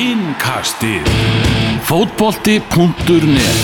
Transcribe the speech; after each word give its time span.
Innkastið. 0.00 1.04
Fótbolti.net 1.84 3.58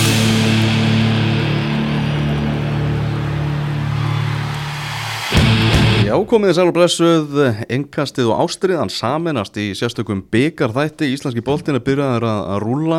Já, 6.04 6.12
komið 6.28 6.50
þið 6.50 6.58
sæl 6.58 6.66
og 6.66 6.74
blessuð, 6.76 7.38
engkastið 7.72 8.28
og 8.28 8.42
ástriðan 8.44 8.92
saminast 8.92 9.56
í 9.56 9.70
sérstökum 9.78 10.20
byggarþætti, 10.34 11.08
íslenski 11.14 11.40
boltin 11.46 11.78
er 11.78 11.84
byrjaðið 11.86 12.26
að, 12.28 12.42
að 12.52 12.60
rúla 12.66 12.98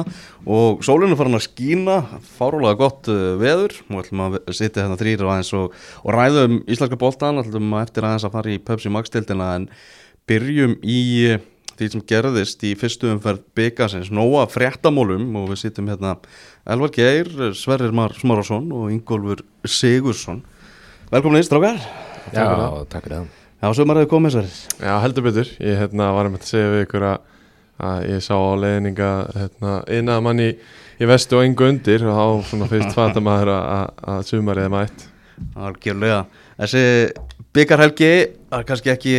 og 0.50 0.82
sólinu 0.88 1.18
farin 1.20 1.38
að 1.38 1.46
skína, 1.46 2.00
fárólega 2.40 2.80
gott 2.80 3.12
uh, 3.14 3.36
veður, 3.38 3.76
nú 3.92 4.02
ætlum 4.02 4.24
að 4.32 4.40
sitja 4.50 4.88
hérna 4.88 4.98
þrýr 4.98 5.28
og 5.28 5.36
aðeins 5.36 5.54
og, 5.60 5.78
og 6.02 6.18
ræðum 6.18 6.58
íslenska 6.66 6.98
boltan, 7.06 7.44
ætlum 7.44 7.70
að 7.78 7.86
eftir 7.86 8.10
aðeins 8.10 8.26
að 8.26 8.34
fara 8.40 8.56
í 8.56 8.64
Pepsi 8.72 8.94
Max 8.98 9.14
tildina 9.14 9.52
en 9.60 9.70
byrjum 10.26 10.74
í 10.82 11.04
uh, 11.36 11.46
því 11.78 11.90
sem 11.94 12.04
gerðist 12.10 12.64
í 12.68 12.74
fyrstu 12.80 13.12
umferð 13.14 13.44
byggasins, 13.58 14.12
nóa 14.14 14.48
fréttamólum 14.50 15.30
og 15.40 15.52
við 15.52 15.62
sitjum 15.64 15.90
hérna 15.92 16.16
Elvar 16.68 16.92
Geir, 16.96 17.30
Sverrir 17.58 17.94
Mar 17.96 18.16
Smarásson 18.18 18.72
og 18.76 18.92
Ingólfur 18.94 19.44
Sigursson. 19.64 20.42
Velkomin 21.12 21.44
í 21.44 21.48
strákar. 21.48 21.80
Já, 22.34 22.48
takk 22.92 23.06
fyrir 23.06 23.22
það 23.22 23.36
Já, 23.58 23.70
sömur 23.74 23.98
hefur 23.98 24.12
komið 24.12 24.34
sverðis 24.36 24.58
Já, 24.84 24.92
heldur 25.02 25.24
betur. 25.26 25.52
Ég 25.64 25.80
hérna, 25.80 26.12
var 26.14 26.28
að 26.30 26.44
segja 26.46 26.74
við 26.74 26.84
ykkur 26.86 27.06
að, 27.08 27.30
að 27.88 28.10
ég 28.12 28.26
sá 28.26 28.34
á 28.36 28.54
leiðninga 28.62 29.12
hérna, 29.34 29.78
eina 29.88 30.18
manni 30.22 30.50
í 30.98 31.08
vestu 31.10 31.40
og 31.40 31.46
engu 31.48 31.70
undir 31.72 32.04
og 32.06 32.20
þá 32.20 32.50
svona 32.52 32.68
fyrst 32.70 33.24
maður 33.24 33.54
að, 33.56 33.64
að, 33.78 34.04
að 34.14 34.28
sumarið 34.30 34.68
er 34.68 34.76
mætt. 34.76 35.08
Algjörlega 35.58 36.20
Þessi 36.58 36.84
byggarhelgi 37.58 38.08
er 38.08 38.64
kannski 38.68 38.92
ekki, 38.94 39.14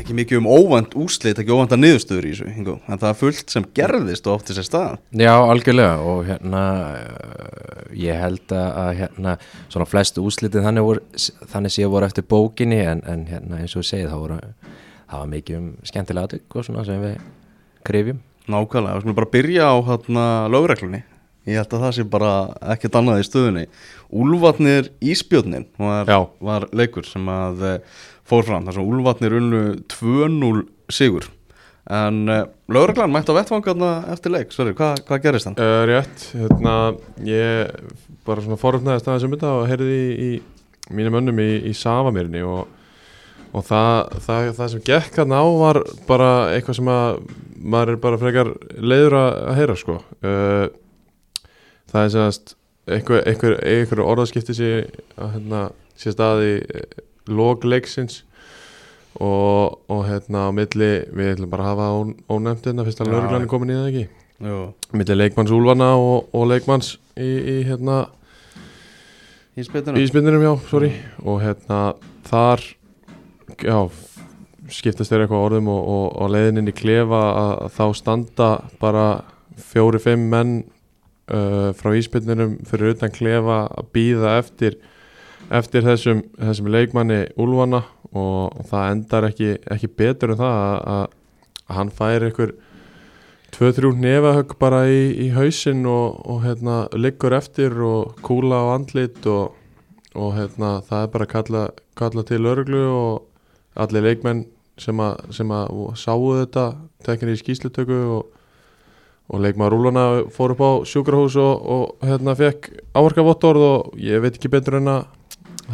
ekki, 0.00 0.16
mikið 0.16 0.40
um 0.40 0.48
óvænt 0.50 0.94
úslit, 0.98 1.38
ekki 1.38 1.52
óvænt 1.54 1.74
að 1.76 1.82
niðurstöður 1.82 2.26
í 2.28 2.32
þessu 2.34 2.74
en 2.74 3.00
það 3.02 3.06
er 3.10 3.18
fullt 3.20 3.54
sem 3.54 3.66
gerðist 3.76 4.28
og 4.28 4.40
átti 4.40 4.56
sér 4.56 4.66
stað. 4.66 4.96
Já, 5.20 5.32
algjörlega. 5.36 5.98
Og 6.02 6.24
hérna 6.28 6.64
uh, 6.98 7.86
ég 8.00 8.18
held 8.18 8.54
að, 8.56 8.90
hérna 9.02 9.36
svona 9.68 9.88
flestu 9.88 10.24
úslitið 10.24 10.66
þannig, 10.66 10.88
voru, 10.88 11.24
þannig 11.54 11.76
sé 11.76 11.88
voru 11.94 12.08
eftir 12.08 12.28
bókinni 12.34 12.82
en, 12.82 13.04
en 13.10 13.26
hérna 13.30 13.62
eins 13.62 13.76
og 13.78 13.86
segið 13.86 14.10
það 14.12 14.24
voru 14.26 14.40
það 15.14 15.18
var 15.20 15.32
mikið 15.36 15.58
um 15.60 15.72
skemmtilega 15.86 16.28
aðtök 16.30 16.58
og 16.58 16.68
svona 16.68 16.86
sem 16.88 17.02
við 17.04 17.18
krifjum. 17.86 18.22
Nákvæmlega, 18.44 18.98
við 18.98 19.04
skulum 19.04 19.18
bara 19.20 19.32
byrja 19.32 19.68
á 19.72 19.76
hérna, 19.88 20.24
lögreglunni 20.52 21.04
Ég 21.44 21.60
held 21.60 21.76
að 21.76 21.82
það 21.84 21.94
sé 21.96 22.04
bara 22.08 22.32
ekkert 22.72 22.98
annað 23.00 23.20
í 23.20 23.28
stöðunni. 23.28 23.64
Úlvatnir 24.14 24.90
Ísbjörnin 25.04 25.66
var, 25.76 26.12
var 26.40 26.68
leikur 26.72 27.04
sem 27.08 27.26
að 27.28 27.64
eh, 27.68 27.96
fór 28.24 28.46
fram 28.46 28.64
þar 28.64 28.78
sem 28.78 28.92
Úlvatnir 28.94 29.36
unnu 29.40 29.64
2-0 29.92 30.62
sigur. 30.92 31.28
En 31.92 32.22
uh, 32.32 32.46
lögreglan 32.72 33.12
mætti 33.12 33.28
á 33.28 33.36
vettfangarna 33.36 33.90
eftir 34.14 34.32
leik. 34.32 34.54
Sverri, 34.54 34.72
hvað, 34.76 35.02
hvað 35.04 35.20
gerist 35.26 35.50
hann? 35.50 35.58
Uh, 35.60 35.82
rétt, 35.90 36.22
hérna, 36.32 36.76
ég 37.28 37.74
bara 38.24 38.44
svona 38.44 38.56
foröfnaðist 38.60 39.10
aðeins 39.10 39.26
um 39.28 39.34
þetta 39.34 39.50
og 39.58 39.66
heyrði 39.68 39.98
í, 39.98 40.30
í 40.40 40.94
mínum 40.96 41.18
önnum 41.20 41.42
í, 41.44 41.50
í 41.68 41.74
Savamirni 41.76 42.40
og, 42.48 42.70
og 43.52 43.66
það, 43.68 44.16
það, 44.24 44.48
það 44.56 44.70
sem 44.72 44.84
gekk 44.88 45.20
hann 45.20 45.36
á 45.36 45.44
var 45.60 45.82
bara 46.08 46.30
eitthvað 46.54 46.80
sem 46.80 46.88
að 46.94 47.20
maður 47.74 47.92
er 47.92 48.00
bara 48.00 48.20
frekar 48.22 48.52
leiður 48.80 49.18
að 49.20 49.28
að 49.42 49.60
heyra 49.60 49.76
sko. 49.82 49.98
Uh, 50.24 50.64
það 51.94 52.04
er 52.08 52.12
semast 52.14 52.54
einhver, 52.90 53.22
einhver, 53.30 53.56
einhver 53.64 54.02
orðaskipti 54.04 54.56
sé 54.58 54.70
að 55.16 55.36
hérna, 55.38 55.62
sé 55.98 56.12
staði 56.14 56.52
logleiksins 57.30 58.20
og, 59.22 59.78
og 59.88 60.02
hérna 60.08 60.48
á 60.48 60.50
milli 60.54 60.90
við 61.14 61.32
ætlum 61.36 61.52
bara 61.52 61.68
að 61.68 61.72
hafa 61.72 61.88
ón- 62.00 62.16
ónefnt 62.34 62.66
hérna 62.68 62.84
fyrst 62.86 63.00
að 63.04 63.14
er 63.14 63.46
komin 63.50 63.70
í 63.72 63.78
það 63.78 63.90
ekki? 63.92 64.04
Jú, 64.44 64.58
milli 64.98 65.16
leikmanns 65.16 65.52
Úlfana 65.54 65.92
og, 65.96 66.26
og 66.34 66.48
leikmanns 66.50 66.96
í, 67.14 67.28
í 67.30 67.56
hérna 67.68 68.00
í 69.54 69.62
spinninum 70.10 70.42
já, 70.42 70.52
sorry. 70.66 70.90
Og 71.22 71.38
hérna 71.44 71.78
þar 72.26 72.64
já, 73.62 73.78
skiptast 74.74 75.12
þeir 75.12 75.24
eitthvað 75.28 75.44
orðum 75.46 75.68
og, 75.70 75.82
og, 75.94 76.06
og 76.24 76.32
leiðin 76.34 76.58
inn 76.64 76.72
í 76.72 76.74
klefa 76.74 77.20
að, 77.30 77.52
að 77.68 77.76
þá 77.78 77.84
standa 78.00 78.48
bara 78.82 79.06
fjóri-fimm 79.70 80.26
menn 80.32 80.56
uh, 81.30 81.70
frá 81.78 81.94
íspinninum 81.98 82.58
fyrir 82.68 82.94
utan 82.94 83.12
klefa 83.14 83.64
að 83.70 83.90
býða 83.96 84.36
eftir 84.40 84.78
eftir 85.52 85.84
þessum, 85.84 86.22
þessum 86.38 86.70
leikmanni 86.72 87.24
Úlfana 87.40 87.82
og, 88.12 88.54
og 88.54 88.68
það 88.70 88.90
endar 88.92 89.26
ekki, 89.28 89.50
ekki 89.74 89.90
betur 89.98 90.34
en 90.34 90.40
það 90.40 90.54
að, 90.60 90.78
að, 90.94 91.18
að 91.64 91.78
hann 91.78 91.92
fær 91.98 92.26
einhver 92.28 92.54
2-3 93.54 93.92
nefahögg 94.02 94.56
bara 94.58 94.84
í, 94.90 95.02
í 95.26 95.28
hausinn 95.34 95.84
og, 95.86 96.16
og 96.26 96.40
hérna, 96.42 96.78
liggur 96.98 97.36
eftir 97.36 97.76
og 97.86 98.16
kúla 98.24 98.64
á 98.66 98.74
andlit 98.74 99.20
og, 99.30 99.54
og 100.14 100.34
hérna, 100.38 100.78
það 100.88 101.04
er 101.04 101.12
bara 101.12 101.28
að 101.28 101.34
kalla, 101.34 101.64
kalla 101.98 102.24
til 102.26 102.42
örglu 102.50 102.82
og 102.88 103.78
allir 103.78 104.08
leikmenn 104.08 104.44
sem, 104.80 104.98
a, 104.98 105.12
sem 105.34 105.50
að 105.54 105.70
sáu 106.00 106.32
þetta 106.40 106.66
tekinni 107.06 107.36
í 107.36 107.42
skýslutöku 107.42 108.00
og, 108.16 108.40
og 109.32 109.40
leikmaður 109.44 109.76
Rúlana 109.76 110.06
fór 110.34 110.54
upp 110.54 110.62
á 110.64 110.70
sjúkrahús 110.88 111.36
og, 111.40 111.68
og 111.74 112.06
hérna, 112.08 112.34
fekk 112.38 112.70
áverkavottorð 112.96 113.66
og 113.68 113.94
ég 114.00 114.20
veit 114.24 114.36
ekki 114.36 114.52
betur 114.52 114.78
en 114.80 114.90
að 114.92 115.06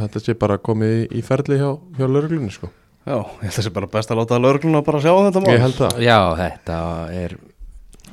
þetta 0.00 0.22
sé 0.22 0.36
bara 0.38 0.58
komið 0.62 0.96
í, 0.96 1.06
í 1.18 1.24
ferli 1.26 1.58
hjá, 1.58 1.70
hjá 1.98 2.06
lögreglunni 2.06 2.54
sko. 2.54 2.70
Já, 3.08 3.16
ég 3.16 3.46
held 3.46 3.50
að 3.50 3.56
það 3.58 3.66
sé 3.66 3.72
bara 3.74 3.90
best 3.90 4.12
að 4.12 4.20
láta 4.20 4.38
lögregluna 4.42 4.84
bara 4.86 5.00
sjá 5.02 5.10
þetta 5.12 5.42
mál. 5.42 5.54
Ég 5.54 5.64
held 5.64 5.78
það, 5.80 6.02
Já, 6.04 6.18
þetta 6.38 6.76
er 7.22 7.38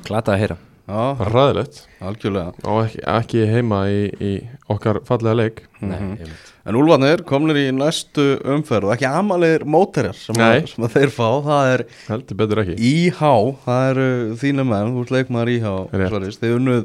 glata 0.08 0.34
að 0.34 0.42
heyra 0.42 0.58
bara 0.88 1.30
ræðilegt 1.34 1.82
algjörlega. 2.00 2.52
Og 2.64 2.78
ekki, 2.86 3.00
ekki 3.14 3.42
heima 3.52 3.80
í, 3.92 4.00
í 4.20 4.32
okkar 4.72 5.00
fallega 5.08 5.34
leik. 5.36 5.62
Nei, 5.80 5.98
Mhm. 5.98 6.16
einmitt. 6.18 6.46
En 6.68 6.74
Úlfarnir 6.76 7.22
komnir 7.24 7.56
í 7.56 7.66
næstu 7.72 8.24
umferð 8.44 8.88
og 8.90 8.96
ekki 8.96 9.06
amalegir 9.08 9.62
móterjar 9.64 10.14
sem, 10.18 10.34
sem 10.34 10.84
að 10.84 10.92
þeir 10.96 11.12
fá, 11.14 11.28
það 11.46 11.70
er 11.74 11.84
heldur 12.08 12.36
betur 12.42 12.62
ekki. 12.64 12.76
IH, 12.78 13.20
það 13.64 13.90
eru 13.92 14.08
þínu 14.42 14.66
menn, 14.68 14.92
þú 14.96 15.04
ert 15.06 15.14
leikmaður 15.16 15.52
IH 15.54 15.66
Rétt. 15.92 16.10
Sverris, 16.12 16.38
þeir 16.42 16.56
unnuð 16.58 16.84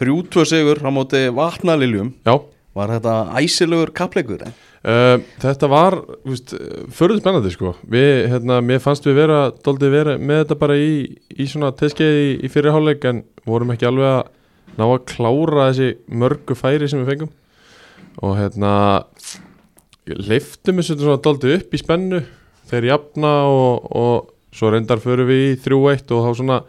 3-2 0.00 0.44
sigur 0.48 0.82
á 0.82 0.90
móti 0.90 1.22
vatnaliljum. 1.34 2.14
Já, 2.26 2.34
var 2.74 2.88
þetta 2.88 3.14
æsilegur 3.38 3.92
kappleikur? 3.92 4.42
eh? 4.46 4.52
Uh, 4.88 5.16
þetta 5.42 5.70
var 5.70 5.98
förður 6.92 7.20
spennandi 7.20 7.52
sko. 7.54 7.74
Við, 7.90 8.10
hérna, 8.32 8.60
mér 8.64 8.82
fannst 8.84 9.06
við 9.06 9.20
vera, 9.22 9.44
vera 9.82 10.16
með 10.18 10.44
þetta 10.44 10.58
bara 10.62 10.78
í, 10.78 10.92
í 11.36 11.48
svona 11.50 11.72
teskeið 11.78 12.20
í, 12.22 12.28
í 12.46 12.52
fyrirháleik 12.52 13.06
en 13.10 13.22
vorum 13.48 13.72
ekki 13.74 13.88
alveg 13.88 14.10
að 14.10 14.22
ná 14.78 14.84
að 14.88 15.06
klára 15.12 15.70
þessi 15.70 16.18
mörgu 16.22 16.56
færi 16.56 16.88
sem 16.88 17.02
við 17.02 17.12
fengum. 17.12 17.32
Og 18.22 18.36
hérna 18.38 18.74
leiftum 20.06 20.80
þessu 20.80 20.98
svona 21.00 21.20
dóldi 21.22 21.56
upp 21.56 21.74
í 21.74 21.80
spennu. 21.80 22.22
Þeir 22.70 22.88
jafna 22.92 23.32
og, 23.50 23.88
og 23.92 24.54
svo 24.56 24.72
reyndar 24.72 25.00
förum 25.02 25.28
við 25.28 25.44
í 25.50 25.56
3-1 25.64 26.12
og 26.14 26.26
þá 26.26 26.30
svona 26.38 26.60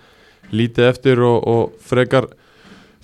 lítið 0.53 0.89
eftir 0.89 1.21
og, 1.25 1.37
og 1.47 1.77
frekar 1.83 2.29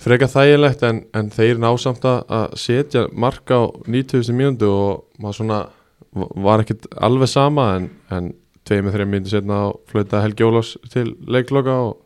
frekar 0.00 0.30
þægilegt 0.32 0.84
en, 0.88 1.02
en 1.16 1.30
þeir 1.34 1.60
ná 1.60 1.70
samt 1.80 2.06
að 2.08 2.20
að 2.40 2.56
setja 2.62 3.06
marka 3.12 3.60
á 3.60 3.64
90. 3.86 4.32
mínútu 4.36 4.70
og 4.70 5.04
maður 5.20 5.40
svona 5.40 5.60
var 6.42 6.64
ekkert 6.64 6.88
alveg 6.98 7.30
sama 7.30 7.66
en, 7.78 7.90
en 8.10 8.32
tveið 8.66 8.86
með 8.86 8.96
þreim 8.96 9.12
mínútu 9.14 9.34
setna 9.34 9.62
á 9.64 9.68
flöta 9.90 10.22
Helgi 10.24 10.46
Ólafs 10.46 10.74
til 10.92 11.12
leikloka 11.28 11.76
og, 11.86 11.96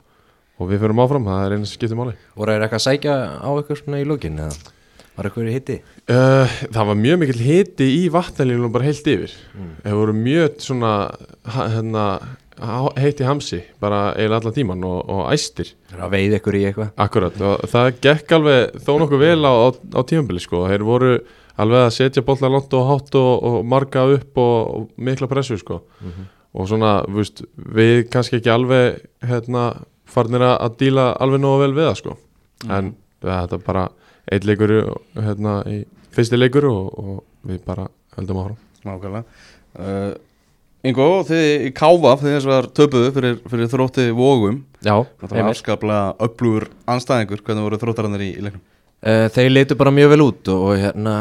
og 0.59 0.71
við 0.71 0.84
fyrir 0.84 1.03
áfram, 1.06 1.28
það 1.31 1.47
er 1.47 1.56
einu 1.56 1.69
sem 1.69 1.78
skiptir 1.78 1.99
máli 1.99 2.16
Voru 2.34 2.55
þeir 2.55 2.66
eitthvað 2.66 2.81
að 2.82 2.87
sækja 2.88 3.19
á 3.41 3.50
ykkur 3.62 3.81
svona 3.81 4.03
í 4.03 4.09
lókin 4.09 4.41
eða 4.44 4.72
var 5.15 5.28
eitthvað 5.28 5.49
í 5.49 5.55
hitti? 5.55 5.76
uh, 6.11 6.55
Það 6.75 6.88
var 6.91 6.99
mjög 6.99 7.21
mikill 7.22 7.43
hiti 7.47 7.91
í 8.00 8.05
vatnalínum 8.12 8.72
bara 8.75 8.88
heilt 8.88 9.11
yfir 9.15 9.34
þeir 9.84 9.99
voru 10.00 10.17
mjög 10.19 10.56
svona 10.64 10.94
hérna, 11.55 12.06
ha- 12.60 12.92
heitt 13.00 13.20
í 13.22 13.26
hamsi 13.26 13.62
bara 13.82 14.12
eiginlega 14.14 14.40
allan 14.42 14.54
tíman 14.56 14.84
og, 14.88 14.98
og 15.10 15.22
æstir 15.34 15.72
Þeir 15.90 16.02
að 16.06 16.12
veið 16.14 16.36
ykkur 16.38 16.58
í 16.58 16.62
eitthvað 16.68 16.92
Akkurat, 17.04 17.40
og 17.40 17.64
það 17.72 17.88
gekk 18.06 18.34
alveg 18.38 18.76
þó 18.84 18.92
nokkuð 19.02 19.24
vel 19.24 19.40
á, 19.48 19.52
á, 19.54 19.68
á 19.74 20.00
tímabili 20.06 20.42
sko. 20.44 20.64
þeir 20.70 20.84
voru 20.86 21.12
alveg 21.60 21.84
að 21.86 21.94
setja 21.96 22.24
bollar 22.26 22.50
langt 22.54 22.74
og 22.74 22.86
hátt 22.90 23.14
og, 23.18 23.32
og 23.50 23.58
marga 23.70 24.04
upp 24.16 24.38
og, 24.42 24.54
og 24.74 24.88
mikla 25.08 25.28
pressu 25.30 25.58
sko. 25.60 25.80
og 26.54 26.68
svona, 26.70 27.00
veist, 27.10 27.42
við 27.56 28.08
kannski 28.10 28.38
ekki 28.40 28.50
alveg 28.54 29.00
hérna, 29.26 29.64
farnir 30.06 30.42
að, 30.46 30.56
að 30.68 30.76
díla 30.84 31.08
alveg 31.22 31.42
nógu 31.42 31.62
vel 31.64 31.74
við 31.78 31.88
það 31.90 31.98
sko. 32.02 32.16
en 32.70 32.92
þetta 33.24 33.58
er 33.58 33.64
bara 33.66 33.88
eitt 34.32 34.44
leikur 34.48 34.72
hérna, 35.18 35.58
í 35.70 35.82
fyrsti 36.14 36.38
leikur 36.38 36.66
og, 36.70 36.86
og 36.98 37.50
við 37.50 37.58
bara 37.66 37.88
höldum 38.16 38.38
áfram 38.44 38.60
Nákvæmlega 38.84 39.24
uh, 39.80 40.14
Ingo, 40.84 41.08
þið 41.25 41.64
í 41.64 41.72
Káfa 41.72 42.10
þið 42.20 42.34
þess 42.34 42.48
að 42.52 42.66
töpuðu 42.76 43.12
fyrir, 43.16 43.36
fyrir 43.48 43.69
þrótti 43.72 44.04
vógum 44.12 44.58
Já, 44.84 44.98
Það 45.22 45.31
var 45.32 45.46
afskaplega 45.48 46.08
öflugur 46.26 46.66
anstæðingur 46.92 47.40
hvernig 47.46 47.64
voru 47.64 47.78
þróttarannir 47.81 48.25
í, 48.26 48.31
í 48.34 48.44
leiknum? 48.44 48.64
Uh, 49.04 49.25
þeir 49.32 49.48
leitu 49.52 49.78
bara 49.81 49.92
mjög 49.94 50.12
vel 50.12 50.25
út 50.26 50.50
og, 50.52 50.64
og 50.69 50.82
hérna 50.82 51.14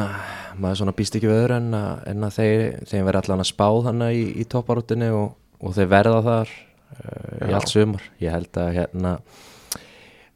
maður 0.60 0.82
svona 0.82 0.96
býst 0.98 1.16
ekki 1.16 1.30
við 1.32 1.40
öðru 1.46 1.60
en 1.62 1.78
að, 1.78 2.04
en 2.12 2.28
að 2.28 2.36
þeir, 2.38 2.64
þeir 2.92 3.06
verða 3.08 3.22
allan 3.24 3.44
að 3.46 3.50
spá 3.54 3.66
þannig 3.88 4.20
í, 4.20 4.26
í 4.44 4.46
topparútinu 4.52 5.10
og, 5.16 5.32
og 5.64 5.78
þeir 5.78 5.90
verða 5.96 6.20
þar 6.28 6.54
uh, 6.58 7.48
í 7.48 7.56
allt 7.56 7.72
sumar. 7.72 8.12
Ég 8.24 8.36
held 8.36 8.62
að 8.66 8.70
hérna 8.82 9.16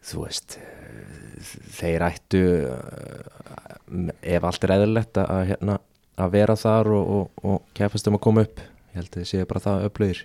þú 0.07 0.23
veist 0.23 0.57
þeir 1.81 2.07
ættu 2.07 2.45
uh, 2.71 4.15
ef 4.23 4.47
allt 4.47 4.63
er 4.63 4.77
eðlilegt 4.80 5.19
að, 5.19 5.44
hérna, 5.51 5.77
að 6.15 6.33
vera 6.39 6.57
þar 6.63 6.94
og, 6.95 7.13
og, 7.19 7.45
og 7.51 7.69
keppast 7.75 8.07
um 8.07 8.15
að 8.15 8.25
koma 8.30 8.47
upp 8.47 8.65
ég 8.97 9.03
held 9.03 9.13
að 9.13 9.21
þið 9.21 9.29
séu 9.31 9.47
bara 9.49 9.63
það 9.63 9.85
upplöðir 9.88 10.23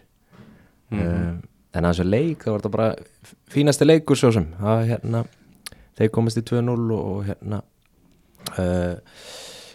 um, 0.92 1.38
en 1.72 1.84
að 1.84 1.92
þessu 1.92 2.08
leik 2.08 2.44
það 2.44 2.54
var 2.54 2.64
þetta 2.64 2.74
bara 2.76 2.88
fínasti 3.52 3.88
leikur 3.88 4.18
svo 4.18 4.32
sem. 4.34 4.48
Að 4.60 4.82
hérna 4.92 5.22
þeir 5.98 6.12
komast 6.16 6.40
í 6.40 6.44
2-0 6.48 6.72
og, 6.72 6.92
og 6.98 7.24
hérna 7.28 7.62
uh, 8.56 8.96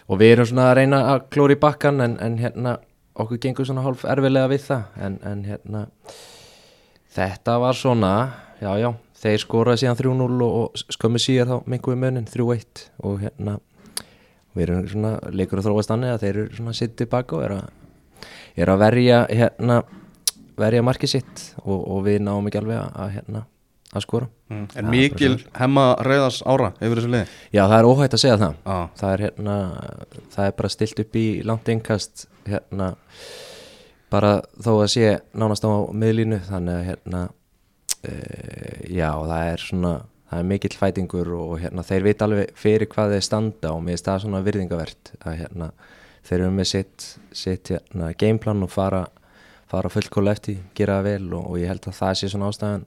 og 0.08 0.20
við 0.20 0.34
erum 0.34 0.50
svona 0.50 0.70
að 0.70 0.76
reyna 0.80 1.02
að 1.12 1.26
klóra 1.34 1.54
í 1.54 1.60
bakkan 1.62 2.02
en, 2.04 2.16
en 2.24 2.38
hérna 2.40 2.78
okkur 3.18 3.40
gengur 3.42 3.66
svona 3.68 3.84
hálf 3.86 4.06
erfilega 4.08 4.50
við 4.50 4.64
það. 4.68 4.98
En, 5.04 5.20
en 5.26 5.44
hérna 5.46 5.84
þetta 7.14 7.58
var 7.62 7.78
svona, 7.78 8.12
já 8.62 8.72
já 8.82 8.92
þeir 9.18 9.42
skoraði 9.42 9.82
síðan 9.82 9.98
3-0 9.98 10.46
og, 10.46 10.84
skömmu 10.94 11.20
síðar 11.22 11.50
þá 11.50 11.70
mingum 11.70 11.94
við 11.94 12.04
munin 12.04 12.28
3-1 12.28 12.84
og 13.06 13.18
hérna 13.24 13.56
við 14.54 14.64
erum 14.66 14.86
svona 14.90 15.12
leikur 15.34 15.60
að 15.60 15.68
þróast 15.68 15.92
annað 15.94 16.14
að 16.14 16.24
þeir 16.24 16.32
eru 16.34 16.58
svona 16.58 16.74
sitt 16.78 16.94
tilbaka 16.98 17.36
og 17.38 17.44
eru 17.46 17.58
að, 17.58 17.72
er 18.56 18.72
að 18.72 18.82
verja 18.84 19.22
hérna 19.28 19.82
verja 20.58 20.82
markið 20.82 21.14
sitt 21.18 21.44
og, 21.64 21.78
og 21.78 22.02
við 22.08 22.22
náum 22.26 22.50
ekki 22.50 22.60
alveg 22.62 22.80
að, 22.82 22.90
að 23.04 23.14
hérna 23.18 23.44
að 23.94 24.04
skora 24.04 24.32
Mm. 24.48 24.64
En 24.80 24.86
mikil 24.88 25.34
hemma 25.60 25.90
reyðas 26.00 26.38
ára 26.48 26.70
yfir 26.80 27.02
þessu 27.02 27.10
liði 27.12 27.24
Já, 27.52 27.66
það 27.66 27.74
er 27.78 27.88
óhætt 27.90 28.14
að 28.16 28.20
segja 28.22 28.36
það 28.40 28.54
Já. 28.56 28.76
það 28.96 29.10
er 29.10 29.22
hérna 29.26 29.56
það 30.32 30.46
er 30.46 30.54
bara 30.56 30.70
stilt 30.72 31.02
upp 31.02 31.18
í 31.20 31.24
langt 31.44 31.68
innkast 31.68 32.22
hérna 32.48 32.86
bara 34.08 34.30
þó 34.56 34.70
að 34.78 34.86
sé 34.94 35.10
nánast 35.36 35.68
á 35.68 35.72
miðlínu 35.92 36.38
þannig 36.46 36.78
að 36.78 36.88
hérna 36.88 37.20
e, 38.00 38.14
já, 38.88 39.10
það 39.12 39.50
er 39.50 39.66
svona 39.66 39.92
það 40.30 40.40
er 40.40 40.48
mikill 40.54 40.72
fætingur 40.80 41.30
og 41.36 41.54
hérna 41.66 41.84
þeir 41.90 42.08
veit 42.08 42.24
alveg 42.24 42.56
fyrir 42.56 42.92
hvað 42.94 43.14
þeir 43.18 43.28
standa 43.28 43.74
og 43.74 43.84
mér 43.84 43.98
er 43.98 44.04
það 44.08 44.24
svona 44.24 44.44
virðingavert 44.48 45.12
að 45.20 45.40
hérna 45.42 45.70
þeir 46.28 46.42
eru 46.42 46.50
með 46.54 46.68
sitt, 46.72 47.06
sitt 47.32 47.72
hérna, 47.72 48.12
gameplan 48.18 48.66
og 48.66 48.72
fara, 48.72 49.06
fara 49.70 49.92
fullkóla 49.92 50.34
eftir, 50.36 50.60
gera 50.76 50.98
það 50.98 51.08
vel 51.08 51.32
og, 51.38 51.48
og 51.52 51.62
ég 51.62 51.72
held 51.72 51.88
að 51.88 51.96
það 52.02 52.20
sé 52.20 52.30
svona 52.32 52.50
ástæðan 52.52 52.84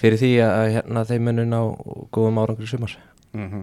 fyrir 0.00 0.20
því 0.20 0.32
að 0.44 0.70
hérna 0.78 1.04
þeir 1.08 1.22
munun 1.28 1.56
á 1.56 1.62
góðum 2.14 2.42
árangri 2.42 2.68
í 2.68 2.72
sumar. 2.72 2.96
Mm 3.36 3.62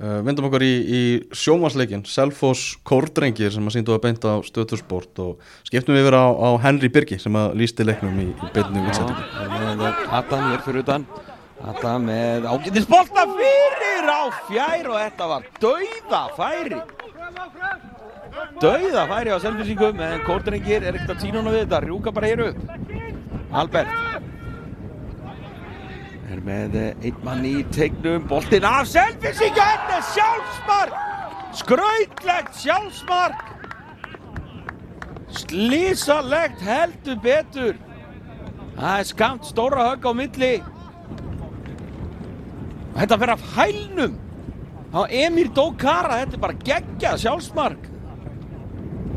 uh, 0.00 0.20
Vindum 0.24 0.46
okkur 0.48 0.64
í, 0.64 0.72
í 0.80 1.00
sjómasleikin 1.36 2.06
Selfoss 2.08 2.78
Kórdrengir 2.88 3.52
sem 3.52 3.66
að 3.68 3.76
síndu 3.76 3.96
að 3.96 4.04
beinta 4.06 4.36
á 4.36 4.38
stöðtursport 4.44 5.20
og 5.24 5.50
skiptum 5.68 5.96
við 5.96 6.06
yfir 6.06 6.16
á, 6.16 6.26
á 6.32 6.48
Henry 6.64 6.88
Birgi 6.92 7.20
sem 7.20 7.36
að 7.36 7.58
lísti 7.60 7.84
leiknum 7.84 8.16
í, 8.20 8.30
í 8.32 8.48
er 8.56 8.72
með 8.72 9.84
Adam 10.08 10.48
hér 10.48 10.64
fyrir 10.64 10.84
utan. 10.84 11.04
Adam 11.60 12.08
með 12.08 12.48
ágætis 12.48 12.88
bolta 12.88 13.26
fyrir 13.36 14.08
á 14.08 14.20
fjær 14.48 14.88
og 14.88 14.96
þetta 15.02 15.30
var 15.34 15.50
dauða 15.60 16.22
færi 16.38 16.80
dauða 18.62 19.04
færi 19.10 19.34
á 19.34 19.38
selfisíkum 19.42 20.00
en 20.06 20.24
kórdrengir 20.26 20.82
er 20.84 20.94
ekkert 20.98 21.14
að 21.16 21.22
tína 21.24 21.40
hana 21.40 21.54
við 21.54 21.64
þetta 21.64 21.82
rjúka 21.86 22.14
bara 22.16 22.30
hér 22.30 22.44
upp 22.48 22.58
Albert 23.50 23.92
er 26.30 26.42
með 26.46 26.78
eh, 26.78 27.06
einn 27.10 27.22
mann 27.26 27.44
í 27.48 27.56
tegnum 27.74 28.26
boltinn 28.30 28.66
af 28.68 28.96
er 28.96 30.08
sjálfsmark 30.14 30.98
skrautlegt 31.58 32.58
sjálfsmark 32.62 33.46
slísalegt 35.40 36.60
heldur 36.66 37.22
betur 37.22 37.78
Það 38.80 38.98
er 38.98 39.08
skamt 39.10 39.44
stóra 39.44 39.82
högg 39.90 40.06
á 40.08 40.12
milli. 40.16 40.54
Þetta 42.94 43.18
fer 43.20 43.32
af 43.34 43.42
hælnum 43.52 44.14
á 44.96 45.00
Emir 45.04 45.50
Dókara. 45.52 46.22
Þetta 46.22 46.38
er 46.38 46.44
bara 46.46 46.60
geggjað 46.64 47.20
sjálfsmark. 47.26 47.89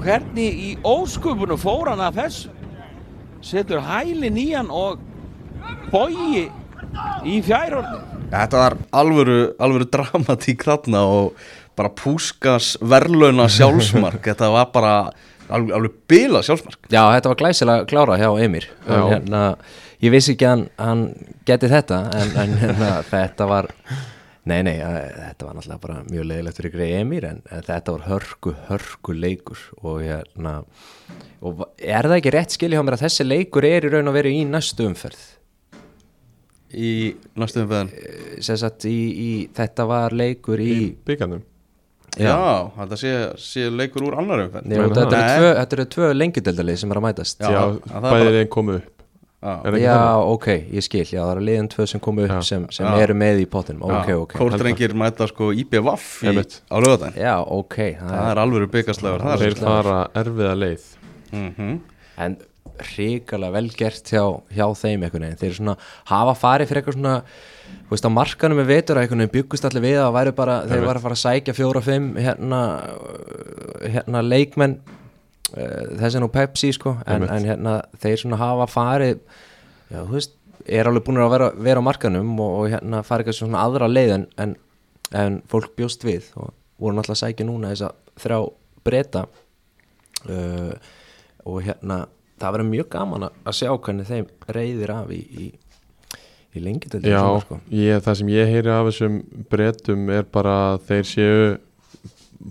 Hvernig 0.03 0.59
í 0.59 0.69
óskupunum 0.83 1.59
fór 1.61 1.93
hann 1.93 2.03
að 2.03 2.17
þessu? 2.21 2.49
Setur 3.43 3.83
hælin 3.83 4.39
í 4.39 4.49
hann 4.51 4.71
og 4.71 4.99
bogi 5.91 6.47
í 7.27 7.37
fjærhorni. 7.43 8.01
Þetta 8.33 8.59
var 8.59 8.75
alvöru, 8.99 9.37
alvöru 9.61 9.87
dramatík 9.93 10.65
þarna 10.65 11.03
og 11.07 11.37
bara 11.77 11.91
púskas 11.97 12.73
verðlauna 12.81 13.47
sjálfsmark 13.51 14.25
Þetta 14.29 14.49
var 14.53 14.69
bara 14.73 14.93
alveg, 15.49 15.73
alveg 15.77 15.95
bila 16.09 16.43
sjálfsmark 16.45 16.89
Já, 16.91 17.01
þetta 17.15 17.31
var 17.31 17.39
glæsilega 17.39 17.87
klára 17.89 18.17
hjá 18.21 18.29
Emir 18.43 18.67
hérna, 18.87 19.43
Ég 20.03 20.13
vissi 20.13 20.35
ekki 20.35 20.47
að 20.49 20.53
hann, 20.53 20.65
hann 20.81 21.03
geti 21.47 21.69
þetta 21.71 22.01
en, 22.19 22.33
en 22.43 22.57
hérna, 22.61 22.91
þetta 23.07 23.47
var 23.49 23.69
Nei, 24.43 24.59
nei, 24.67 24.75
að, 24.83 24.97
þetta 25.15 25.45
var 25.47 25.55
náttúrulega 25.55 25.81
bara 25.85 26.01
mjög 26.09 26.25
leiðilegt 26.27 26.57
fyrir 26.59 26.73
greið 26.73 26.93
Emir 26.97 27.27
en, 27.29 27.37
en 27.47 27.61
þetta 27.63 27.93
var 27.95 28.01
hörku, 28.09 28.51
hörku 28.67 29.15
leikur 29.15 29.61
og 29.79 30.01
hérna 30.03 30.57
og 31.43 31.63
er 31.79 32.09
það 32.09 32.17
ekki 32.17 32.33
rétt 32.35 32.57
skilja 32.57 32.79
hjá 32.81 32.83
mér 32.83 32.97
að 32.97 33.05
þessi 33.05 33.27
leikur 33.27 33.67
er 33.69 33.87
í 33.87 33.93
raun 33.93 34.11
og 34.11 34.17
veru 34.17 34.33
í 34.35 34.43
næstu 34.49 34.89
umferð? 34.89 35.23
Í 36.73 36.91
næstum 37.39 37.69
veðan 37.71 37.93
sem 38.43 38.59
sagt 38.59 38.87
í, 38.89 38.97
í 39.13 39.31
þetta 39.55 39.87
var 39.87 40.15
leikur 40.17 40.59
í, 40.63 40.71
í 40.73 40.93
byggarnum 41.07 41.43
Já, 42.19 42.35
þetta 42.75 42.97
sé, 42.99 43.11
sé 43.41 43.69
leikur 43.73 44.03
úr 44.05 44.15
annar 44.21 44.43
umferð. 44.43 44.67
Þetta, 44.69 45.05
eru 45.07 45.39
tvö, 45.39 45.53
þetta 45.57 45.77
eru 45.77 45.85
tvö 45.95 46.09
lengjudeldalið 46.13 46.75
sem 46.83 46.91
er 46.93 46.99
að 46.99 47.05
mætast. 47.07 47.39
Já, 47.41 47.47
Já, 47.49 47.61
að 47.63 47.95
er 47.97 48.03
bæðið 48.05 48.27
bara- 48.27 48.41
einn 48.43 48.51
komu 48.53 48.75
upp 48.77 48.92
Já. 49.43 49.53
Er 49.67 49.77
Já, 49.81 49.95
ok, 50.23 50.45
ég 50.71 50.85
skil, 50.85 51.03
já, 51.03 51.19
það 51.19 51.31
eru 51.33 51.41
liðin 51.49 51.67
tvö 51.73 51.87
sem 51.91 51.99
komu 51.99 52.23
upp 52.23 52.31
Já. 52.31 52.41
sem, 52.47 52.67
sem 52.71 52.87
Já. 52.87 52.93
eru 53.03 53.15
með 53.19 53.41
í 53.43 53.47
pottinum, 53.51 53.83
ok, 53.89 54.11
ok. 54.21 54.35
Kórdrengir 54.39 54.93
mæta 54.95 55.27
sko 55.27 55.51
Einmitt. 55.51 56.61
á 56.71 56.75
lögadaginn 56.79 57.19
Já, 57.19 57.35
ok, 57.43 57.75
það 57.99 58.13
Það 58.13 58.29
er 58.31 58.41
alvöru 58.45 58.69
byggaslegur 58.71 59.25
það 59.27 59.43
Þeir 59.43 59.59
fara 59.59 59.97
erfiða 60.23 60.55
leið. 60.63 60.87
Mm 61.33 61.81
en 62.23 62.35
hrikalega 62.93 63.53
vel 63.53 63.69
gert 63.77 64.09
hjá, 64.09 64.23
hjá 64.53 64.65
þeim 64.77 65.03
einhvern 65.05 65.25
veginn, 65.27 65.39
þeir 65.41 65.55
svona 65.57 65.75
hafa 66.09 66.33
farið 66.37 66.69
fyrir 66.71 66.81
eitthvað 66.81 66.97
svona, 66.97 67.13
þú 67.87 67.93
veist, 67.93 68.07
á 68.09 68.11
markanum 68.17 68.59
með 68.61 68.71
vetur 68.71 68.97
að 68.97 69.05
einhvern 69.05 69.23
veginn 69.23 69.35
byggust 69.35 69.67
allir 69.69 69.85
við 69.85 69.99
að 70.01 70.15
væri 70.17 70.33
bara 70.37 70.57
þeir 70.69 70.85
var 70.87 70.99
að 70.99 71.05
fara 71.05 71.17
að 71.17 71.23
sækja 71.23 71.55
fjóra-fimm 71.57 72.09
hérna, 72.17 72.61
hérna 73.83 74.23
leikmenn 74.25 74.77
þessi 75.51 76.21
nú 76.21 76.29
Pepsi 76.33 76.71
sko 76.73 76.95
en, 77.05 77.27
en 77.27 77.47
hérna 77.49 77.75
þeir 78.01 78.21
svona 78.21 78.39
hafa 78.41 78.67
farið 78.71 79.19
já, 79.91 79.99
þú 79.99 80.15
veist, 80.15 80.35
er 80.63 80.89
alveg 80.89 81.05
búin 81.05 81.21
að 81.21 81.33
vera, 81.35 81.49
vera 81.67 81.83
á 81.83 81.87
markanum 81.87 82.33
og, 82.39 82.53
og 82.61 82.71
hérna 82.71 83.03
farið 83.05 83.27
eitthvað 83.27 83.39
svona 83.41 83.63
aðra 83.67 83.89
leið 83.91 84.15
en, 84.17 84.27
en, 84.39 84.55
en 85.19 85.39
fólk 85.51 85.75
bjóst 85.77 86.05
við 86.07 86.31
og 86.39 86.53
voru 86.79 86.97
náttúrulega 86.97 87.21
sækja 87.21 87.47
núna 87.47 87.73
þess 87.73 87.87
að 87.89 87.99
þrjá 88.23 88.39
breyta 88.83 89.25
uh, 90.29 90.73
og 91.49 91.59
hérna 91.65 92.03
það 92.39 92.55
verður 92.55 92.71
mjög 92.71 92.89
gaman 92.95 93.27
að 93.29 93.57
sjá 93.57 93.69
hvernig 93.73 94.09
þeim 94.09 94.31
reyðir 94.55 94.93
af 94.95 95.11
í, 95.13 95.19
í, 95.19 95.45
í 96.55 96.63
lengi 96.63 96.89
Já, 97.03 97.21
sko. 97.43 97.59
ég, 97.71 98.01
það 98.03 98.17
sem 98.19 98.33
ég 98.33 98.51
heyri 98.51 98.73
af 98.73 98.89
þessum 98.89 99.19
breytum 99.51 100.09
er 100.13 100.27
bara 100.33 100.57
að 100.73 100.89
þeir 100.89 101.09
séu 101.11 101.37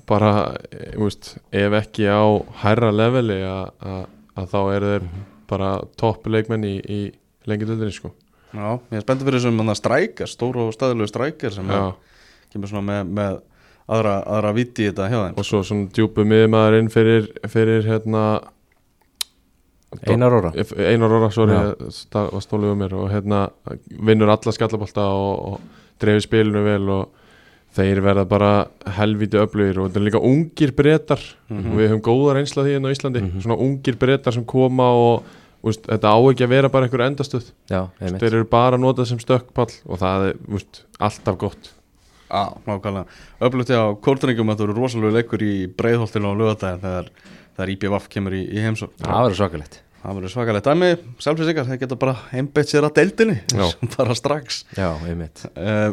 bara, 0.09 0.57
eh, 0.71 0.93
þú 0.97 1.07
veist, 1.09 1.31
ef 1.53 1.73
ekki 1.83 2.07
á 2.09 2.23
hærra 2.63 2.91
leveli 2.93 3.41
að- 3.45 3.71
að 3.83 4.07
að 4.37 4.47
þá 4.49 4.59
eru 4.77 4.87
þeir 4.93 5.09
bara 5.49 5.71
topp 6.01 6.27
leikmenn 6.27 6.65
í, 6.65 6.75
í 6.89 7.01
lengi 7.47 7.67
dildinni 7.69 7.93
sko. 7.93 8.13
Já, 8.55 8.79
ég 8.93 8.97
er 8.97 9.05
spenntið 9.05 9.29
fyrir 9.29 9.41
þessum 9.41 9.75
strækjar, 9.77 10.29
stóru 10.29 10.67
og 10.69 10.73
staðilegu 10.73 11.09
strækjar 11.11 11.53
sem 11.53 11.71
er, 11.71 11.93
kemur 12.53 12.69
svona 12.69 12.87
með, 12.89 13.11
með 13.13 13.41
aðra, 13.89 14.15
aðra 14.25 14.55
viti 14.57 14.87
í 14.87 14.89
þetta 14.91 15.09
hjá 15.11 15.19
þeim. 15.27 15.37
Og 15.39 15.45
svo 15.45 15.61
svona 15.65 15.89
djúpu 15.93 16.25
miðmaður 16.25 16.79
inn 16.79 16.89
fyrir, 16.93 17.29
fyrir 17.49 17.85
hérna 17.85 18.25
Einar 20.09 20.33
Óra 20.33 20.53
Einar 20.57 21.13
Óra, 21.13 21.29
sorry, 21.35 21.53
það 22.13 22.31
var 22.33 22.45
stólið 22.45 22.73
um 22.73 22.79
mér 22.81 22.95
og 22.97 23.11
hérna 23.13 23.43
vinnur 24.01 24.31
alla 24.33 24.55
skallabólta 24.57 25.05
og, 25.13 25.43
og 25.53 25.61
dreifir 26.01 26.25
spilinu 26.25 26.63
vel 26.65 26.89
og 26.95 27.11
þeir 27.77 28.01
verða 28.05 28.25
bara 28.29 28.51
helviti 28.99 29.39
öflugir 29.41 29.79
og 29.81 29.87
þetta 29.89 30.01
er 30.01 30.07
líka 30.09 30.21
ungir 30.29 30.73
breytar 30.77 31.23
og 31.53 31.77
við 31.79 31.89
höfum 31.93 32.03
góða 32.05 32.35
reynsla 32.37 32.65
því 32.67 32.75
hérna 32.77 32.91
á 32.91 32.95
Íslandi. 32.97 33.23
Svona 33.45 33.57
ungir 33.65 33.97
breytar 34.01 34.37
sem 34.37 34.45
koma 34.45 34.89
og 34.93 35.31
úst, 35.65 35.87
þetta 35.87 36.11
á 36.13 36.19
ekki 36.19 36.45
að 36.47 36.53
vera 36.53 36.71
bara 36.73 36.89
einhver 36.89 37.05
endastöð. 37.07 37.53
Já, 37.71 37.87
einmitt. 38.01 38.21
þeir 38.21 38.37
eru 38.41 38.49
bara 38.51 38.77
að 38.77 38.85
nota 38.85 39.07
sem 39.09 39.21
stökkpall 39.23 39.71
og 39.87 40.03
það 40.03 40.27
er 40.33 40.43
úst, 40.59 40.83
alltaf 41.01 41.39
gott. 41.41 41.73
Já, 42.33 42.45
nákvæmlega. 42.67 43.07
Öfluti 43.45 43.77
á 43.77 43.85
kórdrengum 44.05 44.53
að 44.53 44.61
það 44.63 44.69
eru 44.69 44.77
rosalega 44.81 45.17
leikur 45.21 45.43
í 45.45 45.55
breiðholtinu 45.77 46.33
á 46.33 46.35
lögadaginn 46.41 46.85
þegar, 46.85 47.11
þegar 47.57 47.73
IBVF 47.77 48.07
kemur 48.13 48.37
í, 48.37 48.45
í 48.49 48.63
heimsók 48.65 48.95
Það 49.01 49.19
verður 49.27 49.41
svakalegt. 49.43 49.81
Það 50.03 50.17
verður 50.19 50.33
svakalegt. 50.33 50.69
Dæmi, 50.71 50.89
sjálfsins 51.23 51.51
ykkar, 51.53 51.69
þeir 51.69 51.83
geta 51.85 51.99
bara 52.01 52.15
einbeitt 52.35 52.73
sér 52.73 52.89
að 52.89 52.97
deildinni 52.99 53.37
bara 53.99 54.17
strax. 54.19 54.63
Já, 54.75 54.89
einmitt. 55.07 55.45
Uh, 55.53 55.93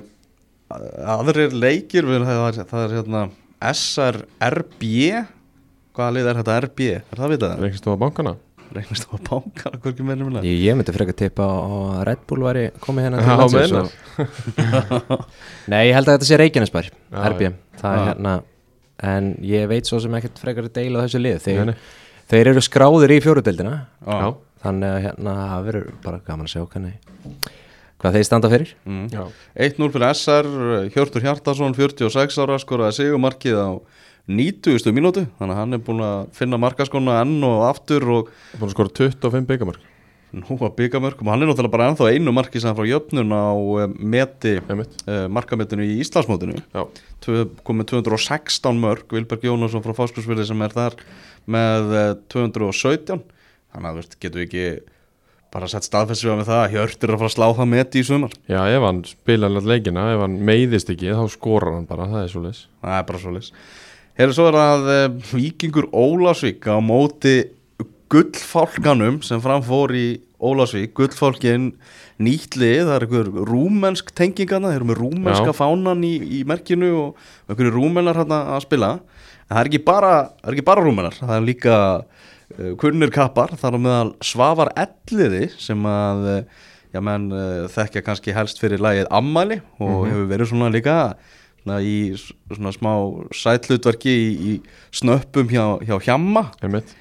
Aðrir 0.70 1.56
leikir, 1.56 2.06
við, 2.06 2.28
það, 2.28 2.44
er, 2.50 2.60
það 2.70 2.84
er 2.84 2.98
hérna 3.00 3.24
SRRB 3.72 4.84
Hvaða 5.98 6.14
lið 6.16 6.30
er 6.30 6.38
þetta? 6.40 6.60
RB? 6.68 6.86
Er 7.00 7.20
það 7.20 7.34
vitað? 7.34 7.56
Reykjastofa 7.64 8.00
bankana. 8.00 8.36
Reynist 8.70 9.08
á 9.10 9.18
að 9.18 9.22
bánka 9.26 9.72
hvernig 9.82 10.06
meðlum 10.06 10.28
minna 10.30 10.42
Ég, 10.46 10.76
myndi 10.78 10.94
frekar 10.94 11.16
tippa 11.18 11.46
á 11.50 11.58
að 11.58 12.02
Red 12.10 12.20
Bull 12.30 12.44
væri 12.46 12.66
komið 12.84 13.08
hérna 13.08 13.24
Já, 13.26 13.32
landsins 13.40 13.96
Nei, 15.72 15.80
ég 15.90 15.96
held 15.98 16.06
að 16.06 16.18
þetta 16.20 16.28
sé 16.30 16.38
Reykjanesbær 16.38 16.90
RB, 17.32 17.42
það 17.82 17.98
er 17.98 18.06
hérna 18.12 18.36
En 19.10 19.32
ég 19.48 19.66
veit 19.72 19.90
svo 19.90 20.02
sem 20.04 20.20
ekkert 20.20 20.42
frekar 20.44 20.68
að 20.68 20.76
deila 20.76 21.00
á 21.00 21.04
þessu 21.06 21.22
lið. 21.24 21.38
Þeir, 21.46 21.60
nei. 21.72 21.76
þeir 22.30 22.52
eru 22.52 22.64
skráðir 22.66 23.16
í 23.16 23.20
fjóruðdeldina 23.24 23.76
Já, 24.06 24.28
Þannig 24.60 24.92
að 24.92 25.02
hérna 25.08 25.36
það 25.40 25.66
verður 25.70 25.90
bara 26.04 26.22
gaman 26.28 26.50
að 26.50 26.54
sjá 26.54 26.64
hvernig 26.68 27.50
Hvað 28.00 28.16
þeir 28.16 28.28
standa 28.28 28.52
fyrir. 28.52 28.74
Mm. 28.88 29.08
já, 29.12 29.24
1-0 29.68 29.92
fyrir 29.92 30.08
SR, 30.14 30.50
Hjörtur 30.94 31.26
Hjartarsson 31.26 31.76
46 31.76 32.40
ára 32.40 32.60
skoraði 32.62 33.00
sigumarkið 33.02 33.60
á 33.60 33.70
90. 34.30 34.94
mínútu. 34.96 35.26
Þannig 35.40 35.56
að 35.56 35.62
hann 35.62 35.76
er 35.76 35.84
búin 35.84 36.04
að 36.06 36.20
finna 36.38 36.60
markaskona 36.62 37.20
enn 37.26 37.40
og 37.44 37.66
aftur 37.68 38.06
og 38.08 38.34
búin 38.56 38.70
að 38.70 38.76
skora 38.78 38.96
25 39.02 39.50
byggamörk 39.50 39.88
nú 40.36 40.58
að 40.62 40.76
byggja 40.78 41.02
mörgum 41.02 41.30
hann 41.32 41.42
er 41.42 41.50
náttúrulega 41.50 41.74
bara 41.74 41.88
ennþá 41.90 42.10
einu 42.14 42.34
marki 42.36 42.62
sem 42.62 42.76
frá 42.78 42.86
jöfnun 42.86 43.34
á 43.34 43.50
eh, 43.82 43.94
meti 43.98 44.56
uh, 44.62 45.26
markametinu 45.32 45.86
í 45.86 45.98
Íslandsmótinu. 46.04 46.60
Komið 47.66 47.90
216 47.96 48.82
mörg 48.82 49.10
Vilberg 49.16 49.48
Jónasson 49.50 49.84
frá 49.86 49.96
Fáskursfyrði 49.98 50.46
sem 50.50 50.62
er 50.66 50.76
þar 50.76 50.98
með 51.50 51.96
eh, 51.98 52.14
217 52.30 53.24
þannig 53.74 53.90
að 53.90 53.90
þú 53.90 54.02
veist, 54.04 54.18
getur 54.22 54.44
við 54.44 54.48
ekki 54.48 54.68
bara 55.54 55.70
sett 55.72 55.88
staðfessu 55.88 56.32
með 56.38 56.50
það 56.52 56.64
að 56.64 56.74
Hjörtur 56.76 57.10
er 57.10 57.16
að 57.16 57.22
fara 57.24 57.32
að 57.32 57.36
slá 57.36 57.46
það 57.58 57.70
meti 57.74 58.02
í 58.02 58.08
sumar. 58.08 58.34
Já 58.50 58.60
ef 58.70 58.86
hann 58.86 59.04
spila 59.10 59.50
alveg 59.50 59.70
leikina, 59.72 60.08
ef 60.14 60.24
hann 60.24 60.40
meiðist 60.50 60.92
ekki 60.94 61.14
þá 61.18 61.24
skorar 61.34 61.78
hann 61.78 61.88
bara, 61.90 62.10
það 62.12 62.26
er 62.26 62.34
svo 62.34 62.44
leis 62.46 62.66
það 62.84 62.98
er 62.98 63.08
bara 63.10 63.24
svo 63.24 63.36
leys 63.38 63.54
Hefur 64.20 64.36
svo 64.36 64.50
er 64.50 64.58
að 64.60 64.90
uh, 64.92 65.04
Víkingur 65.32 65.86
Ólasvík 65.96 66.66
á 66.68 66.76
móti 66.84 67.38
gullfálkanum 68.12 69.22
sem 69.24 69.40
framfór 69.40 69.94
í 69.96 70.08
Ólasvík, 70.40 70.92
gullfálkin 70.96 71.74
nýtt 72.20 72.56
lið, 72.60 72.86
það 72.88 72.94
er 72.96 73.06
einhver 73.06 73.30
rúmensk 73.48 74.12
tengingana, 74.16 74.72
þeir 74.72 74.80
eru 74.80 74.88
með 74.90 75.02
rúmenska 75.04 75.52
Já. 75.52 75.56
fánan 75.56 76.04
í, 76.08 76.14
í 76.20 76.42
merkinu 76.48 76.90
og 76.98 77.30
einhverju 77.48 77.74
rúmenar 77.76 78.20
hérna 78.20 78.42
að 78.56 78.66
spila. 78.66 78.92
En 79.48 79.54
það 79.54 79.62
er 79.62 79.70
ekki 79.72 79.82
bara, 79.88 80.14
það 80.44 80.62
bara 80.68 80.86
rúmenar 80.86 81.20
það 81.20 81.36
er 81.36 81.48
líka 81.48 81.78
kunnir 82.80 83.12
kappar, 83.14 83.54
þar 83.60 83.78
á 83.78 83.80
meðal 83.80 84.12
Svavar 84.26 84.72
Elliði 84.80 85.50
sem 85.60 85.84
að 85.86 86.30
uh, 86.30 86.40
já 86.96 87.02
menn 87.06 87.28
uh, 87.34 87.68
þekkja 87.72 88.06
kannski 88.06 88.34
helst 88.36 88.62
fyrir 88.62 88.82
lagið 88.82 89.10
Ammali 89.14 89.60
og 89.78 90.08
hefur 90.10 90.32
verið 90.32 90.52
svona 90.52 90.72
líka 90.74 90.96
svona 91.60 91.78
í 91.86 91.98
svona 92.18 92.74
smá 92.74 92.94
sætlutverki 93.36 94.16
í, 94.16 94.32
í 94.34 94.54
snöppum 94.96 95.52
hjá, 95.52 95.64
hjá 95.86 96.00
Hjamma. 96.08 96.50
Einmitt. 96.64 96.96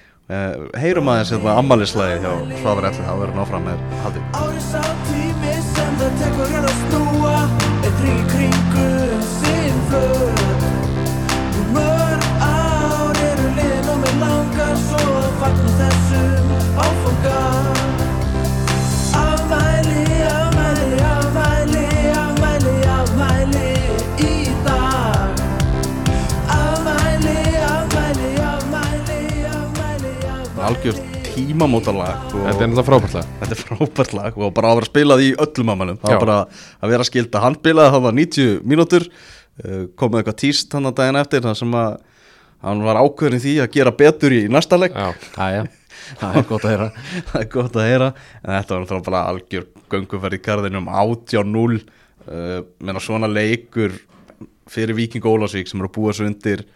heyrum 0.77 1.09
aðeins 1.09 1.31
hérna 1.33 1.55
ammælislæði 1.63 2.19
hjá 2.21 2.33
Svavar 2.61 2.91
Elliði, 2.91 3.07
þá 3.09 3.15
verður 3.23 3.37
náfram 3.41 3.69
með 3.71 3.85
haldið. 4.05 4.31
Árið 4.43 4.65
sá 4.69 4.83
tími 5.09 5.59
sem 5.73 6.01
það 6.03 6.19
tekur 6.25 6.57
hér 6.57 6.69
að 6.69 6.81
snúa 6.85 7.37
Eitt 7.79 8.03
ring 8.05 8.27
kringur 8.35 9.08
algjörst 30.69 31.05
tímamótalag 31.25 32.35
og 32.35 32.43
Þetta 32.45 32.65
er 32.65 32.71
náttúrulega 32.73 32.85
frábært 32.89 33.15
lag. 33.17 33.29
Þetta 33.41 33.55
er 33.55 33.61
frábært 33.63 34.15
lag 34.19 34.39
og 34.39 34.51
bara 34.57 34.73
að 34.73 34.79
vera 34.81 34.89
spilað 34.89 35.23
í 35.25 35.29
öllum 35.45 35.73
ammælum 35.73 35.99
það 36.03 36.13
var 36.13 36.23
bara 36.25 36.39
að 36.83 36.93
vera 36.93 37.07
skilda 37.09 37.43
hann 37.45 37.57
spilaði 37.57 37.93
það 37.95 38.05
var 38.07 38.17
90 38.19 38.49
mínútur 38.69 39.07
uh, 39.09 39.85
komið 39.99 40.21
eitthvað 40.21 40.39
tíst 40.43 40.77
hann 40.77 40.91
að 40.91 40.97
daginn 40.99 41.21
eftir 41.23 41.45
þar 41.47 41.59
sem 41.61 41.77
að 41.79 41.97
hann 42.67 42.83
var 42.85 43.01
ákveðin 43.01 43.43
því 43.45 43.55
að 43.65 43.71
gera 43.79 43.93
betur 44.03 44.35
í 44.35 44.41
næsta 44.53 44.81
leik. 44.81 44.99
Já, 44.99 45.31
Æja, 45.39 45.63
það 46.21 46.41
er 46.41 46.49
gott 46.51 46.67
að 46.67 46.75
heyra. 46.75 46.89
Það 47.31 47.39
er 47.41 47.49
gott 47.55 47.79
að 47.79 47.87
heyra. 47.89 48.09
En 48.43 48.51
þetta 48.57 48.75
var 48.75 48.83
náttúrulega 48.83 49.07
bara 49.09 49.23
algjör 49.31 49.69
gönguferð 49.95 50.37
í 50.37 50.43
garðinum 50.49 50.91
80-0 50.91 51.79
uh, 51.79 52.59
menna 52.83 53.05
svona 53.05 53.31
leikur 53.31 53.95
fyrir 54.69 54.99
Víking 54.99 55.25
Ólasvík 55.25 55.71
sem 55.71 55.81
eru 55.81 55.89
að 55.89 55.97
búa 55.97 56.13
svo 56.13 56.29
undir 56.29 56.67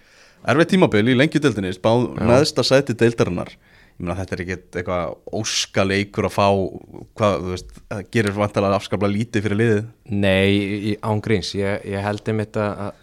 erfið 0.49 0.71
tímabil 0.73 1.05
í 1.13 1.19
lengjudeldinni 1.19 1.75
spáð 1.77 2.09
neðsta 2.25 2.65
sæti 2.67 2.97
deildarinnar 2.99 3.53
ég 4.03 4.09
meina 4.09 4.19
þetta 4.19 4.35
er 4.37 4.43
ekki 4.45 4.57
eitthvað 4.59 5.13
óska 5.39 5.85
leikur 5.87 6.27
að 6.27 6.35
fá 6.35 6.47
hvað, 7.21 7.37
þú 7.45 7.53
veist, 7.55 7.71
það 7.93 8.03
gerir 8.17 8.35
vantalega 8.41 8.81
afskaplega 8.81 9.15
lítið 9.15 9.45
fyrir 9.47 9.61
liðið. 9.63 9.85
Nei, 10.11 10.49
í- 10.93 10.99
án 11.07 11.23
gríns, 11.23 11.53
ég, 11.55 11.87
ég 11.87 12.03
held 12.03 12.27
einmitt 12.33 12.59
að 12.59 12.83
að 12.89 12.99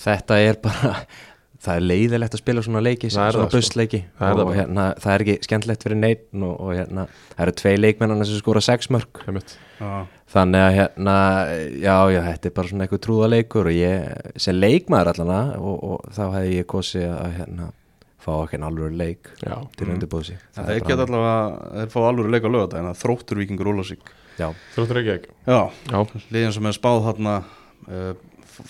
þetta 0.00 0.38
er 0.46 0.60
bara 0.64 0.92
það 1.64 1.76
er 1.76 1.82
leiðilegt 1.84 2.32
að 2.38 2.40
spila 2.40 2.62
svona 2.64 2.80
leiki 2.80 3.10
Það 3.10 3.34
svona 3.34 3.48
sko. 3.50 3.58
bussleiki. 3.58 3.98
Það 4.16 4.30
er 4.30 4.30
það 4.30 4.38
og 4.40 4.46
bara. 4.48 4.58
hérna, 4.60 4.84
það 5.02 5.12
er 5.18 5.24
ekki 5.26 5.34
skemmtilegt 5.44 5.82
fyrir 5.84 5.98
neitt 6.00 6.22
og, 6.40 6.54
og 6.54 6.70
hérna, 6.78 7.04
það 7.34 7.42
eru 7.44 7.54
tvei 7.60 7.74
leikmennana 7.82 8.28
sem 8.30 8.38
skora 8.40 8.62
sex 8.64 8.88
mörg 8.94 9.20
þannig 10.30 10.62
að 10.62 10.74
hérna, 10.78 11.16
já, 11.82 11.94
já, 12.14 12.20
þetta 12.30 12.48
er 12.48 12.54
bara 12.56 12.70
svona 12.70 12.86
eitthvað 12.86 13.02
trúðaleikur 13.06 13.68
og 13.70 13.76
ég, 13.76 14.32
sem 14.40 14.56
leikmaður 14.56 15.10
allana 15.14 15.40
og, 15.58 15.76
og 15.90 16.10
þá 16.16 16.22
hefði 16.36 16.56
ég 16.60 16.68
kosið 16.70 17.06
að 17.10 17.36
hérna, 17.40 17.68
fá 18.20 18.32
ekki 18.44 18.58
en 18.58 18.66
alveg 18.68 18.96
leik 18.96 19.30
Já, 19.40 19.56
til 19.76 19.86
mm. 19.88 19.92
undirbúðsi 19.96 20.36
en 20.36 20.66
þeir 20.68 20.82
geta 20.86 21.06
allavega, 21.06 21.70
þeir 21.78 21.92
fá 21.94 22.00
alveg 22.04 22.32
leik 22.34 22.48
á 22.48 22.50
lögata 22.50 22.80
en 22.80 22.90
þróttur 23.00 23.40
Víkingur 23.40 23.72
Ólasvík 23.72 24.12
Já, 24.40 24.50
þróttur 24.74 25.00
ekki 25.02 25.14
ekki. 25.18 25.32
Já, 25.44 25.60
Já, 25.90 26.20
liðin 26.32 26.54
sem 26.56 26.68
er 26.70 26.76
spáð 26.76 27.02
þarna 27.08 27.34
uh, 27.88 28.12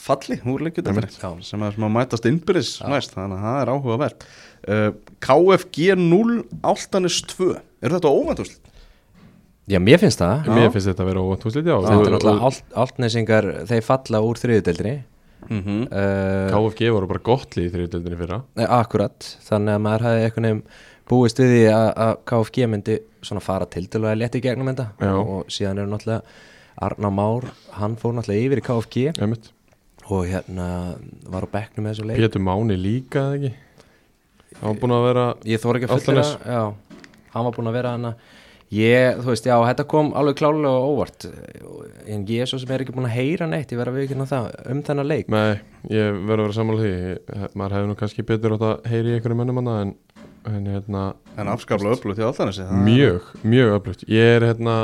falli 0.01 0.39
úr 0.49 0.65
Já. 0.67 1.29
sem 1.47 1.63
er 1.67 1.77
sem 1.77 1.87
að 1.87 1.93
mætast 1.95 2.27
innbyrðis 2.31 2.73
næst 2.87 3.15
þannig 3.15 3.39
að 3.39 3.47
það 3.47 3.61
er 3.61 3.73
áhugavert. 3.75 4.27
Uh, 4.61 4.89
KFG 5.25 5.95
0 6.01 6.41
Altanis 6.73 7.21
2 7.35 7.53
er 7.57 7.97
þetta 7.97 8.13
óvænt 8.13 8.43
úrslit? 8.45 8.67
já 9.71 9.79
mér 9.79 10.01
finnst 10.03 10.19
það. 10.19 10.51
Mér 10.51 10.73
finnst 10.75 10.91
þetta 10.91 11.05
að 11.05 11.11
vera 11.13 11.23
óvænt 11.23 11.47
húslít 11.47 11.71
Já, 11.71 11.77
Þetta 11.85 11.95
er 11.95 12.15
náttúrulega 12.17 12.49
alt, 12.51 12.63
altnesingar, 12.85 13.49
þeir 13.71 13.87
falla 13.87 14.23
úr 14.27 14.41
þriðudeldinni 14.41 14.97
Mm 15.51 15.63
-hmm. 15.65 15.81
uh, 15.91 16.51
KFG 16.55 16.91
voru 16.95 17.07
bara 17.11 17.23
gott 17.27 17.57
lið 17.57 17.67
í 17.67 17.73
þriðutöldinni 17.75 18.19
fyrra. 18.21 18.43
Nei, 18.55 18.67
Akkurat, 18.67 19.27
þannig 19.49 19.75
að 19.75 19.81
maður 19.87 20.05
hefði 20.07 20.25
einhvern 20.25 20.47
veginn 20.47 20.63
búist 21.11 21.41
við 21.43 21.51
því 21.55 21.65
að, 21.75 21.89
að 22.05 22.13
KFG 22.31 22.69
myndi 22.71 22.99
svona 23.23 23.43
fara 23.43 23.67
til 23.67 23.87
til 23.91 24.05
að 24.05 24.21
leta 24.21 24.39
í 24.39 24.45
gegnum 24.45 24.71
þetta. 24.71 24.87
Og 25.11 25.51
síðan 25.51 25.83
eru 25.83 25.91
náttúrulega 25.91 26.23
Arna 26.81 27.11
Már, 27.11 27.49
hann 27.77 27.97
fór 27.97 28.15
náttúrulega 28.15 28.47
yfir 28.47 28.63
í 28.63 28.67
KFG 28.69 29.21
Einmitt. 29.21 29.51
Og 30.11 30.27
hérna 30.27 30.97
var 31.31 31.47
á 31.47 31.49
bekknum 31.51 31.87
með 31.87 31.93
þessu 31.93 32.07
leik. 32.07 32.23
Pétur 32.23 32.43
Máni 32.43 32.77
líka 32.79 33.27
eða 33.27 33.37
ekki? 33.37 33.53
Það 34.55 34.67
var 34.69 34.79
búin 34.81 34.95
að 34.95 35.07
vera 35.07 35.27
Ég 35.47 35.61
þóra 35.63 35.79
ekki 35.81 35.91
að 35.91 36.05
fullera, 36.05 36.25
já, 36.47 36.63
hann 37.35 37.47
var 37.47 37.55
búinn 37.57 37.71
að 37.71 37.77
vera 37.79 37.93
hana 37.97 38.15
Ég, 38.71 39.17
þú 39.19 39.33
veist, 39.33 39.47
já, 39.51 39.57
þetta 39.67 39.85
kom 39.91 40.13
alveg 40.15 40.37
klálega 40.39 40.71
og 40.71 40.93
óvart. 40.95 41.25
En 42.07 42.23
ég 42.31 42.47
svo 42.47 42.61
sem 42.63 42.71
er 42.71 42.85
ekki 42.85 42.93
búinn 42.95 43.09
að 43.09 43.17
heyra 43.17 43.49
neitt 43.51 43.73
ég 43.75 43.81
verð 43.81 43.91
að 43.91 43.97
við 43.99 44.05
ekki 44.07 44.27
það 44.31 44.45
um 44.71 44.83
þennan 44.87 45.09
leik. 45.11 45.33
Nei, 45.35 45.57
ég 45.91 46.21
verður 46.29 46.45
að 46.45 46.47
vera 46.47 46.57
sammála 46.61 46.85
því. 46.85 46.93
Ég- 47.01 47.57
Maður 47.59 47.75
hefði 47.77 47.89
nú 47.91 47.97
kannski 47.99 48.27
betur 48.29 48.55
átt 48.55 48.67
að 48.69 48.87
heyri 48.93 49.11
í 49.11 49.17
einhverjum 49.19 49.41
mönnum 49.43 49.59
hana 49.63 49.75
en, 49.83 49.93
en 50.53 50.71
hérna 50.71 51.03
en 51.37 51.51
afskaplega 51.51 51.99
upplöð 51.99 52.21
til 52.21 52.29
Altanesi 52.29 52.69
Mjög, 52.87 53.27
mjög 53.43 53.75
öflugt. 53.81 54.07
Ég 54.07 54.37
er 54.39 54.47
hérna 54.53 54.77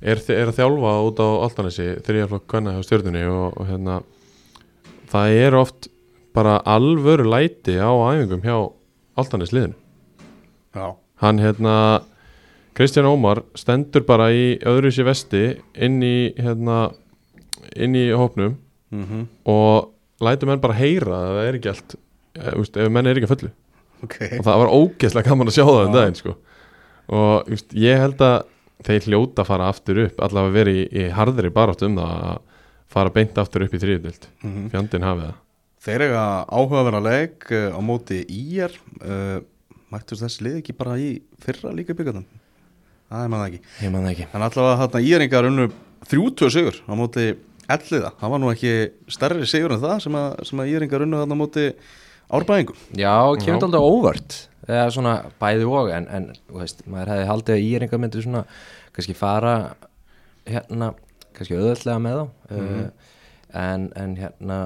er, 0.00 0.22
er 0.30 0.46
að 0.52 0.58
þjálfa 0.60 0.94
út 1.10 1.18
á 1.18 1.28
Altanesi 1.48 1.88
þriðjaflokk 2.06 2.46
kvenna 2.54 2.76
hjá 2.76 2.86
stjörnunni 2.86 3.26
og, 3.26 3.58
og 3.58 3.66
hérna 3.72 3.98
það 5.10 5.34
er 5.42 5.58
oft 5.58 5.90
bara 6.36 6.60
alvöru 6.68 7.26
læti 7.26 7.74
á 7.80 7.90
æfingum 7.90 8.42
hjá 8.46 8.56
Altanes 9.18 9.50
liðinu 9.56 9.74
já, 10.76 10.94
hann 11.24 11.38
hérna 11.42 11.74
Kristján 12.76 13.08
Ómar 13.08 13.40
stendur 13.56 14.04
bara 14.08 14.28
í 14.36 14.56
öðru 14.68 14.90
sér 14.92 15.06
vesti 15.08 15.42
inn 15.86 16.00
í 16.04 16.32
hérna 16.36 16.90
inn 17.76 17.96
í 17.96 18.08
hópnum 18.12 18.56
mm 18.92 19.22
og 19.48 19.92
lætur 20.22 20.48
menn 20.50 20.60
bara 20.62 20.76
heyra 20.78 21.16
að 21.16 21.30
það 21.36 21.46
er 21.48 21.56
ekki 21.58 21.70
allt 21.72 21.94
eh, 22.40 22.52
úst, 22.60 22.76
ef 22.80 22.90
menn 22.92 23.06
er 23.08 23.18
ekki 23.18 23.26
að 23.28 23.32
fullu. 23.34 23.50
Ok. 24.06 24.14
Og 24.38 24.44
það 24.46 24.60
var 24.62 24.70
ógeðslega 24.76 25.28
gaman 25.30 25.50
að 25.50 25.56
sjá 25.56 25.64
það 25.66 25.80
um 25.86 25.94
daginn 25.96 26.18
sko. 26.20 26.34
og 27.16 27.50
just, 27.52 27.74
ég 27.76 28.00
held 28.00 28.20
að 28.24 28.36
þeir 28.86 29.06
hljóta 29.08 29.42
að 29.44 29.48
fara 29.50 29.68
aftur 29.72 30.00
upp 30.06 30.20
allavega 30.24 30.54
verið 30.58 30.78
í, 30.82 30.86
í 31.00 31.04
harðri 31.16 31.50
barátt 31.54 31.82
um 31.86 31.96
það 31.96 32.24
að 32.30 32.38
fara 32.96 33.12
beint 33.16 33.38
aftur 33.42 33.64
upp 33.66 33.74
í 33.76 33.80
þriðutild 33.82 34.26
Mhm. 34.44 34.68
fjandinn 34.72 35.06
hafið 35.08 35.26
það. 35.26 35.36
Þeir 35.86 36.04
eiga 36.06 36.24
áhugaverða 36.50 37.02
leik 37.06 37.50
uh, 37.52 37.68
á 37.76 37.80
móti 37.84 38.18
IR 38.28 38.72
uh, 39.00 39.38
mættust 39.92 40.22
þessi 40.24 40.44
lið 40.46 40.56
ekki 40.62 40.74
bara 40.76 40.96
í 41.00 41.10
fyrra 41.42 41.72
líka 41.76 41.94
byggjarnum 41.94 42.24
það 43.10 43.24
er 43.24 43.32
maður 43.34 43.50
ekki 43.50 43.60
Ég 43.84 43.94
það 43.96 44.08
ekki 44.12 44.28
Þannig 44.32 44.48
allavega 44.50 44.80
þarna 44.82 45.04
íringar 45.10 45.50
unnu 45.50 45.68
30 46.06 46.52
sigur 46.54 46.80
á 46.86 46.92
móti 46.98 47.26
elliða. 47.66 48.12
Það 48.20 48.32
var 48.32 48.42
nú 48.42 48.50
ekki 48.52 48.74
stærri 49.10 49.46
sigur 49.50 49.74
en 49.74 49.82
það 49.82 49.96
sem 50.04 50.18
að, 50.18 50.28
sem 50.46 50.62
að 50.62 50.72
íringar 50.74 51.04
unnu 51.06 51.22
þarna 51.22 51.38
á 51.38 51.42
móti 51.42 51.64
árbæðingum. 52.36 52.78
Já, 52.98 53.14
kemur 53.40 53.58
þetta 53.58 53.66
aldrei 53.66 53.86
óvart 53.86 54.36
eða 54.66 54.86
svona 54.94 55.14
bæði 55.40 55.66
og 55.70 55.90
en, 55.94 56.08
en 56.10 56.30
þú 56.48 56.60
veist, 56.60 56.82
maður 56.90 57.12
hefði 57.14 57.28
haldið 57.30 57.56
að 57.56 57.66
íringa 57.66 58.00
myndi 58.02 58.22
svona 58.24 58.42
kannski 58.96 59.14
fara 59.18 59.52
hérna, 60.46 60.90
kannski 61.36 61.58
auðvöldlega 61.58 62.02
með 62.02 62.18
þá 62.18 62.24
uh, 62.56 63.12
en, 63.62 63.86
en 63.94 64.16
hérna 64.18 64.58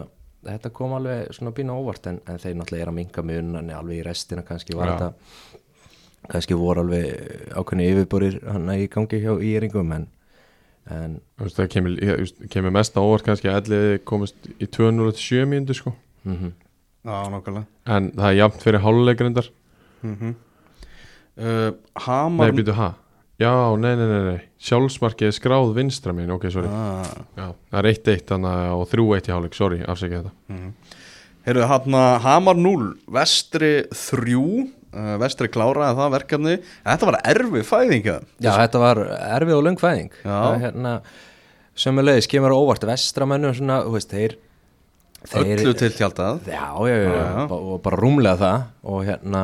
þetta 0.46 0.72
kom 0.72 0.94
alveg 0.96 1.34
svona 1.36 1.52
bínu 1.56 1.76
óvart 1.76 2.08
en, 2.08 2.20
en 2.24 2.40
þeir 2.40 2.56
náttúrulega 2.56 2.86
er 2.86 2.92
að 2.92 2.96
minga 2.96 3.24
munan 3.28 3.72
alveg 3.76 4.00
í 4.00 4.06
restina 4.06 4.44
kannski 4.46 4.76
var 4.78 4.88
Já. 4.88 4.94
þetta 4.94 5.59
kannski 6.28 6.56
voru 6.58 6.82
alveg 6.84 7.52
ákveðni 7.56 7.86
yfirborir 7.94 8.40
hann 8.44 8.68
í 8.74 8.88
gangi 8.92 9.20
hjá 9.22 9.32
íringum 9.40 9.92
en, 9.96 10.06
en 10.90 11.18
Þú 11.38 11.46
veist, 11.46 11.56
það 11.58 11.70
kemur, 11.74 11.96
kemur 12.52 12.74
mest 12.76 12.98
á 12.98 13.00
óvart 13.00 13.24
kannski 13.26 13.48
að 13.50 13.60
elliði 13.62 14.00
komist 14.04 14.50
í 14.58 14.66
207 14.68 15.46
mínútu 15.48 15.78
sko. 15.78 15.94
Mm 16.28 16.52
Já, 17.00 17.16
nákvæmlega. 17.32 17.64
En 17.88 18.10
það 18.12 18.26
er 18.28 18.34
jafnt 18.42 18.64
fyrir 18.66 18.82
háluleikrindar 18.84 19.46
mm 20.04 20.34
uh, 21.40 21.70
Hamar 22.04 22.50
Nei, 22.50 22.58
býtu, 22.60 22.74
ha? 22.76 22.90
Já, 23.40 23.52
nei, 23.80 23.94
nei, 23.96 24.04
nei, 24.04 24.22
nei. 24.26 24.40
Sjálfsmarkið 24.60 25.30
er 25.30 25.32
skráð 25.32 25.70
vinstra 25.78 26.12
mín, 26.12 26.28
ok, 26.34 26.42
sorry. 26.52 26.68
Ah. 26.68 27.06
Já, 27.38 27.46
það 27.72 27.78
er 27.80 27.88
1-1 27.94 28.26
þannig 28.28 28.50
að- 28.58 28.74
og 28.76 28.90
3-1 28.90 29.30
í 29.30 29.32
háluleik, 29.32 29.56
sorry, 29.56 29.78
afsækja 29.88 30.20
þetta. 30.26 30.66
Heyrðu, 31.46 31.64
hann 31.70 31.96
Hamar 32.20 32.60
0 32.60 32.90
Vestri 33.08 33.70
3 33.96 34.36
uh, 34.36 34.66
Vestri 35.22 35.48
kláraði 35.52 35.98
það 36.00 36.14
verkefni. 36.16 36.54
Þetta 36.86 37.08
var 37.10 37.18
erfi 37.30 37.60
fæðinga 37.68 38.16
Já, 38.42 38.50
þetta 38.58 38.80
var 38.82 39.00
erfið 39.06 39.56
og 39.58 39.66
löng 39.68 39.78
fæðing. 39.80 40.14
Hérna 40.64 40.94
sömulegis 41.80 42.28
kemur 42.30 42.52
óvart 42.56 42.82
þú 43.86 43.94
veist, 43.96 44.10
þeir 44.16 44.38
Öllu 45.60 45.74
til 45.76 45.90
tjaldað. 45.92 46.46
Já, 46.48 46.66
já, 46.88 46.94
já, 46.96 47.10
Já, 47.12 47.24
já. 47.36 47.42
og 47.52 47.80
bara 47.84 47.98
rúmlega 48.00 48.38
það. 48.40 48.62
Og 48.88 49.02
hérna, 49.04 49.42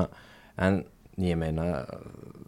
en 0.56 0.78
ég 1.18 1.36
meina 1.40 1.64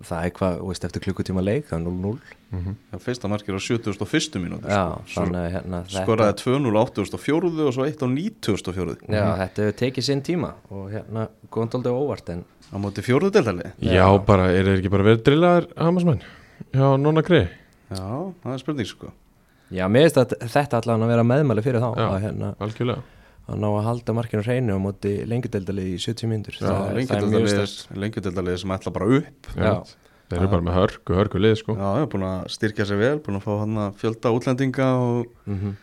það 0.04 0.24
er 0.28 0.32
hvað, 0.36 0.58
veist, 0.68 0.84
eftir 0.84 1.02
klukkutíma 1.06 1.42
leik 1.42 1.66
það 1.70 1.78
er 1.78 1.84
0-0 1.88 2.18
Já, 2.48 2.98
Fyrsta 3.04 3.28
markir 3.28 3.56
á 3.56 3.60
71. 3.60 4.38
mínúti 4.40 4.68
Já, 4.70 4.82
sko. 5.08 5.24
hérna 5.28 5.80
þetta- 5.84 6.04
Skoraði 6.04 6.36
2-0 6.42 6.76
á 6.76 6.82
84 6.84 7.66
og 7.66 7.74
svo 7.76 7.86
1 7.88 8.04
á 8.04 8.08
94 8.08 8.96
Já, 9.08 9.24
þetta 9.42 9.64
hefur 9.66 9.78
tekið 9.82 10.06
sinn 10.08 10.22
tíma 10.22 10.52
og 10.70 10.90
hérna, 10.92 11.28
góðan 11.50 11.72
dóldi 11.74 11.92
óvart 11.92 12.28
en 12.32 12.44
Á 12.68 12.76
móti 12.76 13.00
fjóruðu 13.04 13.32
deltali 13.32 13.72
Já, 13.80 14.04
bara, 14.24 14.50
er 14.52 14.64
þeir 14.68 14.78
ekki 14.82 14.90
bara 14.92 15.04
verið 15.08 15.22
drillaðar 15.24 15.66
Hamarsmenn? 15.76 16.20
Já, 16.72 16.86
Nonna 17.00 17.22
Grey 17.24 17.48
Já, 17.90 18.04
það 18.44 18.52
er 18.52 18.58
spurning 18.64 18.86
sko 18.86 19.12
já, 19.72 19.84
mér 19.88 20.08
finnst 20.08 20.20
að 20.22 20.36
þetta 20.48 20.78
allan 20.82 21.02
að 21.04 21.08
vera 21.12 21.24
meðmæli 21.24 21.62
fyrir 21.64 21.80
þá 21.80 21.90
Já. 21.96 22.08
hérna, 22.28 22.54
Algjörlega 22.60 23.02
að 23.48 23.60
ná 23.62 23.68
að 23.68 23.84
halda 23.88 24.14
markinu 24.18 24.42
hreinu 24.44 24.76
á 24.76 24.80
móti 24.82 25.12
lengjadildalið 25.28 25.88
í 25.94 25.96
70 26.04 26.28
mínútur 26.28 26.58
Já, 26.60 26.74
lengjadildalið 27.96 28.58
sem 28.62 28.74
ætla 28.76 28.92
bara 28.94 29.08
upp 29.20 29.50
Já. 29.56 29.72
Þeir 30.28 30.42
eru 30.42 30.50
bara 30.52 30.64
með 30.66 30.76
hörku, 30.76 31.14
hörku 31.16 31.40
lið 31.40 31.56
sko 31.62 31.74
Já, 31.78 31.88
ég 31.96 32.04
er 32.04 32.12
búin 32.12 32.26
að 32.28 32.50
styrkja 32.52 32.84
sér 32.90 33.00
vel 33.00 33.16
Búin 33.24 33.38
að 33.40 33.46
fá 33.46 33.52
hann 33.62 33.78
að 33.86 33.94
fjölda 34.02 34.32
útlendinga 34.36 34.88
og, 35.00 35.26
Mhm. 35.48 35.74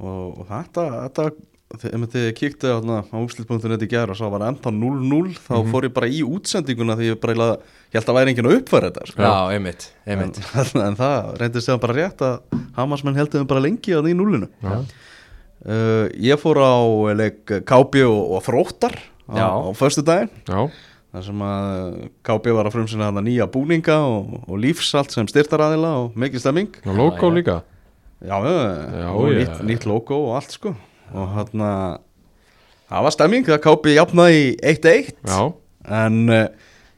og, 0.00 0.38
og 0.40 0.46
þetta, 0.52 0.86
þetta 1.08 1.28
Þegar 1.74 2.04
þið 2.06 2.24
kíkti 2.38 2.68
á, 2.70 2.76
þarna 2.78 2.96
á 3.10 3.16
úslit.net 3.18 3.82
í 3.82 3.86
gæra 3.90 4.12
og 4.12 4.18
svo 4.20 4.28
var 4.30 4.44
enda 4.46 4.70
0-0 4.70 5.32
þá 5.42 5.54
Mhm. 5.58 5.70
fór 5.72 5.82
ég 5.88 5.94
bara 5.96 6.06
í 6.06 6.20
útsendinguna 6.22 6.94
því 6.94 7.08
ég 7.10 7.20
bara 7.20 7.32
eiginlega- 7.34 7.58
ég 7.90 7.94
held 7.98 8.06
að 8.12 8.14
væri 8.14 8.30
enginn 8.30 8.46
að 8.46 8.56
uppfæra 8.60 8.90
þetta 8.92 9.06
sko. 9.08 9.22
Já, 9.24 9.32
einmitt, 9.56 9.88
einmitt 10.06 10.38
en, 10.54 10.82
en 10.86 10.94
það 11.00 11.38
reyndist 11.40 11.66
sér 11.66 11.80
bara 11.80 11.94
rétt 11.98 12.18
að 12.22 12.60
Hamarsmenn 12.76 13.16
heldur 13.18 13.40
þeim 13.42 13.48
bara 13.50 13.60
lengi 13.64 13.90
að 13.96 14.04
því 14.06 14.14
núlinu 14.14 14.48
Já. 14.62 14.84
Uh, 15.68 16.06
Ég 16.20 16.40
fór 16.40 16.60
á 16.60 16.74
leik 17.16 17.44
KB 17.68 18.02
og, 18.08 18.20
og 18.36 18.42
Þróttar 18.46 18.96
á, 19.30 19.36
á 19.40 19.70
föstu 19.76 20.04
daginn 20.06 20.30
Já, 20.48 20.68
þar 21.14 21.26
sem 21.28 21.44
að 21.46 21.98
KB 22.26 22.54
var 22.56 22.68
að 22.68 22.76
frumsina 22.76 23.10
nýja 23.22 23.46
búninga 23.50 24.00
og, 24.08 24.34
og 24.48 24.58
lífsalt 24.60 25.14
sem 25.14 25.28
styrtaraðila 25.30 25.92
og 26.02 26.16
mikið 26.18 26.42
stemming. 26.42 26.74
Og 26.84 26.98
logo 26.98 27.14
Já, 27.16 27.30
já. 27.30 27.34
líka. 27.38 27.56
Já, 28.24 28.36
já, 28.40 28.54
Já, 29.04 29.08
og 29.12 29.28
já. 29.30 29.36
nýtt, 29.38 29.60
nýtt 29.68 29.86
logo 29.86 30.18
og 30.30 30.36
allt 30.40 30.56
sko. 30.56 30.74
Og 31.14 31.28
hann 31.36 31.64
það 32.88 33.04
var 33.06 33.14
stemming 33.14 33.46
þegar 33.46 33.62
KB 33.64 33.92
jafnaði 33.94 34.40
í 34.40 34.48
1-1 34.74 35.12
Já, 35.28 35.40
en 36.02 36.18
uh, 36.32 36.46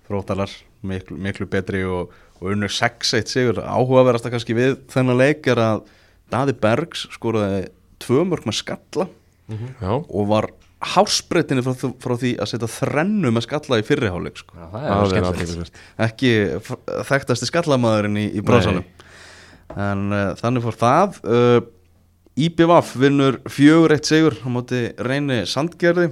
Þróttarar 0.07 0.53
miklu, 0.87 1.17
miklu 1.19 1.49
betri 1.51 1.81
og, 1.85 2.13
og 2.39 2.53
unnur 2.53 2.71
6-1 2.71 3.27
sigur. 3.33 3.59
Áhugaverasta 3.59 4.31
kannski 4.31 4.55
við 4.57 4.77
þennan 4.93 5.19
leik 5.19 5.49
er 5.51 5.59
að 5.63 5.81
Daði 6.31 6.55
Bergs 6.63 7.05
skoraði 7.15 7.67
tvö 8.03 8.25
mörg 8.29 8.47
með 8.49 8.59
skalla 8.61 9.09
já, 9.49 9.93
og 9.93 10.29
var 10.31 10.51
hásbreytinni 10.87 11.65
frá, 11.65 11.89
frá 12.03 12.15
því 12.21 12.35
að 12.43 12.51
setja 12.53 12.69
þrennu 12.71 13.33
með 13.33 13.47
skalla 13.47 13.79
í 13.81 13.87
fyrriháleik 13.87 14.43
sko. 14.43 14.59
Já, 14.59 14.67
það 14.73 14.85
það 14.87 15.09
skemmtilegt. 15.13 15.31
aðteklisvert 15.31 15.81
ekki 16.07 16.33
þekktasti 17.09 17.49
skallamæðurinn 17.51 18.21
í, 18.21 18.27
í 18.37 18.45
brásanum 18.45 18.85
en 19.75 20.05
uh, 20.15 20.29
þannig 20.39 20.65
fór 20.65 20.79
það. 20.79 21.19
Uh, 21.27 21.59
IBVF 22.37 22.93
vinnur 23.01 23.41
fjögur 23.49 23.95
eitt 23.97 24.09
sigur 24.09 24.37
á 24.45 24.49
móti 24.53 24.83
reyni 25.01 25.43
sandgerði. 25.49 26.11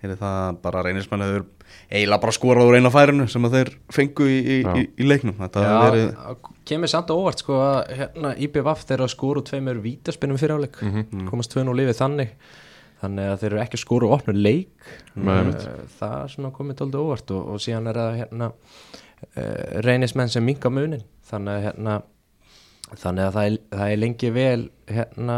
Hér 0.00 0.14
er 0.14 0.20
það 0.20 0.60
bara 0.64 0.84
reynismenn 0.86 1.24
hefur 1.26 1.44
eiginlega 1.90 2.20
bara 2.22 2.32
skorað 2.36 2.68
úr 2.70 2.76
eina 2.78 2.90
færinu 2.94 3.26
sem 3.30 3.44
að 3.48 3.54
þeir 3.56 3.70
fengu 3.96 4.26
í, 4.30 4.38
í, 4.40 4.56
í, 4.62 4.82
í 5.02 5.06
leiknum. 5.10 5.34
Þetta 5.40 5.64
Já, 5.66 5.72
verið 5.84 6.48
kemur 6.70 6.92
samt 6.92 7.10
á 7.10 7.14
óvart 7.18 7.42
sko 7.42 7.56
að 7.64 7.78
hérna 7.98 8.32
IBVF 8.46 8.84
þeirra 8.86 9.08
skóru 9.10 9.42
tveimur 9.48 9.80
vítaspinnum 9.82 10.38
fyrir 10.38 10.56
áleik 10.60 10.78
Mhm. 10.86 11.26
komast 11.30 11.50
tvönu 11.54 11.72
og 11.74 11.80
lifið 11.80 11.98
þannig. 12.02 12.30
Þannig 13.00 13.30
að 13.32 13.38
þeir 13.40 13.50
eru 13.52 13.60
ekki 13.64 13.78
skóru 13.80 14.06
og 14.10 14.18
opnu 14.20 14.34
leik. 14.36 14.68
Eh, 15.16 15.52
það 15.98 16.16
er 16.22 16.28
svona 16.34 16.50
komið 16.52 16.76
tóldi 16.82 16.98
óvart 17.00 17.30
og, 17.34 17.48
og 17.54 17.60
síðan 17.64 17.88
er 17.88 17.94
það 17.96 18.18
hérna 18.20 18.50
uh, 19.36 19.80
reynismenn 19.86 20.28
sem 20.32 20.44
minka 20.44 20.70
munin. 20.70 21.02
Þannig 21.30 21.54
að 21.56 21.64
hérna 21.70 22.00
þannig 23.00 23.22
að 23.28 23.34
það 23.36 23.46
er, 23.48 23.56
það 23.70 23.92
er 23.94 24.00
lengi 24.02 24.30
vel 24.34 24.62
hérna 24.90 25.34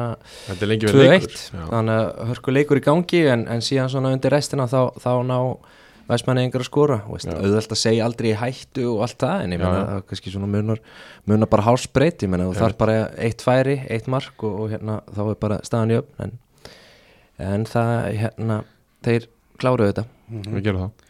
Þetta 0.48 0.64
er 0.64 0.70
lengi 0.70 0.86
verið 0.88 1.02
2-1 1.02 1.10
leikur 1.12 1.34
Já. 1.36 1.64
þannig 1.68 1.96
að 2.00 2.28
hörku 2.30 2.54
leikur 2.56 2.80
í 2.80 2.84
gangi 2.86 3.20
en, 3.28 3.42
en 3.52 3.60
síðan 3.66 3.90
svona 3.92 4.12
undir 4.16 4.32
restina 4.32 4.64
þá, 4.70 4.78
þá 4.96 5.10
ná 5.28 5.36
væsmenni 6.08 6.46
yngur 6.48 6.64
að 6.64 6.68
skora 6.68 6.98
veist, 7.08 7.28
Já. 7.30 7.36
auðvelt 7.38 7.74
að 7.76 7.82
segja 7.82 8.06
aldrei 8.06 8.30
í 8.32 8.38
hættu 8.40 8.86
og 8.94 9.04
allt 9.06 9.18
það 9.22 9.44
en 9.44 9.56
ég 9.56 9.62
já. 9.62 9.66
það 9.66 9.92
er 9.96 10.06
kannski 10.10 10.34
svona 10.34 10.50
munar, 10.50 10.82
munar 11.30 11.50
bara 11.52 11.66
hálsbreyt 11.68 12.26
ég 12.26 12.32
meina 12.32 12.48
þú 12.50 12.58
þarf 12.58 12.80
bara 12.80 12.96
eitt 13.16 13.44
færi, 13.44 13.78
eitt 13.92 14.10
mark 14.12 14.46
og, 14.46 14.58
og 14.64 14.74
hérna 14.74 15.00
þá 15.12 15.22
er 15.28 15.38
bara 15.46 15.60
staðan 15.66 15.94
í 15.94 16.00
öfn 16.00 16.26
en, 16.26 16.36
en 17.52 17.68
það 17.70 17.94
hérna 18.22 18.58
þeir 19.02 19.30
kláruðu 19.62 19.92
þetta. 19.92 20.04
Við 20.48 20.66
gerum 20.66 20.84
það. 20.86 21.08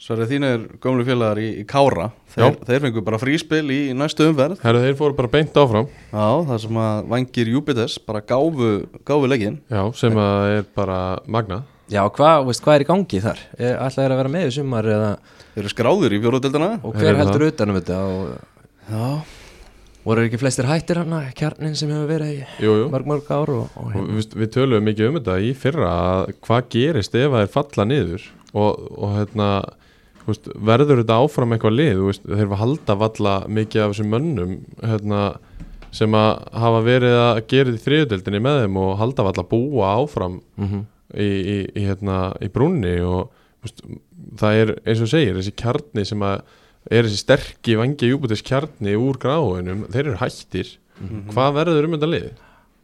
Sverri 0.00 0.26
þínir 0.30 0.62
gömlu 0.80 1.04
félagar 1.04 1.38
í, 1.42 1.48
í 1.60 1.64
Kára. 1.68 2.06
Þeir, 2.32 2.54
þeir 2.64 2.84
fengu 2.86 3.02
bara 3.04 3.18
fríspil 3.20 3.66
í 3.74 3.80
næstu 3.96 4.30
umferð. 4.30 4.62
Herru, 4.62 4.80
þeir 4.86 4.96
fóru 4.96 5.16
bara 5.18 5.32
beint 5.34 5.58
áfram. 5.60 5.90
Já, 6.08 6.28
það 6.48 6.62
sem 6.62 6.78
að 6.80 7.10
vangir 7.10 7.50
Júpiters 7.52 7.98
bara 8.06 8.22
gáfu, 8.24 8.70
gáfu 9.04 9.28
leggin 9.28 9.60
Já, 9.68 9.82
sem 10.00 10.16
að 10.16 10.54
er 10.54 10.64
bara 10.78 11.00
magna 11.28 11.60
Já, 11.90 12.00
hvað, 12.14 12.48
hvað 12.62 12.74
er 12.76 12.84
í 12.84 12.88
gangi 12.88 13.20
þar? 13.24 13.40
Ætlaði 13.58 13.96
þeir 13.98 14.14
að 14.14 14.20
vera 14.20 14.32
með 14.36 14.46
í 14.46 14.54
sumar 14.54 14.88
eða, 14.94 15.10
Þeir 15.50 15.62
eru 15.64 15.72
skráður 15.72 16.14
í 16.14 16.20
fjóruðdeldina 16.22 16.70
og 16.78 16.94
Þeir 16.94 17.00
hver 17.02 17.10
eru 17.10 17.20
heldur 17.24 17.46
utan 17.48 17.72
um 17.72 17.78
þetta 17.80 17.98
og 18.06 18.28
Já, 18.90 19.08
voru 20.06 20.24
ekki 20.26 20.40
flestir 20.40 20.68
hættir 20.70 21.00
hann 21.02 21.16
kjarnin 21.38 21.74
sem 21.78 21.90
hefur 21.92 22.08
verið 22.10 22.30
í 22.36 22.38
Jú, 22.62 22.76
jú. 22.82 22.86
mörg 22.94 23.10
mörg 23.10 23.28
ár 23.34 23.52
og, 23.56 23.66
og 23.74 23.88
Og 23.88 23.92
hérna. 23.96 24.16
við, 24.20 24.36
við 24.44 24.52
töluðum 24.54 24.86
mikið 24.90 25.08
um 25.10 25.18
þetta 25.20 25.36
í 25.42 25.50
fyrra 25.64 25.90
að 26.06 26.32
hvað 26.46 26.70
gerist 26.76 27.18
ef 27.18 27.34
það 27.34 27.44
er 27.44 27.52
falla 27.56 27.86
niður? 27.90 28.28
Og, 28.50 28.86
og 28.98 29.12
hérna 29.18 29.50
þú 30.20 30.30
veist, 30.32 30.48
verður 30.70 31.02
þetta 31.02 31.18
áfram 31.24 31.54
eitthvað 31.56 31.76
lið? 31.80 31.92
Þú 31.98 32.08
veist, 32.10 32.24
þeir 32.30 32.54
halda 32.62 32.96
valla 33.02 33.34
mikið 33.58 33.82
af 33.84 33.92
þessum 33.94 34.10
mönnum 34.14 34.54
hérna, 34.82 35.20
sem 35.96 36.14
að 36.14 36.30
hafa 36.64 36.80
verið 36.86 37.18
að 37.24 37.42
gera 37.50 37.74
í 37.74 37.82
þriðudeldinni 37.84 38.42
með 38.46 38.58
þeim 38.64 38.80
og 38.84 38.90
halda 39.00 39.26
valla 39.26 39.46
búa 39.50 39.92
áfram. 39.98 40.40
Mhm. 40.60 40.82
Í, 41.14 41.28
í, 41.28 41.58
í, 41.74 41.84
hérna, 41.88 42.20
í 42.42 42.50
brúnni 42.52 42.96
og 43.06 43.32
veist, 43.64 43.82
það 44.40 44.62
er 44.62 44.74
eins 44.84 45.04
og 45.04 45.12
segir 45.12 45.38
þessi 45.38 45.54
kjarni 45.58 46.06
sem 46.08 46.24
að 46.26 46.42
er 46.90 47.06
þessi 47.06 47.20
sterki 47.20 47.76
vangi 47.80 48.08
júbutis 48.08 48.44
kjarni 48.46 48.96
úr 48.96 49.18
gráinum, 49.20 49.84
þeir 49.92 50.06
eru 50.06 50.18
hættir. 50.22 50.76
Hvað 51.30 51.54
verður 51.58 51.88
um 51.88 51.96
þetta 51.96 52.08
lið? 52.08 52.28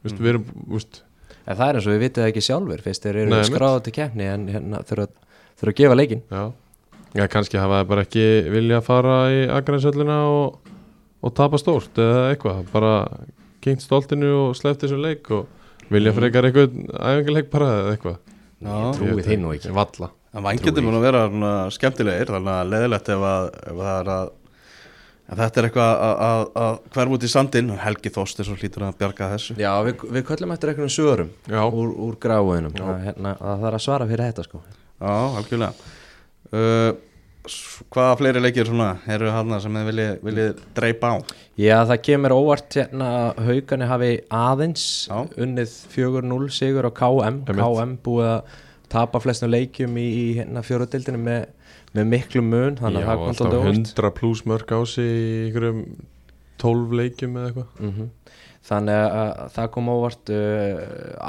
Veist, 0.05 0.19
við 0.21 0.31
erum, 0.33 0.47
þú 0.53 0.77
veist, 0.77 1.01
En 1.47 1.55
það 1.55 1.69
er 1.69 1.77
eins 1.79 1.85
og 1.87 1.93
við 1.93 2.01
vitið 2.03 2.23
það 2.23 2.29
ekki 2.29 2.43
sjálfur. 2.43 2.81
Fyrst 2.83 3.05
þeir 3.05 3.17
eru 3.21 3.41
skráða 3.47 3.83
til 3.85 3.93
keppni 3.95 4.25
en 4.27 4.47
hérna 4.51 4.81
þurfa 4.87 5.07
að 5.71 5.77
gefa 5.79 5.95
leikin 5.97 6.23
Já, 6.27 6.41
já 7.15 7.23
kannski 7.31 7.59
hafa 7.61 7.79
það 7.79 7.91
bara 7.91 8.03
ekki 8.03 8.25
vilja 8.51 8.81
að 8.81 8.87
fara 8.87 9.15
í 9.31 9.37
agrænshöllina 9.55 10.17
og, 10.27 10.73
og 11.23 11.35
tapa 11.37 11.59
stórt 11.61 12.01
eða 12.03 12.25
eitthvað, 12.33 12.65
bara 12.73 12.93
kynnt 13.63 13.85
stoltinu 13.85 14.33
og 14.41 14.57
sleppt 14.59 14.83
þessu 14.85 14.99
leik 15.01 15.31
og 15.33 15.47
vilja 15.93 16.15
frekar 16.17 16.49
eitthvað 16.49 16.79
æfingileik 16.97 17.51
bara 17.53 17.73
eða 17.81 17.95
eitthvað? 17.95 18.17
Já. 18.57 18.77
Trúið 18.97 19.27
þið 19.27 19.43
nú 19.43 19.53
ekki. 19.53 19.73
Valla 19.75 20.11
En 20.37 20.43
vangjöndin 20.45 20.85
mun 20.85 20.97
að 20.99 21.05
vera 21.07 21.21
svona 21.31 21.51
skemmtilegir 21.73 22.29
þannig 22.29 22.51
að 22.53 22.73
leðilegt 22.73 23.07
ef, 23.09 23.23
að, 23.25 23.47
ef 23.71 23.79
það 23.79 23.95
er 23.95 24.11
að 24.13 24.27
ef 25.27 25.39
þetta 25.39 25.59
er 25.59 25.67
eitthvað 25.67 26.03
að, 26.07 26.19
að, 26.27 26.41
að 26.63 26.75
hverf 26.95 27.15
út 27.15 27.25
í 27.25 27.29
sandinn. 27.31 27.71
Helgi 27.81 28.11
Þóst 28.13 28.43
er 28.43 28.47
svo 28.47 28.57
hlýtur 28.59 28.85
að 28.85 28.99
bjarga 28.99 29.29
þessu. 29.33 29.55
Já, 29.59 29.71
við, 29.87 30.03
við 30.17 30.25
köllum 30.27 30.53
eftir 30.53 30.71
einhvern 30.73 30.93
svörum 30.93 31.31
Já. 31.49 31.61
úr, 31.65 31.95
úr 32.05 32.19
gráinum. 32.21 32.77
Að, 32.77 33.01
hérna, 33.07 33.33
að 33.39 33.63
það 33.63 33.67
er 33.71 33.79
að 33.79 33.83
svara 33.87 34.09
fyrir 34.11 34.25
þetta 34.27 34.45
sko. 34.45 34.61
Já, 34.97 35.15
algjörlega. 35.41 35.91
Uh, 36.47 36.91
hvaða 37.93 38.17
fleiri 38.19 38.41
leikir 38.43 38.67
svona 38.69 38.89
eru 39.13 39.29
hann 39.33 39.53
sem 39.63 39.77
þið 39.77 39.89
viljið, 39.91 40.11
viljið 40.27 40.61
dreipa 40.77 41.11
á? 41.13 41.15
Já, 41.59 41.75
það 41.89 42.01
kemur 42.07 42.35
óvart 42.35 42.77
hérna 42.79 43.09
að 43.21 43.41
haugani 43.47 43.89
hafi 43.91 44.09
aðeins 44.39 44.85
Já. 45.09 45.19
unnið 45.45 45.75
4-0 45.93 46.49
sigur 46.57 46.89
á 46.89 46.91
KM 46.97 47.41
Einmitt. 47.47 47.61
KM 47.61 47.95
búið 48.05 48.29
að 48.33 48.57
tapa 48.93 49.21
flestum 49.23 49.51
leikjum 49.51 49.97
í, 49.99 50.05
í 50.07 50.25
hérna 50.39 50.63
fjóruðdildinu 50.63 51.19
með, 51.23 51.47
með 51.97 52.11
miklu 52.13 52.43
mun 52.45 52.77
þannig 52.79 53.03
Já, 53.03 53.09
alltaf 53.15 53.41
alltaf 53.45 53.57
óvart. 53.61 53.81
100 53.95 54.13
pluss 54.19 54.45
mörg 54.47 54.71
á 54.71 54.79
sig 54.87 55.11
í 55.11 55.27
einhverjum 55.47 55.81
12 56.61 56.97
leikjum 57.01 57.37
eða 57.37 57.51
eitthvað. 57.51 57.67
Mm 57.83 58.09
Þannig 58.67 58.97
að, 58.99 59.27
að 59.31 59.51
það 59.55 59.67
kom 59.75 59.91
óvart 59.93 60.31
uh, 60.35 60.79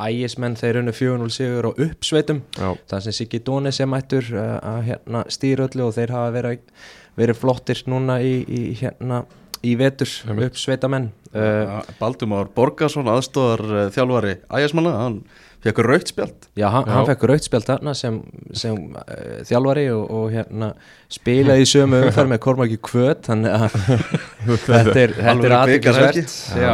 ægismenn 0.09 0.57
þeir 0.59 0.81
unnu 0.81 0.94
4-0 0.96 1.29
sigur 1.35 1.68
á 1.70 1.72
uppsveitum. 1.87 2.40
Það 2.59 3.05
sem 3.05 3.16
Siggi 3.20 3.42
Dóni 3.46 3.72
sem 3.74 3.90
mættur 3.90 4.27
uh, 4.35 4.57
að 4.59 4.81
hérna, 4.88 5.22
stýra 5.31 5.68
öllu 5.68 5.87
og 5.87 5.94
þeir 5.94 6.14
hafa 6.16 6.33
verið, 6.35 6.72
verið 7.20 7.38
flottir 7.38 7.85
núna 7.90 8.18
í, 8.24 8.35
í, 8.42 8.62
hérna, 8.81 9.22
í 9.62 9.77
vetur 9.79 10.11
uppsveitamenn. 10.35 11.12
Uh, 11.29 11.79
Baldumár 12.01 12.51
Borgarsson, 12.57 13.11
aðstóðar 13.12 13.92
þjálfari 13.94 14.38
ægismanna, 14.48 14.96
hann 15.05 15.20
fekk 15.64 15.81
raukt 15.87 16.12
spjald 16.12 16.47
Já, 16.59 16.68
hann, 16.75 16.87
Já. 16.87 16.92
hann 16.94 17.09
fekk 17.09 17.27
rautspjald 17.31 17.66
þarna 17.66 17.94
sem, 17.99 18.21
sem 18.57 18.79
uh, 18.94 19.40
þjálfari 19.49 19.85
og, 19.94 20.05
og 20.18 20.31
hérna 20.35 20.71
spilaði 21.12 21.66
í 21.66 21.68
sömu 21.73 22.01
umferð 22.07 22.33
með 22.33 22.40
Kormáki 22.47 22.79
Kvöt 22.88 23.29
þannig 23.29 23.57
að 23.57 23.77
þetta 24.68 25.03
er, 25.03 25.14
þetta 25.18 25.51
er 25.51 25.57
aðeinsvert. 25.59 26.35
Já, 26.62 26.73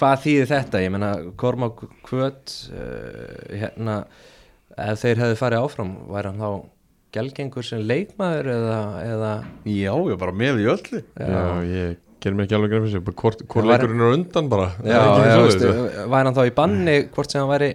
hvað 0.00 0.26
þýðir 0.26 0.52
þetta? 0.54 0.84
Ég 0.86 0.94
menna, 0.96 1.14
Kormák 1.40 1.86
Kvöt 2.08 2.58
uh, 2.72 3.56
hérna, 3.62 4.02
ef 4.76 5.02
þeir 5.04 5.24
hefðu 5.24 5.40
farið 5.40 5.66
áfram 5.66 5.96
væri 6.10 6.32
hann 6.32 6.44
þá 6.44 6.52
gelgengur 7.14 7.66
sem 7.66 7.82
leikmaður 7.82 8.52
eða, 8.54 8.78
eða 9.02 9.32
Já, 9.66 9.92
ég 9.92 10.20
bara 10.20 10.34
með 10.36 10.62
í 10.62 10.70
öllu 10.70 11.02
já, 11.02 11.42
ég 11.66 11.98
ger 12.20 12.36
mér 12.36 12.46
ekki 12.46 12.56
alveg 12.58 12.72
grein 12.72 12.86
fyrir 12.86 12.94
sig 12.98 13.20
hvort, 13.22 13.44
hvort 13.48 13.68
leikurinn 13.70 14.04
er 14.04 14.14
undan 14.16 14.48
bara? 14.52 14.70
Já, 14.84 15.00
er 15.00 15.28
já, 15.30 15.42
eða? 15.70 16.06
væri 16.12 16.30
hann 16.30 16.36
þá 16.36 16.42
í 16.44 16.54
banni 16.60 16.96
hvort 17.14 17.32
sem 17.32 17.42
hann 17.42 17.50
væri 17.50 17.70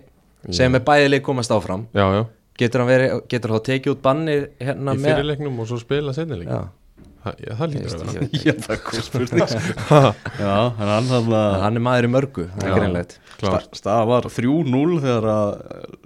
sem 0.54 0.78
er 0.78 0.84
bæði 0.86 1.12
leik 1.12 1.26
komast 1.26 1.54
áfram. 1.54 1.88
Já, 1.96 2.06
já, 2.14 2.24
getur 2.62 2.84
hann, 2.84 2.92
verið, 2.92 3.16
getur 3.32 3.54
hann 3.54 3.62
þá 3.62 3.70
tekið 3.72 3.96
út 3.96 4.04
banni 4.06 4.40
hérna 4.62 4.96
í 4.96 5.06
fyrirleiknum 5.06 5.62
og 5.64 5.70
svo 5.72 5.82
spila 5.82 6.14
sennileik 6.16 6.52
Já, 7.26 7.54
það, 7.58 7.74
lítur 7.74 7.96
að 7.96 8.10
vera. 8.14 8.28
Já, 8.46 8.54
það. 8.62 8.74
er 8.76 8.82
góð 8.86 9.06
spurning. 9.08 9.54
Já, 10.46 10.56
hann 10.78 10.92
hann 10.94 11.14
að 11.16 11.56
hann 11.66 11.80
er 11.80 11.86
maður 11.88 12.08
í 12.08 12.12
mörgu, 12.16 12.48
er 12.62 13.16
Staða 13.76 14.06
var 14.08 14.28
3-0 14.32 15.00
þegar 15.04 15.28
að 15.32 15.50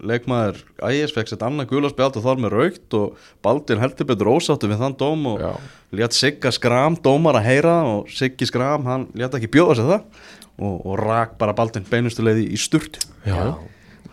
leikmaður 0.10 0.62
Ægis 0.90 1.14
fekk 1.14 1.32
sitt 1.32 1.44
annað 1.46 1.70
gularspjald 1.74 2.18
og 2.18 2.26
þar 2.26 2.42
með 2.42 2.56
raukt 2.56 2.98
og 2.98 3.30
Baldin 3.46 3.82
heldur 3.84 4.10
betur 4.10 4.32
ósáttu 4.34 4.70
við 4.72 4.82
þann 4.82 4.98
dóm 5.00 5.28
og 5.34 5.44
Já. 5.44 5.52
létt 6.00 6.18
Sigga 6.18 6.54
Skram 6.56 6.98
dómar 7.06 7.38
að 7.40 7.50
heyra 7.52 7.76
og 7.92 8.10
Siggi 8.14 8.50
Skram 8.50 8.88
hann 8.90 9.08
létt 9.14 9.38
ekki 9.38 9.52
bjóða 9.54 9.78
sér 9.80 9.92
það 9.94 10.26
og, 10.58 10.76
og 10.76 11.00
rak 11.04 11.38
bara 11.42 11.56
Baldin 11.58 11.88
beinustu 11.90 12.26
leiði 12.26 12.48
í 12.50 12.60
sturt 12.60 13.02
Já. 13.28 13.54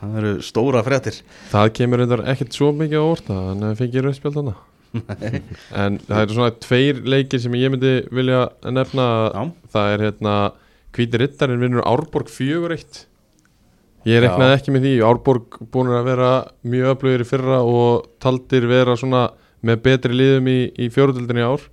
það 0.02 0.20
eru 0.20 0.36
stóra 0.44 0.84
fréttir. 0.86 1.22
Það 1.54 1.72
kemur 1.80 2.02
reyndar 2.02 2.26
ekkert 2.34 2.56
svo 2.56 2.72
mikið 2.76 3.00
á 3.00 3.06
orta 3.06 3.42
en 3.54 3.64
það 3.64 3.78
fengið 3.84 4.08
rauðspjald 4.10 4.42
hana 4.42 4.58
En 5.84 5.98
það 6.06 6.22
eru 6.22 6.38
svona 6.38 6.54
tveir 6.62 7.02
leikir 7.06 7.42
sem 7.42 7.58
ég 7.58 7.72
myndi 7.72 7.98
vilja 8.14 8.46
nefna. 8.70 9.10
Já. 9.34 9.42
Það 9.74 9.92
er 9.92 10.06
hérna 10.06 10.38
Hvíti 10.96 11.20
Rittarinn 11.20 11.60
vinnur 11.60 11.84
Árborg 11.84 12.30
4-1 12.32 13.04
Ég 14.06 14.22
reknaði 14.22 14.54
ekki 14.54 14.72
með 14.74 14.84
því. 14.86 14.92
Árborg 15.02 15.56
búin 15.74 15.90
að 15.90 16.04
vera 16.12 16.30
mjög 16.62 16.92
öflugir 16.92 17.24
í 17.24 17.26
fyrra 17.26 17.56
og 17.66 18.04
taldir 18.22 18.68
vera 18.70 18.94
svona 18.98 19.24
með 19.66 19.80
betri 19.82 20.14
liðum 20.14 20.50
í, 20.52 20.58
í 20.78 20.86
fjóruðildinni 20.94 21.42
ár. 21.42 21.64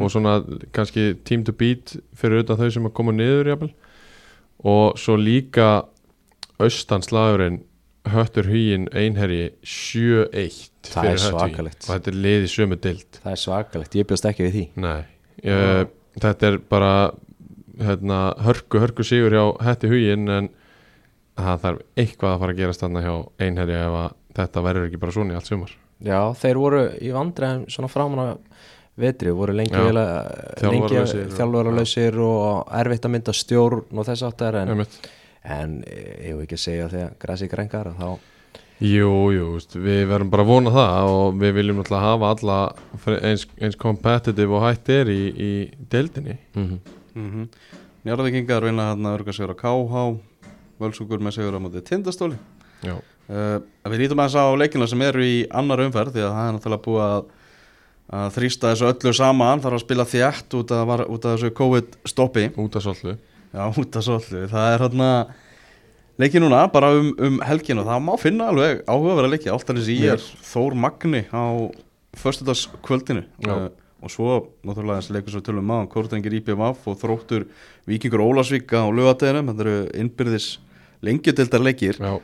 Og 0.00 0.10
svona 0.10 0.40
kannski 0.74 1.12
team 1.28 1.44
to 1.46 1.52
beat 1.54 1.94
fyrir 2.16 2.40
auðvitað 2.40 2.62
þau 2.62 2.74
sem 2.74 2.88
að 2.88 2.94
koma 2.98 3.14
niður 3.14 3.52
jafnvel. 3.52 3.70
Og 4.66 4.98
svo 4.98 5.14
líka 5.20 5.68
austanslagurinn 6.58 7.60
höttur 8.12 8.46
huginn 8.50 8.86
einherji 8.96 9.46
7-1 9.64 10.70
Það 10.86 11.08
er 11.10 11.16
svakalegt. 11.22 11.80
og 11.88 11.92
þetta 11.96 12.08
er 12.12 12.18
lið 12.26 12.42
í 12.46 12.50
sömu 12.52 12.76
dild 12.80 13.10
Það 13.22 13.32
er 13.32 13.40
svakalegt, 13.42 13.96
ég 13.98 14.06
bjóst 14.10 14.28
ekki 14.30 14.42
við 14.46 14.52
því. 14.56 14.64
Nei, 14.84 15.02
ég, 15.44 15.88
þetta 16.22 16.42
er 16.52 16.56
bara 16.70 16.92
hérna, 17.82 18.18
hörku, 18.46 18.74
hörku 18.80 19.02
sigur 19.04 19.34
hjá 19.36 19.44
hætti 19.66 19.86
huginn 19.90 20.28
en 20.32 20.46
það 21.36 21.56
þarf 21.66 21.80
eitthvað 22.00 22.30
að 22.36 22.40
fara 22.44 22.52
að 22.54 22.60
gerast 22.62 22.82
þarna 22.86 23.02
hjá 23.04 23.14
einherji 23.44 23.76
ef 23.82 23.94
að 24.04 24.10
þetta 24.38 24.58
verður 24.68 24.86
ekki 24.88 25.02
bara 25.02 25.16
svona 25.16 25.32
í 25.34 25.36
allt 25.40 25.50
sumar. 25.50 25.72
Já, 26.04 26.20
þeir 26.36 26.56
voru 26.60 26.80
í 27.00 27.10
vandræðum 27.12 27.66
svona 27.72 27.88
framan 27.92 28.22
að 28.22 28.34
vetri, 28.96 29.28
voru 29.36 29.52
lengi 29.56 29.76
Þjálfaralausir 29.76 32.16
og- 32.20 32.64
erfitt 32.80 33.04
að 33.04 33.12
mynda 33.12 33.32
stjórn 33.36 33.82
og 33.92 34.06
þess 34.08 34.22
áttar 34.24 34.54
en, 34.62 34.68
Einmitt. 34.72 34.94
En 35.46 35.76
ég 35.86 36.32
hef 36.32 36.42
ekki 36.44 36.58
að 36.58 36.64
segja 36.64 36.88
þegar 36.92 37.14
grassi 37.22 37.48
grengar 37.52 37.92
að 37.92 38.02
þá 38.02 38.32
Jú, 38.76 39.32
jú, 39.32 39.44
við 39.80 40.02
verðum 40.04 40.28
bara 40.28 40.44
að 40.44 40.50
vona 40.50 40.70
það 40.74 41.10
og 41.14 41.36
við 41.40 41.52
viljum 41.56 41.78
náttúrulega 41.80 42.08
hafa 42.10 42.32
alla 42.34 42.56
eins, 43.24 43.46
eins 43.56 43.78
competitive 43.80 44.52
og 44.52 44.66
hætt 44.66 44.90
er 44.92 45.08
í, 45.08 45.20
í 45.32 45.52
deildinni. 45.88 46.36
Mm 46.54 46.80
mm 47.16 47.30
-hmm. 47.32 47.46
Njárðvikingar 48.04 48.64
vinna 48.64 48.90
hann 48.90 49.06
að 49.06 49.14
örga 49.16 49.32
sigur 49.32 49.54
á 49.56 49.60
KH 49.62 50.20
Völsungur 50.78 51.18
með 51.18 51.30
sigur 51.30 51.56
á 51.56 51.60
móti 51.60 51.80
tindastóli. 51.80 52.36
Já, 52.82 53.00
Uh, 53.26 53.58
við 53.90 54.04
lítum 54.04 54.20
aðeins 54.22 54.38
á 54.38 54.54
leikina 54.54 54.86
sem 54.86 55.00
eru 55.02 55.24
í 55.26 55.46
annar 55.50 55.80
umferð 55.82 56.12
því 56.14 56.22
að 56.22 56.34
það 56.36 56.48
er 56.48 56.52
náttúrulega 56.54 56.84
búið 56.84 57.00
að, 57.02 57.24
að 58.18 58.28
þrýsta 58.36 58.70
þessu 58.70 58.86
öllu 58.86 59.12
saman 59.18 59.62
þarf 59.64 59.78
að 59.78 59.82
spila 59.82 60.04
þjætt 60.06 60.54
út 60.54 60.74
af, 60.76 60.82
var, 60.86 61.02
út 61.10 61.24
af 61.26 61.34
þessu 61.34 61.50
COVID-stoppi. 61.58 62.44
Út 62.62 62.78
af 62.78 62.84
svolítið 62.84 63.16
Já, 63.56 63.64
út 63.72 63.96
af 63.96 64.04
svolítið. 64.04 64.42
Það 64.52 64.66
er 64.74 64.82
hérna 64.84 65.08
leiki 66.20 66.40
núna 66.42 66.66
bara 66.72 66.90
um, 66.92 67.08
um 67.16 67.38
helginu 67.46 67.86
það 67.86 68.02
má 68.04 68.12
finna 68.20 68.50
alveg 68.52 68.82
áhugaverða 68.84 69.32
leiki 69.32 69.52
Áltanis 69.52 69.88
í 69.88 69.96
er 70.12 70.20
Þór 70.20 70.76
Magni 70.76 71.22
á 71.32 71.44
föstudagskvöldinu. 72.20 73.24
Já. 73.40 73.54
uh, 73.54 73.70
og 74.04 74.12
svo 74.12 74.36
náttúrulega 74.60 75.00
þessi 75.00 75.16
leikur 75.16 75.32
svo 75.32 75.42
tölum 75.46 75.64
um 75.64 75.70
maður 75.72 75.90
Kórtengir 75.94 76.36
IPVF 76.36 76.84
og 76.92 76.98
Þróttur 77.00 77.46
Víkingur 77.88 78.26
Ólasvík 78.26 78.76
á 78.76 78.84
lögadeginum 78.92 79.48
þetta 79.48 79.64
eru 79.64 79.76
innbyrðis 80.04 80.48
lengjutildar 81.06 81.64
leikir. 81.64 81.96
Já, 81.96 82.20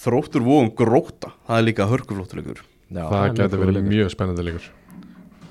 Þróttur 0.00 0.46
vóum 0.46 0.70
gróta, 0.76 1.34
það 1.48 1.58
er 1.58 1.66
líka 1.66 1.88
hörguflóttur 1.90 2.40
leikur 2.40 2.62
Já, 2.90 3.04
það 3.10 3.34
getur 3.42 3.64
verið 3.64 3.90
mjög 3.90 4.14
spennandi 4.14 4.46
leikur. 4.46 4.70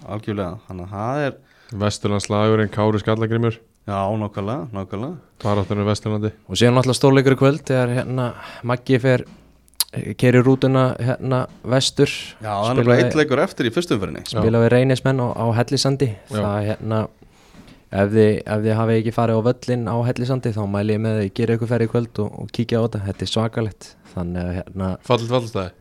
Algjörlega, 0.09 0.55
þannig 0.67 0.87
að 0.87 0.95
það 0.95 1.25
er 1.27 1.37
Vesturlandslagurinn 1.83 2.71
Kári 2.73 3.03
Skallagrimur 3.03 3.59
já, 3.89 3.99
nákvæmlega, 4.21 4.69
nákvæmlega. 4.77 5.17
Baráttunum 5.43 5.87
Vesturlandi. 5.89 6.31
Og 6.47 6.59
síðan 6.59 6.77
náttúrulega 6.77 6.99
stórleikur 6.99 7.35
í 7.35 7.39
kvöld 7.39 7.61
þegar 7.67 7.93
hérna 7.97 8.31
Maggi 8.67 8.99
fer 9.01 9.25
keri 10.21 10.41
rútuna 10.45 10.91
hérna 11.01 11.45
vestur. 11.65 12.11
Já, 12.43 12.51
er 12.69 12.83
bara 12.83 12.99
eitt 13.01 13.15
leikur 13.17 13.41
eftir 13.41 13.69
í 13.69 13.73
fyrstumferðinni 13.73 14.27
spila 14.29 14.61
við 14.65 14.73
reynismenn 14.75 15.21
á, 15.23 15.27
á 15.33 15.45
Hellisandi 15.57 16.11
Já. 16.13 16.35
það 16.35 16.67
hérna 16.67 16.99
ef 17.89 18.11
þið, 18.13 18.33
ef 18.45 18.63
þið 18.65 18.75
hafi 18.77 18.97
ekki 18.99 19.13
farið 19.15 19.41
á 19.41 19.47
völlin 19.49 19.87
á 19.89 19.95
Hellisandi 20.05 20.53
þá 20.53 20.61
mæli 20.69 20.95
ég 20.95 21.03
með 21.05 21.17
að 21.17 21.25
ég 21.25 21.35
gera 21.39 21.57
ykkur 21.57 21.71
ferð 21.71 21.87
í 21.87 21.91
kvöld 21.95 22.21
og, 22.21 22.37
og 22.43 22.51
kíkja 22.53 22.81
á 22.81 22.85
þetta, 22.85 23.01
þetta 23.07 23.25
er 23.25 23.31
svakalett 23.33 23.89
þannig 24.13 24.43
að 24.43 24.55
hérna, 24.59 24.91
Fallit 25.09 25.33
fallstæði 25.33 25.71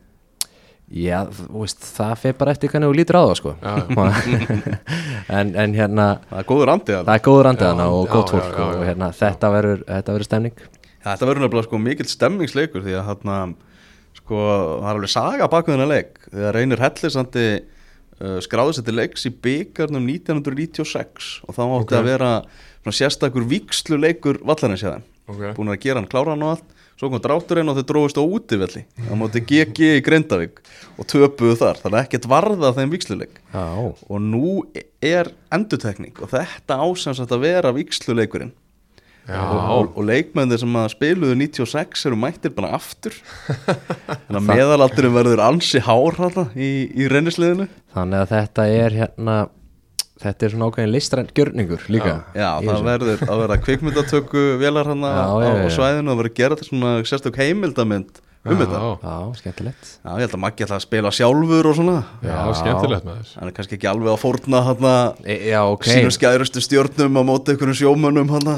já, 0.88 1.18
þú 1.34 1.62
veist 1.62 1.84
það 1.84 2.12
fer 2.22 2.36
bara 2.38 2.54
eftir 2.54 2.72
hvernig 2.72 2.90
þú 2.90 2.96
lítur 2.96 3.18
á 3.18 3.22
það 3.28 3.36
sko. 3.40 3.54
En, 5.28 5.50
en 5.60 5.74
hérna 5.76 6.04
Það 6.30 6.38
er 6.40 6.46
góður 6.48 6.70
andið 6.72 7.00
það 7.04 7.14
er 7.14 7.22
góður 7.26 7.48
andiðana 7.50 7.84
Já, 7.84 7.94
og 7.94 8.06
já, 8.06 8.12
gótt 8.14 8.30
já, 8.32 8.38
já, 8.48 8.60
og 8.64 8.84
hérna, 8.88 9.08
þetta 9.18 9.50
verður 9.52 9.82
þetta 9.84 10.14
verður 10.14 10.28
stemning. 10.28 10.62
Þetta 11.04 11.28
verður 11.28 11.44
nefnilega 11.44 11.66
sko 11.66 11.80
mikill 11.84 12.06
stemmingsleikur 12.08 12.86
því 12.86 12.94
að 12.96 13.10
hérna 13.10 13.36
sko 14.16 14.38
það 14.46 14.86
er 14.88 14.94
alveg 14.94 15.12
saga 15.12 15.50
baku 15.52 15.74
þennan 15.74 15.92
leik. 15.92 16.16
Þegar 16.30 16.56
reynir 16.56 16.84
hellisandi 16.86 17.44
uh, 17.58 18.38
skráði 18.44 18.78
sér 18.78 18.88
til 18.88 18.96
leiks 18.96 19.28
í 19.28 19.34
byggarnum 19.46 20.08
1996 20.14 21.28
og 21.44 21.58
þá 21.58 21.62
átti 21.66 21.84
Ok. 21.84 21.94
að 22.00 22.08
vera 22.08 22.32
svona 22.80 22.98
sérstakur 23.02 23.46
víkslu 23.52 24.00
leikur 24.00 24.40
vallarins 24.48 24.86
þeim 24.86 25.04
okay. 25.28 25.52
búin 25.56 25.72
að 25.72 25.82
gera 25.84 26.00
hann 26.00 26.10
kláran 26.10 26.44
og 26.46 26.56
allt 26.56 26.76
svo 26.98 27.10
kom 27.12 27.22
drátturinn 27.22 27.70
og 27.70 27.78
þau 27.78 27.86
dróðist 27.92 28.20
á 28.20 28.24
útivelli 28.24 28.84
á 29.06 29.12
móti 29.18 29.42
GG 29.46 29.90
í 29.98 30.04
Grindavík 30.04 30.62
og 30.98 31.08
töpuðu 31.10 31.58
þar, 31.60 31.82
þannig 31.82 31.98
að 31.98 32.04
ekkert 32.04 32.30
varða 32.30 32.72
þeim 32.76 32.94
víksluleik 32.94 33.42
já, 33.54 33.66
og 33.86 34.24
nú 34.24 34.54
er 35.04 35.30
endutekning 35.54 36.18
og 36.18 36.32
þetta 36.34 36.80
ásens 36.82 37.22
að 37.22 37.38
vera 37.44 37.74
víksluleikurinn 37.76 38.54
Já, 39.28 39.42
og, 39.44 39.58
og, 39.60 39.88
og 40.00 40.06
leikmennir 40.08 40.56
sem 40.56 40.76
að 40.80 40.86
spiluðu 40.94 41.34
96 41.36 42.06
eru 42.08 42.16
mættir 42.16 42.52
bara 42.56 42.70
aftur. 42.78 43.12
Þannig 44.24 44.38
að 44.38 44.46
meðalaldurum 44.46 45.18
verður 45.18 45.42
ansi 45.44 45.82
hár 45.84 46.16
hana, 46.16 46.46
í, 46.56 46.88
í 46.96 47.10
reynisliðinu 47.12 47.68
þannig 47.92 48.24
að 48.24 48.32
þetta 48.32 48.66
er 48.72 48.96
hérna 49.02 49.36
þetta 50.22 50.46
er 50.48 50.54
svona 50.54 50.68
ákveðin 50.70 50.94
listrænt 50.94 51.34
gjörningur 51.36 51.84
líka. 51.92 52.14
Já, 52.34 52.48
í 52.62 52.68
það 52.68 52.86
verður 52.88 53.26
að 53.28 53.42
vera 53.44 53.58
kvikmyndatöku 53.64 54.46
velar 54.62 54.90
hana 54.92 55.12
Já, 55.14 55.20
á, 55.26 55.34
já, 55.44 55.50
já. 55.62 55.68
svæðinu 55.76 56.14
og 56.14 56.22
verður 56.22 56.34
gera 56.40 56.56
þetta 56.58 56.70
svona 56.72 56.94
sérstök 57.06 57.38
heimildamynd 57.38 58.24
um 58.48 58.56
þetta. 58.56 58.78
Já, 58.80 58.90
Já, 59.02 59.16
skemmtilegt. 59.42 59.88
Já, 59.98 60.10
ég 60.14 60.22
held 60.24 60.34
að 60.36 60.42
Maggi 60.44 60.64
ætla 60.64 60.78
að 60.78 60.84
spila 60.86 61.10
sjálfur 61.12 61.68
og 61.68 61.76
svona. 61.76 61.96
Já, 62.24 62.36
skemmtilegt 62.56 63.06
með 63.08 63.18
þess 63.18 63.38
Hann 63.38 63.50
er 63.50 63.56
kannski 63.58 63.76
ekki 63.78 63.90
alveg 63.90 64.12
að 64.14 64.20
fórna 64.22 64.62
hann 64.68 64.86
e, 65.26 65.36
Já, 65.50 65.58
ok. 65.66 65.88
sínum 65.90 66.14
skærustu 66.14 66.62
stjórnum 66.64 67.18
á 67.18 67.22
móti 67.28 67.52
einhverjum 67.54 67.78
sjómönnum 67.82 68.30
hann 68.32 68.52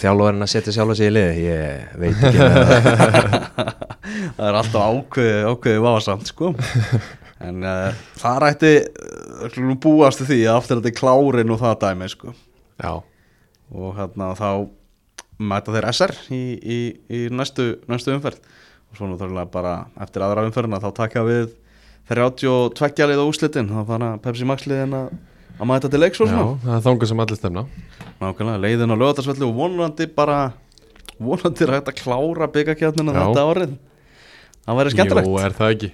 Þjálfarinn 0.00 0.46
að 0.46 0.52
setja 0.54 0.74
sjálfa 0.78 0.96
sig 0.98 1.10
í 1.10 1.14
lið 1.18 1.42
Ég 1.44 1.98
veit 2.00 2.26
ekki. 2.30 3.80
Það 4.40 4.46
er 4.48 4.56
alltaf 4.58 4.80
ákveði, 4.80 5.40
ákveði 5.52 5.82
vafasamt 5.84 6.30
sko 6.32 6.54
En 7.40 7.64
uh, 7.64 8.02
það 8.20 8.40
rætti 8.44 8.72
uh, 8.84 9.70
búast 9.80 10.20
við 10.22 10.32
því 10.34 10.40
að 10.44 10.58
aftur 10.58 10.80
þetta 10.80 10.90
er 10.92 10.98
klárin 10.98 11.54
og 11.54 11.62
það 11.62 11.78
dæmi 11.86 12.10
sko. 12.12 12.34
Já, 12.80 12.92
og 13.70 13.94
hérna 13.96 14.32
þá 14.36 14.50
mæta 15.40 15.72
þeir 15.72 15.88
SR 15.92 16.14
í, 16.36 16.42
í, 16.60 16.78
í 17.08 17.20
næstu, 17.32 17.72
næstu 17.88 18.12
umferð. 18.12 18.42
Og 18.90 18.98
svo 18.98 19.08
náttúrulega 19.08 19.48
bara 19.52 19.74
eftir 20.02 20.24
aðra 20.26 20.44
umferðina 20.48 20.82
þá 20.82 20.90
taka 20.96 21.24
við 21.24 21.54
32 22.10 23.06
lið 23.08 23.22
á 23.22 23.24
úslitin 23.24 23.70
þá 23.70 23.80
fara 23.88 24.10
Pepsi 24.20 24.48
Max 24.48 24.66
liðin 24.66 24.96
að, 24.98 25.12
mæta 25.62 25.90
til 25.92 26.00
leiks 26.02 26.20
og 26.20 26.26
já, 26.26 26.34
svona 26.34 26.56
það 26.64 26.74
er 26.74 26.84
þangað 26.88 27.10
sem 27.12 27.22
allir 27.22 27.38
stemna 27.38 27.62
nákvæmlega 28.20 28.62
leiðin 28.64 28.92
á 28.92 28.96
lögatarsvelli 28.98 29.46
og 29.46 29.54
vonandi 29.54 30.08
bara 30.16 30.38
vonandi 31.20 31.68
hægt 31.70 31.92
að 31.92 32.00
klára 32.00 32.48
byggakjarnina 32.50 33.14
Já. 33.14 33.20
þetta 33.22 33.44
árið. 33.46 33.74
Það 34.64 34.80
væri 34.80 34.94
skemmtilegt. 34.94 35.28
Jú, 35.28 35.38
er 35.40 35.56
það 35.56 35.74
ekki 35.76 35.90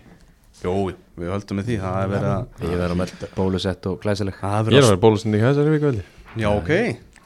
Jú, 0.64 0.74
við 1.20 1.32
höldum 1.34 1.60
með 1.60 1.70
því 1.70 1.78
það 1.84 1.96
er 2.00 2.12
verið 2.14 2.32
að 2.32 2.66
Ég 2.66 2.80
verðum 2.80 3.04
öll 3.04 3.30
bólusett 3.36 3.88
og 3.90 3.98
glæsileg. 4.02 4.40
Er 4.40 4.70
Ég 4.72 4.80
er 4.80 4.86
að 4.86 4.92
vera 4.94 5.02
bólusinn 5.06 5.36
í 5.36 5.42
hæsari 5.42 5.74
viku 5.76 5.94
já 6.36 6.50
ok. 6.52 6.70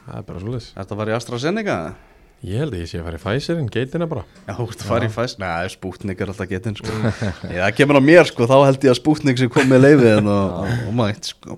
Það 0.05 0.15
er 0.17 0.23
bara 0.27 0.41
svolítið 0.41 0.71
Þetta 0.77 0.97
var 0.99 1.11
í 1.11 1.15
AstraZeneca? 1.17 1.77
Ég 2.41 2.57
held 2.57 2.73
að 2.73 2.79
ég 2.81 2.89
sé 2.89 2.97
að 2.97 3.03
fara 3.05 3.17
í 3.19 3.21
Pfizerinn, 3.21 3.67
geitina 3.69 4.07
bara. 4.09 4.23
Já, 4.47 4.55
þú 4.57 4.63
ert 4.65 4.79
að 4.81 4.87
fara 4.89 5.05
í 5.05 5.11
fæst 5.13 5.41
Nei, 5.43 5.67
Sputnik 5.69 6.21
er 6.23 6.31
alltaf 6.31 6.47
getinn 6.49 6.77
sko. 6.79 6.95
Það 7.45 7.73
kemur 7.77 7.99
á 8.01 8.07
mér 8.07 8.29
sko, 8.31 8.47
þá 8.49 8.55
held 8.65 8.87
ég 8.87 8.93
að 8.95 8.97
Sputnik 8.97 9.37
sem 9.37 9.51
kom 9.53 9.69
með 9.69 9.83
leiðið 9.85 10.21
og, 10.23 10.55
og, 10.63 10.71
og 10.87 10.95
mætt 10.97 11.29
sko. 11.35 11.57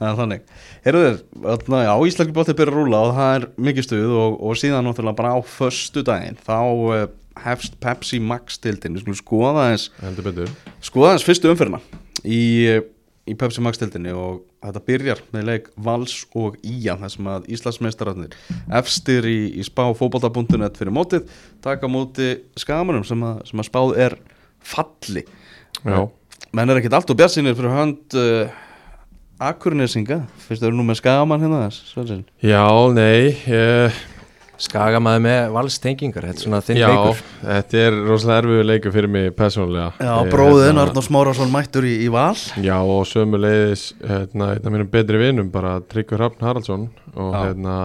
Það 0.00 0.08
er 0.08 0.18
þannig. 0.18 0.48
Heyrðu 0.88 1.04
þér, 1.04 1.20
þarna, 1.44 1.82
já, 1.86 1.92
Íslandsku 2.10 2.34
bóttið 2.40 2.58
byrja 2.58 2.74
að 2.74 2.80
rúla 2.80 3.02
og 3.04 3.14
það 3.20 3.36
er 3.36 3.46
mikið 3.68 3.86
stuð 3.86 4.16
og, 4.24 4.34
og 4.48 4.58
síðan 4.58 4.88
náttúrulega 4.88 5.20
bara 5.22 5.36
á 5.38 5.40
föstu 5.54 6.02
daginn 6.08 6.40
þá 6.42 6.58
uh, 6.58 7.06
hefst 7.44 7.78
Pepsi 7.82 8.20
Max 8.22 8.58
tildin 8.62 8.94
Við 8.96 9.04
skulum 9.04 9.18
skoða 9.18 9.68
betur. 10.24 10.50
skoða 10.84 11.14
eins 11.14 11.26
fyrstu 11.26 11.50
umferðina 11.50 11.80
í, 12.24 12.40
í 13.26 13.36
Pepsi 13.38 13.64
Max 13.64 13.80
tildinni 13.80 14.14
og 14.14 14.44
þetta 14.64 14.82
byrjar 14.86 15.22
með 15.34 15.48
leik 15.50 15.70
Vals 15.76 16.16
og 16.38 16.56
Ía 16.64 16.96
þar 17.00 17.12
sem 17.12 17.30
að 17.34 17.48
Íslandsmeistararnir 17.56 18.36
efstir 18.80 19.28
í, 19.28 19.38
í 19.60 19.66
spá 19.66 19.86
fótbolta.net 19.96 20.78
fyrir 20.80 20.94
mótið 20.94 21.28
taka 21.64 21.90
móti 21.90 22.36
skamunum 22.60 23.04
sem 23.06 23.24
að, 23.26 23.42
sem 23.50 23.60
að 23.60 23.70
spáð 23.70 23.96
er 24.06 24.18
falli. 24.64 25.24
Já, 25.84 26.06
menn 26.56 26.72
er 26.72 26.80
ekkert 26.80 26.96
allt 27.00 27.10
og 27.12 27.18
bjartsinir 27.18 27.56
fyrir 27.58 27.74
hönd 27.74 28.16
uh, 28.16 28.62
Akurnesinga 29.42 30.22
fyrst 30.46 30.62
þau 30.62 30.68
eru 30.70 30.78
nú 30.78 30.86
með 30.86 31.00
skagamann 31.02 31.42
hérna 31.42 31.64
já 32.38 32.64
nei 32.94 33.34
ég, 33.50 33.96
Skagamaði 34.62 35.22
með 35.24 35.40
valstengingar 35.54 36.26
Þetta 36.28 36.38
er 36.38 36.44
svona 36.44 36.60
þinn 36.62 36.78
Já, 36.78 36.86
leikur. 36.92 37.22
þetta 37.42 37.80
er 37.80 37.96
rosalega 38.06 38.42
erfiður 38.44 38.68
leikur 38.68 38.94
fyrir 38.94 39.10
mig 39.10 39.32
persónulega. 39.34 39.88
Já, 39.98 40.12
bróðin 40.30 40.68
hérna, 40.68 40.84
Arnór 40.84 41.06
Smárásson 41.08 41.50
mættur 41.50 41.86
í, 41.88 41.94
í 42.06 42.10
val. 42.14 42.36
Já, 42.62 42.76
og 42.78 43.02
sömu 43.10 43.40
leiðis 43.42 43.88
hérna, 43.98 44.52
einn 44.54 44.68
af 44.70 44.74
mínum 44.76 44.90
betri 44.92 45.18
vinum 45.18 45.50
bara 45.54 45.80
Tryggvi 45.90 46.20
Hrafn 46.20 46.46
Haraldsson. 46.46 46.86
Og 47.16 47.34
Já. 47.34 47.40
hérna 47.48 47.78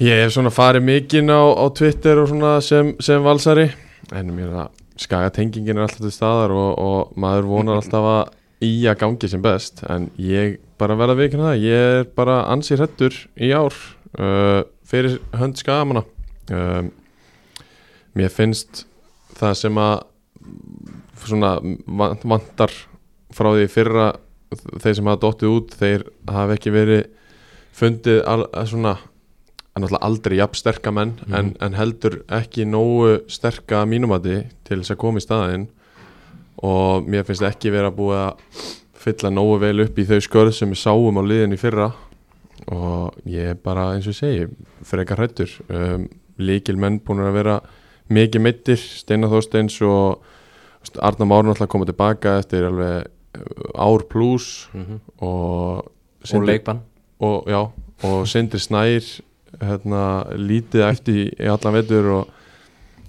ég 0.00 0.22
hef 0.24 0.32
svona 0.36 0.52
farið 0.52 0.86
mikinn 0.88 1.32
á, 1.32 1.44
á 1.44 1.64
Twitter 1.76 2.22
og 2.22 2.30
svona 2.32 2.56
sem, 2.64 2.94
sem 3.04 3.20
valsari. 3.24 3.68
En 4.16 4.32
mér 4.32 4.48
er 4.48 4.56
það 4.60 4.82
skagatengingin 5.06 5.76
er 5.76 5.84
alltaf 5.84 6.06
til 6.06 6.14
staðar 6.14 6.54
og, 6.56 6.70
og 6.80 7.18
maður 7.20 7.50
vonar 7.50 7.82
alltaf 7.82 8.08
að 8.14 8.64
í 8.64 8.72
að 8.88 9.00
gangi 9.02 9.28
sem 9.28 9.44
best. 9.44 9.84
En 9.92 10.08
ég 10.16 10.56
bara 10.80 10.96
verða 10.96 11.18
vikina 11.20 11.50
það 11.50 11.66
ég 11.66 11.90
er 12.00 12.08
bara 12.16 12.38
ansið 12.52 12.80
hrettur 12.80 13.18
í 13.36 13.52
ár. 13.56 13.76
Uh, 14.16 14.64
fyrir 14.86 15.18
hönd 15.36 15.58
skagamanna 15.60 16.04
um, 16.54 16.90
mér 18.16 18.32
finnst 18.32 18.84
það 19.36 19.56
sem 19.62 19.80
að 19.82 19.96
svona 21.26 21.56
van- 21.86 22.20
vantar 22.22 22.72
frá 23.34 23.50
því 23.56 23.66
fyrra 23.72 24.06
þeir 24.80 24.94
sem 24.94 25.08
hafa 25.10 25.22
dottið 25.26 25.52
út 25.56 25.74
þeir 25.80 26.06
hafa 26.30 26.54
ekki 26.56 26.72
verið 26.74 27.04
fundið 27.76 28.22
al, 28.30 28.44
að 28.54 28.70
svona 28.72 28.94
að 29.76 29.96
aldrei 30.00 30.38
jafn 30.38 30.56
sterka 30.56 30.92
menn 30.94 31.16
en, 31.36 31.50
en 31.60 31.74
heldur 31.76 32.22
ekki 32.32 32.64
nógu 32.64 33.18
sterka 33.28 33.82
mínumati 33.84 34.38
til 34.64 34.78
þess 34.80 34.94
að 34.94 35.00
koma 35.02 35.20
í 35.20 35.24
staðinn. 35.26 35.66
Og 36.64 37.04
mér 37.04 37.26
finnst 37.28 37.44
ekki 37.44 37.68
vera 37.74 37.90
búið 37.92 38.22
að 38.22 38.62
fylla 39.02 39.28
nógu 39.36 39.58
vel 39.66 39.84
upp 39.84 39.98
í 40.00 40.06
þau 40.08 40.22
skörð 40.24 40.54
sem 40.56 40.72
við 40.72 40.80
sáum 40.80 41.20
á 41.20 41.22
liðin 41.28 41.52
í 41.52 41.60
fyrra 41.60 41.90
og 42.72 43.14
ég 43.28 43.52
er 43.52 43.58
bara 43.60 43.90
eins 43.94 44.06
og 44.10 44.14
segi 44.16 44.46
frekar 44.86 45.20
hrættur 45.20 45.50
um, 45.68 46.06
líkil 46.38 46.78
menn 46.80 46.98
búin 47.04 47.20
að 47.24 47.36
vera 47.38 47.58
mikið 48.12 48.42
meittir 48.44 48.76
Steinar 48.80 49.30
Þorsteins 49.32 49.76
og 49.86 50.22
Arnar 51.02 51.26
Már 51.26 51.44
náttúrulega 51.46 51.72
komið 51.72 51.90
tilbaka 51.92 52.36
eftir 52.40 52.66
alveg 52.68 53.06
uh, 53.38 53.86
ár 53.86 54.06
pluss 54.08 54.68
Mhm. 54.74 55.00
og 55.20 55.92
Og 56.34 56.42
leikbann. 56.42 56.80
Og, 57.20 57.44
já, 57.46 57.68
og 58.02 58.26
Sindri 58.26 58.58
Snær 58.58 59.04
hérna, 59.60 60.26
lítið 60.34 60.82
eftir 60.90 61.30
í 61.38 61.46
allan 61.46 61.74
vetur 61.76 62.08
og 62.10 62.28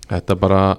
þetta 0.08 0.36
bara 0.40 0.78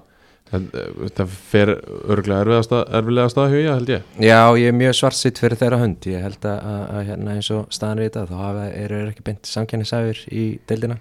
þetta, 0.53 0.87
þetta 1.03 1.29
fer 1.51 1.75
örgulega 1.77 2.61
erfiðlega 3.01 3.35
stað 3.35 3.59
ég 3.59 3.69
held 3.73 3.93
ég. 3.93 4.09
Já, 4.23 4.41
ég 4.61 4.73
er 4.73 4.81
mjög 4.81 4.97
svartsitt 5.01 5.43
fyrir 5.43 5.61
þeirra 5.61 5.83
hönd. 5.83 6.09
Ég 6.09 6.25
held 6.25 6.49
að, 6.49 6.59
að, 6.73 6.83
að 6.89 7.13
hérna 7.13 7.37
eins 7.37 7.53
og 7.55 7.69
staðan 7.75 8.01
er 8.01 8.07
í 8.07 8.09
þetta 8.09 8.27
þá 8.31 8.43
hafa, 8.47 8.67
eru 8.85 9.03
þeir 9.03 9.13
ekki 9.13 9.29
beint 9.29 9.53
samkennisæfir 9.53 10.25
í 10.33 10.49
deildina. 10.69 10.99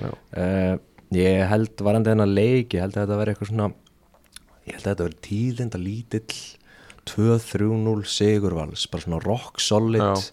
Uh, 0.00 0.78
Ég 1.10 1.42
held 1.50 1.80
varandi 1.82 2.12
þennan 2.12 2.34
leik 2.36 2.76
ég 2.76 2.84
held 2.84 2.94
að 2.94 3.02
þetta 3.02 3.16
veri 3.18 3.32
eitthvað 3.32 3.48
svona 3.50 3.64
ég 4.62 4.76
held 4.76 4.84
að 4.84 4.90
þetta 4.92 5.06
veri 5.08 5.22
tíðinda 5.26 5.80
lítill 5.82 6.36
2-3-0 7.10 8.04
sigurvals 8.06 8.84
bara 8.92 9.02
svona 9.02 9.18
rock 9.24 9.58
solid. 9.62 10.28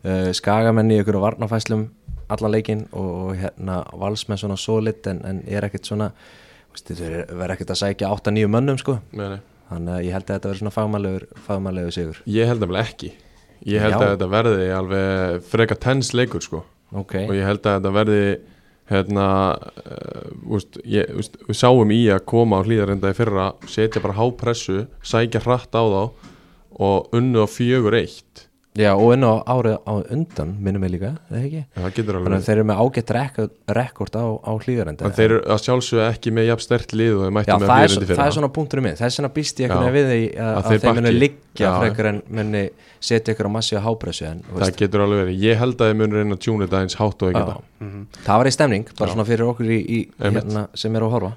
Uh, 0.00 0.30
skagamenn 0.36 0.92
í 0.94 1.00
ykkur 1.02 1.18
varnafæslum 1.20 1.88
allan 2.30 2.54
leikinn 2.54 2.84
og, 2.94 3.08
og 3.10 3.40
hérna 3.40 3.80
vals 3.98 4.22
með 4.30 4.44
svona 4.44 4.58
solid 4.60 5.10
en, 5.10 5.18
en 5.26 5.42
er 5.50 5.66
ekkert 5.66 5.90
svona 5.90 6.12
þeir 6.78 7.16
verða 7.28 7.56
ekkert 7.56 7.74
að 7.74 7.80
sækja 7.82 8.12
8-9 8.16 8.52
mönnum 8.52 8.78
sko. 8.80 8.98
Nei, 9.16 9.26
nei. 9.36 9.40
þannig 9.70 9.96
að 9.96 10.04
ég 10.06 10.16
held 10.16 10.26
að 10.26 10.36
þetta 10.36 10.50
veri 10.50 10.62
svona 10.62 10.74
fagmælegur 10.74 11.26
fagmælegur 11.46 11.96
sigur. 11.96 12.22
Ég 12.30 12.50
held 12.50 12.64
vel 12.66 12.80
ekki. 12.80 13.12
Ég 13.68 13.84
held 13.84 13.96
Já. 13.96 14.00
að 14.00 14.14
þetta 14.14 14.30
verði 14.32 14.70
alveg 14.72 15.44
freka 15.50 15.76
tens 15.76 16.14
leikur 16.16 16.44
sko. 16.44 16.64
Ok, 16.96 17.14
og 17.28 17.36
ég 17.36 17.46
held 17.46 17.66
að 17.68 17.76
þetta 17.78 17.92
verði 17.94 18.22
hérna 18.90 19.26
uh, 19.54 20.30
úst, 20.50 20.80
ég, 20.88 21.12
úst, 21.14 21.36
við 21.46 21.58
sáum 21.60 21.92
í 21.94 22.00
að 22.10 22.24
koma 22.32 22.58
á 22.58 22.66
hlýðarenda 22.66 23.12
í 23.12 23.14
fyrra 23.14 23.52
setja 23.70 24.02
bara 24.02 24.16
hápressu, 24.18 24.88
sækja 25.06 25.44
hratt 25.44 25.70
á 25.78 25.82
þá 25.86 26.02
og 26.80 27.14
unnu 27.14 27.44
á 27.44 27.48
fjögur 27.50 27.94
eitt 27.98 28.48
já 28.78 28.92
og 28.94 29.12
inn 29.16 29.24
á 29.26 29.32
árið 29.50 29.76
á 29.82 29.92
undan 30.14 30.50
minnum 30.62 30.84
ég 30.86 30.92
líka, 30.94 31.10
eða 31.26 31.40
ekki? 31.42 31.62
Það 31.74 31.94
getur 31.96 32.16
þannig 32.16 32.28
alveg 32.30 32.36
að 32.38 32.44
þeir 32.46 32.56
eru 32.60 32.66
með 32.70 32.82
ágætt 32.84 33.10
rekord, 33.80 34.14
á, 34.14 34.24
á 34.46 34.52
hlýðarenda 34.62 35.08
en 35.08 35.16
þeir 35.16 35.26
eru 35.26 35.40
að 35.50 35.62
sjálfsögðu 35.64 36.04
ekki 36.06 36.32
með 36.36 36.46
jafn 36.50 36.64
stert 36.66 36.94
lið 36.94 37.16
og 37.16 37.24
þeir 37.24 37.30
Já, 37.30 37.34
mættu 37.34 37.56
með 37.56 37.66
það 37.66 37.82
er, 37.82 37.90
hlýðarendi 37.90 38.18
það 38.20 38.30
er 38.30 38.36
svona 38.36 38.52
punkturinn 38.54 38.86
minn. 38.86 38.98
Þess 39.00 39.18
vegna 39.20 39.32
býst 39.40 39.62
ég 39.64 39.70
Já. 39.70 39.74
veginn 39.74 39.96
við 39.96 40.06
því 40.10 40.20
að, 40.30 40.50
Að 40.50 40.60
að, 40.60 40.68
þeir 40.70 40.80
þeir 40.80 40.94
bakki. 41.00 41.14
liggja 41.18 41.66
Já. 41.66 41.72
frekar 41.80 42.10
en 42.10 42.22
muni 42.30 42.62
setja 43.00 43.34
ykkur 43.34 43.48
á 43.50 43.52
massíu 43.56 43.80
hápressu 43.82 44.26
en 44.28 44.42
þú 44.44 44.54
það 44.54 44.64
veist, 44.64 44.80
getur 44.84 45.04
alveg 45.06 45.22
verið, 45.24 45.40
ég 45.48 45.60
held 45.60 45.80
að 45.80 45.90
þeir 45.90 45.98
munur 46.00 46.20
reyna 46.20 46.36
að 46.36 46.42
tjúna 46.44 46.66
þetta 46.68 46.82
eins 46.84 46.98
hátt 47.00 47.24
og 47.24 47.32
ekki 47.32 47.40
já, 47.40 48.10
það 48.26 48.42
var 48.42 48.50
í 48.50 48.54
stemning 48.54 48.92
bara 48.98 49.14
svona 49.14 49.26
fyrir 49.26 49.48
okkur 49.48 49.72
í, 49.72 49.80
í 49.80 50.00
hérna, 50.20 50.66
sem 50.76 50.94
er 51.00 51.06
að 51.06 51.14
horfa. 51.16 51.32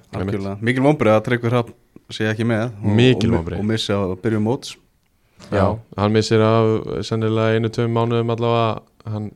Mikil 0.60 0.84
vonbrið 0.84 1.16
að 1.16 1.24
Tryggvi 1.30 1.54
Hrafn 1.54 1.78
sé 2.14 2.28
ekki 2.30 2.46
með 2.46 2.66
og, 2.84 3.30
og, 3.32 3.54
og 3.58 3.68
missi 3.68 3.96
að 3.96 4.18
byrja 4.22 4.44
móts 4.44 4.76
Já, 5.52 5.66
hann 5.98 6.14
missir 6.16 6.42
af 6.44 7.04
sennilega 7.06 7.58
einu, 7.58 7.72
tveim 7.74 7.94
mánuðum 7.96 8.34
allavega. 8.34 8.84
Hann, 9.10 9.32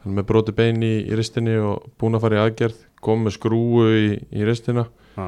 hann 0.00 0.12
er 0.12 0.16
með 0.20 0.28
broti 0.30 0.54
bein 0.56 0.80
í, 0.82 0.94
í 1.04 1.18
ristinni 1.18 1.58
og 1.60 1.90
búin 2.00 2.16
að 2.16 2.24
fara 2.24 2.38
í 2.38 2.42
aðgerð. 2.46 2.78
Kom 3.04 3.26
með 3.26 3.36
skrúu 3.36 3.84
í, 3.96 4.06
í 4.32 4.46
ristina. 4.48 4.86
Já. 5.16 5.26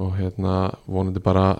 og 0.00 0.14
hérna 0.16 0.72
vonandi 0.88 1.20
bara 1.22 1.52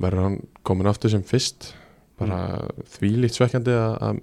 verður 0.00 0.24
hann 0.24 0.38
komin 0.66 0.88
aftur 0.90 1.12
sem 1.12 1.22
fyrst. 1.26 1.74
Bara 2.18 2.66
þvílíkt 2.96 3.36
svekkjandi 3.36 3.74
að, 3.76 3.96
að, 4.08 4.20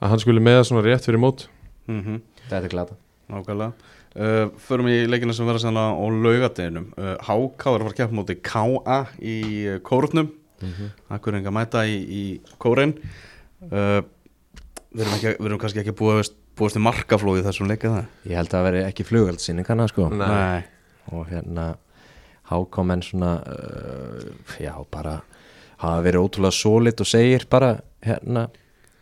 að 0.00 0.12
hann 0.12 0.22
skuli 0.24 0.42
með 0.42 0.58
það 0.58 0.68
svona 0.70 0.86
rétt 0.88 1.08
fyrir 1.08 1.22
mót. 1.22 1.48
Mm 1.88 2.20
þetta 2.44 2.66
er 2.66 2.72
glata 2.72 2.96
Nákvæmlega. 3.32 3.72
Uh, 4.14 4.50
Förum 4.60 4.88
í 4.92 4.98
leikina 5.08 5.34
sem 5.34 5.46
verða 5.48 5.64
sannlega 5.64 5.96
á 5.96 6.04
laugadeginum 6.12 6.90
uh, 6.94 7.14
HK 7.24 7.64
er 7.70 7.74
að 7.74 7.86
fara 7.86 7.90
að 7.90 7.96
keppa 7.98 8.14
móti 8.18 8.36
KA 8.44 8.98
í 9.18 9.38
uh, 9.72 9.78
kórnum 9.82 10.28
mm 10.60 10.72
-hmm. 10.72 10.90
Akkur 11.16 11.34
enga 11.34 11.50
mæta 11.50 11.84
í, 11.86 11.96
í 11.98 12.40
kórin 12.58 12.94
uh, 13.70 14.00
við, 14.94 15.02
erum 15.02 15.14
ekki, 15.14 15.36
við 15.38 15.46
erum 15.46 15.58
kannski 15.58 15.82
ekki 15.82 15.96
búið 15.98 16.30
búist 16.54 16.76
til 16.76 16.82
markaflóði 16.82 17.42
þessum 17.42 17.68
leika 17.68 17.90
það 17.90 18.30
ég 18.30 18.36
held 18.36 18.48
að 18.48 18.56
það 18.56 18.66
veri 18.68 18.82
ekki 18.84 19.04
flugaldsýning 19.04 19.66
hana 19.68 19.88
sko. 19.88 20.08
Nei. 20.08 20.64
og 21.12 21.26
hérna 21.28 21.76
hákomenn 22.50 23.02
svona 23.02 23.42
uh, 23.42 24.58
já 24.60 24.74
bara 24.90 25.20
hafa 25.76 26.02
verið 26.02 26.20
ótrúlega 26.20 26.52
sólit 26.52 27.00
og 27.00 27.06
segir 27.06 27.46
bara 27.50 27.78
hérna 28.04 28.48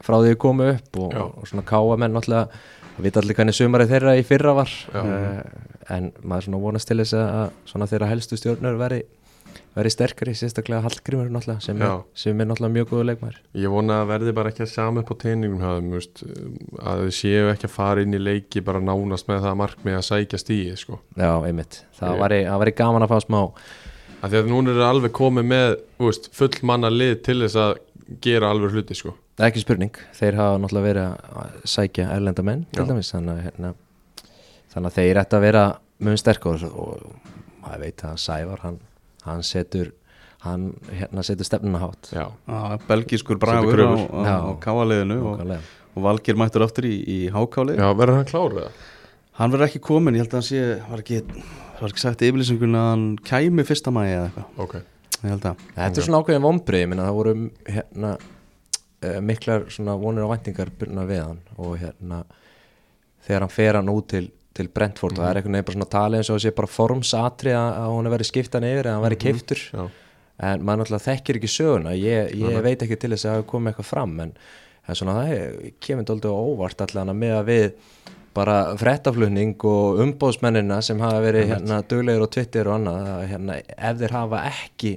frá 0.03 0.19
því 0.19 0.33
að 0.35 0.39
komu 0.39 0.71
upp 0.73 0.97
og, 0.99 1.15
og 1.15 1.49
svona 1.49 1.67
káamenn 1.67 2.15
náttúrulega 2.15 2.49
það 2.97 3.07
vita 3.07 3.21
allir 3.23 3.39
hvernig 3.39 3.57
sumarið 3.57 3.93
þeirra 3.95 4.15
í 4.19 4.25
fyrra 4.27 4.55
var. 4.57 4.73
Uh, 4.93 5.43
en 5.93 6.13
maður 6.23 6.49
svona 6.49 6.63
vonast 6.63 6.89
til 6.89 6.99
þess 7.01 7.17
að 7.19 7.55
svona 7.71 7.89
þeirra 7.91 8.11
helstu 8.13 8.39
stjórnur 8.39 8.79
veri 8.81 9.03
veri 9.77 9.93
sterkari, 9.93 10.35
sérstaklega 10.37 10.83
Hallgrímur 10.85 11.31
náttúrulega 11.33 11.65
sem 11.65 11.79
er, 11.81 11.95
sem 12.19 12.41
er 12.41 12.49
náttúrulega 12.51 12.77
mjög 12.77 12.91
góðu 12.91 13.07
leikmæður 13.09 13.39
Ég 13.63 13.73
vona 13.73 14.01
að 14.03 14.11
verði 14.13 14.35
bara 14.37 14.53
ekki 14.53 14.67
að 14.67 14.73
sama 14.73 15.05
upp 15.05 15.13
á 15.13 15.17
teiningum 15.23 15.63
að 15.65 17.07
þau 17.07 17.15
séu 17.17 17.47
ekki 17.53 17.69
að 17.71 17.77
fara 17.77 18.05
inn 18.05 18.19
í 18.19 18.21
leiki 18.21 18.65
bara 18.65 18.83
nánast 18.85 19.31
með 19.31 19.47
það 19.47 19.57
markmið 19.63 19.97
að 20.01 20.05
sækja 20.11 20.43
stíði 20.43 20.77
sko. 20.81 21.01
Já, 21.17 21.31
einmitt, 21.47 21.81
það 21.99 22.19
Ég- 22.19 22.53
væri, 22.59 22.77
gaman 22.83 23.07
að 23.07 23.15
fá 23.15 23.25
smá 23.25 23.41
að 24.23 24.31
því 24.31 24.39
að 24.39 24.51
núna 24.53 24.75
er 24.75 24.85
alveg 24.87 25.15
komið 25.17 25.49
með 25.51 25.69
veist, 25.99 26.29
full 26.37 26.55
manna 26.69 26.91
lið 26.93 27.17
til 27.27 27.39
þess 27.43 27.59
að 27.59 27.73
gera 28.23 28.53
alveg 28.53 28.77
hluti 28.77 28.97
sko. 28.99 29.17
Það 29.39 29.47
er 29.47 29.51
ekki 29.51 29.65
spurning, 29.65 29.99
þeir 30.15 30.39
hafa 30.39 30.61
náttúrulega 30.61 30.89
verið 30.89 31.07
að 31.43 31.69
sækja 31.73 32.09
erlenda 32.13 32.45
menn 32.47 32.67
dæmis 32.77 33.11
þannig 33.15 33.33
að, 33.33 33.45
hérna, 33.49 33.73
þannig 34.75 34.91
að 34.91 34.99
þeir 34.99 35.21
ætti 35.23 35.39
að 35.39 35.47
vera 35.47 35.65
mjög 36.03 36.21
sterkur 36.21 36.67
og, 36.69 36.81
og 36.83 37.63
maður 37.65 37.85
veit 37.87 38.05
að 38.07 38.19
Sævar 38.23 38.65
hann, 38.67 38.79
hann 39.27 39.45
setur 39.47 39.93
hann 40.43 40.73
hérna 40.91 41.23
setur 41.27 41.47
stefnuna 41.47 41.79
hátt 41.83 42.11
Já, 42.15 42.25
Já, 42.49 42.79
belgískur 42.89 43.39
bragur 43.43 43.85
á, 43.87 43.93
á, 43.95 44.35
á 44.51 44.53
káaliðinu 44.63 45.21
og, 45.33 45.45
og 45.95 46.03
Valgir 46.03 46.39
mættur 46.41 46.65
aftur 46.67 46.89
í, 46.89 46.97
í 47.07 47.19
hákálið 47.35 47.79
Já 47.79 47.89
verður 47.95 48.19
hann 48.19 48.31
klárið? 48.31 48.83
Hann 49.39 49.53
verður 49.55 49.69
ekki 49.71 49.81
komin, 49.87 50.17
ég 50.19 50.27
held 50.27 50.35
að 50.35 50.41
hann 50.41 50.49
sé 50.49 50.65
var 50.91 51.01
ekki, 51.01 51.23
var 51.79 51.93
ekki 51.95 52.03
sagt 52.03 52.25
yfirlýsingun 52.27 52.77
að 52.77 52.89
hann 52.91 53.05
kæmi 53.25 53.65
fyrsta 53.65 53.93
mægi 53.95 54.13
eða 54.19 54.27
eitthvað. 54.27 54.51
Ok, 54.67 54.75
ég 55.23 55.31
held 55.31 55.47
að 55.49 55.63
Þetta 55.79 56.03
er 56.03 56.07
svona 56.07 56.21
ákveðin 56.21 56.45
vombrið, 56.45 56.83
ég 56.83 56.91
minna 56.93 57.07
það 57.09 57.17
voru 57.17 57.33
hérna 57.79 58.11
uh, 58.21 59.19
miklar 59.25 59.65
svona 59.73 59.97
vonir 60.03 60.27
og 60.27 60.35
væntingar 60.35 60.73
byrna 60.83 61.07
við 61.09 61.23
hann 61.25 61.41
og 61.57 61.73
hérna 61.81 62.21
þegar 63.25 63.47
hann 63.47 63.55
fer 63.57 63.79
hann 63.81 63.93
út 63.95 64.11
til, 64.13 64.27
til 64.57 64.69
Brentford 64.69 65.17
og 65.19 65.23
það 65.25 65.31
er 65.31 65.39
einhvern 65.41 65.57
veginn 65.57 65.67
bara 65.69 65.77
svona 65.79 65.91
talið 65.95 66.19
eins 66.23 66.31
og 66.31 66.37
það 66.39 66.45
sé 66.47 66.55
bara 66.61 66.71
formsatri 66.77 67.53
að, 67.57 67.77
hún 67.93 68.09
er 68.09 68.13
verið 68.17 68.29
skiptan 68.31 68.67
yfir 68.69 68.89
eða 68.89 68.97
hann 68.99 69.07
verið 69.07 69.21
keiftur 69.27 69.63
já, 69.73 69.85
en 70.49 70.65
maður 70.67 70.83
náttúrulega 70.83 71.07
þekkir 71.07 71.39
ekki 71.41 71.51
söguna. 71.55 71.93
Ég, 71.97 72.33
ég 72.41 72.59
veit 72.67 72.83
ekki 72.85 72.99
til 73.01 73.13
þess 73.15 73.29
að 73.29 73.37
hafa 73.39 73.47
komið 73.53 73.73
eitthvað 73.73 73.89
fram 73.93 74.15
en, 74.27 74.33
en 74.89 74.99
svona 74.99 75.15
það 75.21 75.33
er- 75.37 75.73
kemur 75.87 76.09
dóldi 76.11 76.33
óvart 76.33 76.85
allan 76.87 77.13
að 77.15 77.21
með 77.23 77.35
að 77.39 77.49
við 77.53 77.67
bara 78.33 78.57
frettaflutning 78.81 79.55
og 79.69 80.01
umbóðsmennina 80.07 80.79
sem 80.83 81.01
hafa 81.05 81.21
verið 81.25 81.51
hérna 81.53 81.83
duglegir 81.85 82.25
og 82.25 82.31
Twitter 82.33 82.69
og 82.71 82.79
annað 82.79 83.09
að, 83.13 83.25
hérna, 83.33 83.57
ef 83.77 83.99
þeir 84.01 84.15
hafa 84.17 84.41
ekki 84.49 84.93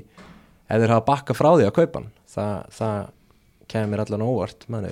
ef 0.66 0.80
þeir 0.82 0.94
hafa 0.96 1.06
bakka 1.10 1.36
frá 1.36 1.50
því 1.60 1.68
að 1.68 1.76
kaupa 1.80 2.04
það, 2.36 2.54
það 2.80 3.12
kemur 3.76 4.04
allan 4.06 4.24
óvart. 4.26 4.66
Manni, 4.72 4.92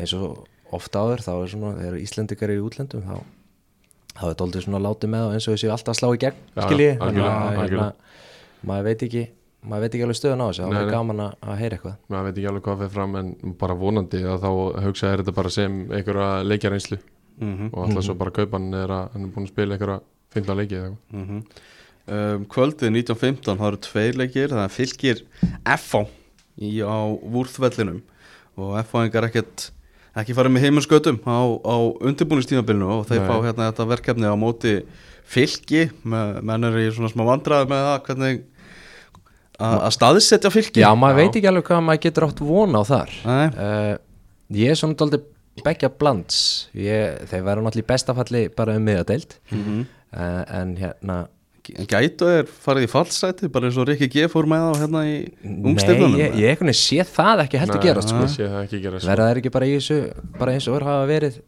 eins 0.00 0.12
og 0.16 0.44
ofta 0.74 1.04
áður 1.04 1.22
þá 1.26 1.30
er 1.44 1.52
svona, 1.52 1.72
þegar 1.78 1.98
Íslendingar 2.00 2.50
eru 2.54 2.62
í 2.62 2.64
útlendum 2.68 3.04
þá 3.06 3.16
þá 4.14 4.26
er 4.30 4.36
dóldi 4.40 4.62
svona 4.64 4.82
látið 4.84 5.14
með 5.14 5.28
og 5.28 5.36
eins 5.36 5.48
og 5.48 5.56
þessi 5.56 5.72
alltaf 5.74 5.94
að 5.94 6.00
slá 6.00 6.08
í 6.10 6.20
gegn 6.24 6.42
Já, 6.54 6.60
skilji, 6.66 6.90
já, 6.90 7.00
algjörlega, 7.06 7.56
hérna, 7.58 7.88
maður 8.64 8.86
veit 8.88 9.08
ekki 9.08 9.24
maður 9.64 9.84
veit 9.86 9.94
ekki 9.96 10.04
alveg 10.06 10.18
stöðun 10.18 10.44
á 10.44 10.46
þessu, 10.48 10.64
það 10.68 10.78
er 10.80 10.90
gaman 10.92 11.22
að, 11.24 11.36
að 11.40 11.60
heyra 11.62 11.76
eitthvað. 11.78 11.94
Maður 12.12 12.26
veit 12.28 12.38
ekki 12.38 12.48
alveg 12.50 12.64
hvað 12.66 12.80
fyrir 12.82 12.94
fram 12.94 13.14
en 13.20 13.30
bara 13.60 13.76
vonandi 13.80 14.20
að 14.28 14.42
þá 14.44 14.50
hugsa 14.84 15.10
er 15.10 15.22
þetta 15.22 15.36
bara 15.38 15.52
sem 15.54 15.78
einhverja 15.88 16.26
leikjareynslu. 16.44 16.98
Mm 17.40 17.70
og 17.72 17.78
alltaf 17.82 18.04
svo 18.06 18.14
bara 18.18 18.30
kaupan 18.34 18.68
er 18.78 18.92
að 18.94 19.06
hann 19.14 19.24
er 19.24 19.30
búin 19.34 19.48
að 19.48 19.54
spila 19.54 19.74
einhverja 19.74 20.00
15 20.36 20.58
leiki 20.60 20.76
eða 20.78 20.90
eitthvað. 20.90 21.62
Um, 22.04 22.44
Kvöldið 22.52 22.90
1915 22.92 23.56
það 23.56 23.70
eru 23.70 23.80
tveir 23.88 24.18
leikir, 24.20 24.52
það 24.52 24.74
fylgir 24.74 25.22
FH 25.64 26.02
í, 26.60 26.70
á 26.84 27.00
Vúrþvellinum 27.32 28.02
og 28.60 28.76
FH-ingar 28.84 29.30
ekkert 29.30 29.70
ekki 30.22 30.34
farið 30.36 30.52
með 30.54 30.64
heimanskötum 30.68 31.16
á, 31.26 31.38
á 31.64 31.76
undirbúinistímabilinu 32.06 32.86
og 32.98 33.06
þeir 33.08 33.20
Nei. 33.22 33.28
fá 33.28 33.34
hérna 33.48 33.68
þetta 33.70 33.86
verkefni 33.90 34.30
á 34.30 34.36
móti 34.38 34.74
fylgi, 35.34 35.86
með, 36.04 36.34
menn 36.46 36.68
er 36.68 36.76
í 36.82 36.88
svona 36.94 37.10
smá 37.10 37.24
vandraði 37.26 37.70
með 37.72 37.86
það 37.88 38.02
hvernig 38.08 38.42
að 39.64 39.76
að 39.86 39.92
staðsetja 39.94 40.50
fylgi 40.54 40.82
Já, 40.82 40.90
maður 40.98 41.14
Já. 41.14 41.20
veit 41.22 41.38
ekki 41.38 41.50
alveg 41.50 41.68
hvað 41.68 41.84
maður 41.86 42.02
getur 42.08 42.26
átt 42.28 42.42
von 42.42 42.74
á 42.74 42.82
þar 42.88 43.12
uh, 43.24 43.92
Ég 44.54 44.70
er 44.74 44.78
svona 44.78 44.98
dálítið 45.00 45.30
begja 45.64 45.88
blands 45.94 46.38
ég, 46.74 47.20
Þeir 47.30 47.44
verða 47.46 47.62
náttúrulega 47.68 47.86
í 47.86 47.90
bestafalli 47.92 48.42
bara 48.58 48.74
um 48.78 48.84
miðadeild 48.88 49.36
Mhm. 49.54 49.84
uh, 50.14 50.42
En 50.60 50.74
hérna 50.80 51.18
Gætu 51.88 52.26
er 52.28 52.44
farið 52.44 52.84
í 52.84 52.90
fallsæti 52.92 53.48
bara 53.48 53.70
eins 53.70 53.78
og 53.80 53.88
Rikki 53.88 54.08
G 54.12 54.26
fór 54.28 54.44
með 54.50 54.66
á 54.68 54.72
hérna 54.82 55.04
í 55.08 55.14
Nei, 55.42 55.72
ungstirnunum 55.72 56.18
ég, 56.20 56.34
ég 56.42 56.58
veginn 56.60 56.76
sé 56.76 57.00
það 57.08 57.44
ekki 57.46 57.62
heldur 57.62 57.80
Nei, 57.80 57.86
gerast 57.88 58.08
sko. 58.12 58.20
ég 58.26 58.34
sé 58.36 58.44
það 58.52 58.62
ekki 58.66 58.80
gera 58.84 59.00
sko. 59.00 59.08
Verða 59.08 59.28
þeir 59.30 59.40
ekki 59.42 59.52
bara 59.56 59.66
í 59.70 59.74
þessu 59.78 59.98
bara 60.38 60.52
eins 60.58 60.68
og 60.68 60.76
er 60.80 60.84
hafa 60.90 61.06
verið 61.08 61.40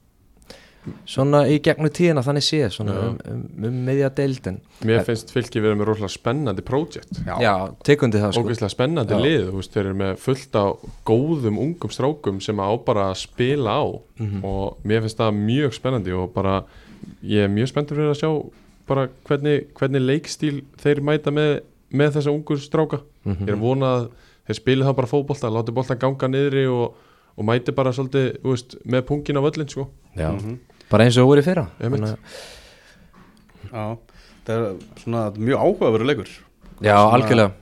svona 1.11 1.41
í 1.51 1.57
gegnum 1.67 1.91
tíðina 1.91 2.23
þannig 2.23 2.45
séð 2.47 2.69
svona 2.77 2.93
Já. 2.95 3.07
um, 3.11 3.17
um, 3.33 3.65
um 3.67 3.79
miðjadeild 3.89 4.45
en 4.53 4.59
Mér 4.87 5.01
finnst 5.09 5.33
fylki 5.35 5.59
verið 5.65 5.81
með 5.81 5.89
rosalega 5.91 6.15
spennandi 6.15 6.63
projekt 6.63 7.19
Já, 7.27 7.55
tekundi 7.89 8.21
það 8.23 8.37
sko 8.37 8.45
ógeðslega 8.47 8.71
spennandi 8.77 9.17
Já. 9.17 9.23
lið 9.25 9.49
þú 9.49 9.57
veist, 9.59 9.73
þeir 9.75 9.83
eru 9.89 9.97
með 9.99 10.13
fullt 10.23 10.59
á 10.63 10.65
góðum 11.11 11.59
ungum 11.65 11.91
strákum 11.97 12.39
sem 12.45 12.63
á 12.63 12.71
bara 12.87 13.09
að 13.11 13.19
spila 13.25 13.75
á 13.83 13.85
Mhm. 14.17 14.45
og 14.49 14.79
mér 14.87 15.03
finnst 15.05 15.19
það 15.19 15.35
mjög 15.43 15.75
spennandi 15.77 16.15
og 16.17 16.31
bara 16.33 16.63
ég 17.21 17.45
er 17.45 17.51
mjög 17.53 17.69
spenntur 17.75 17.99
fyrir 17.99 18.15
að 18.15 18.21
sjá 18.23 18.31
bara 18.87 19.09
hvernig, 19.29 19.67
hvernig 19.75 20.03
leikstíl 20.07 20.61
þeir 20.83 21.01
mæta 21.03 21.33
með, 21.35 21.61
með 21.93 22.17
þessa 22.19 22.33
ungur 22.35 22.59
stráka. 22.63 23.01
Mhm. 23.25 23.43
ég 23.43 23.49
er 23.49 23.57
að 23.59 23.65
vona 23.67 23.87
að 23.97 24.09
þeir 24.47 24.57
spili 24.61 24.85
það 24.87 24.97
bara 24.97 25.11
fótbolta 25.11 25.51
láti 25.51 25.75
bolta 25.75 25.97
ganga 25.99 26.29
niðri 26.31 26.67
og, 26.71 26.95
og 27.37 27.45
mæti 27.45 27.75
bara 27.75 27.91
svolítið 27.93 28.37
veist, 28.47 28.77
með 28.87 29.03
pungin 29.09 29.37
á 29.39 29.43
völlin 29.43 29.69
sko. 29.69 29.89
Já, 30.17 30.31
bara 30.91 31.05
eins 31.05 31.19
og 31.19 31.27
voru 31.27 31.43
í 31.43 31.45
fyrra. 31.45 31.67
Þannig 31.81 32.17
Já, 33.73 33.85
það 34.47 34.57
er 34.57 34.67
svona 35.03 35.23
mjög 35.37 35.59
áhugaveru 35.67 36.07
leikur. 36.07 36.29
Já, 36.81 36.95
Svona- 36.95 37.13
algjörlega. 37.19 37.53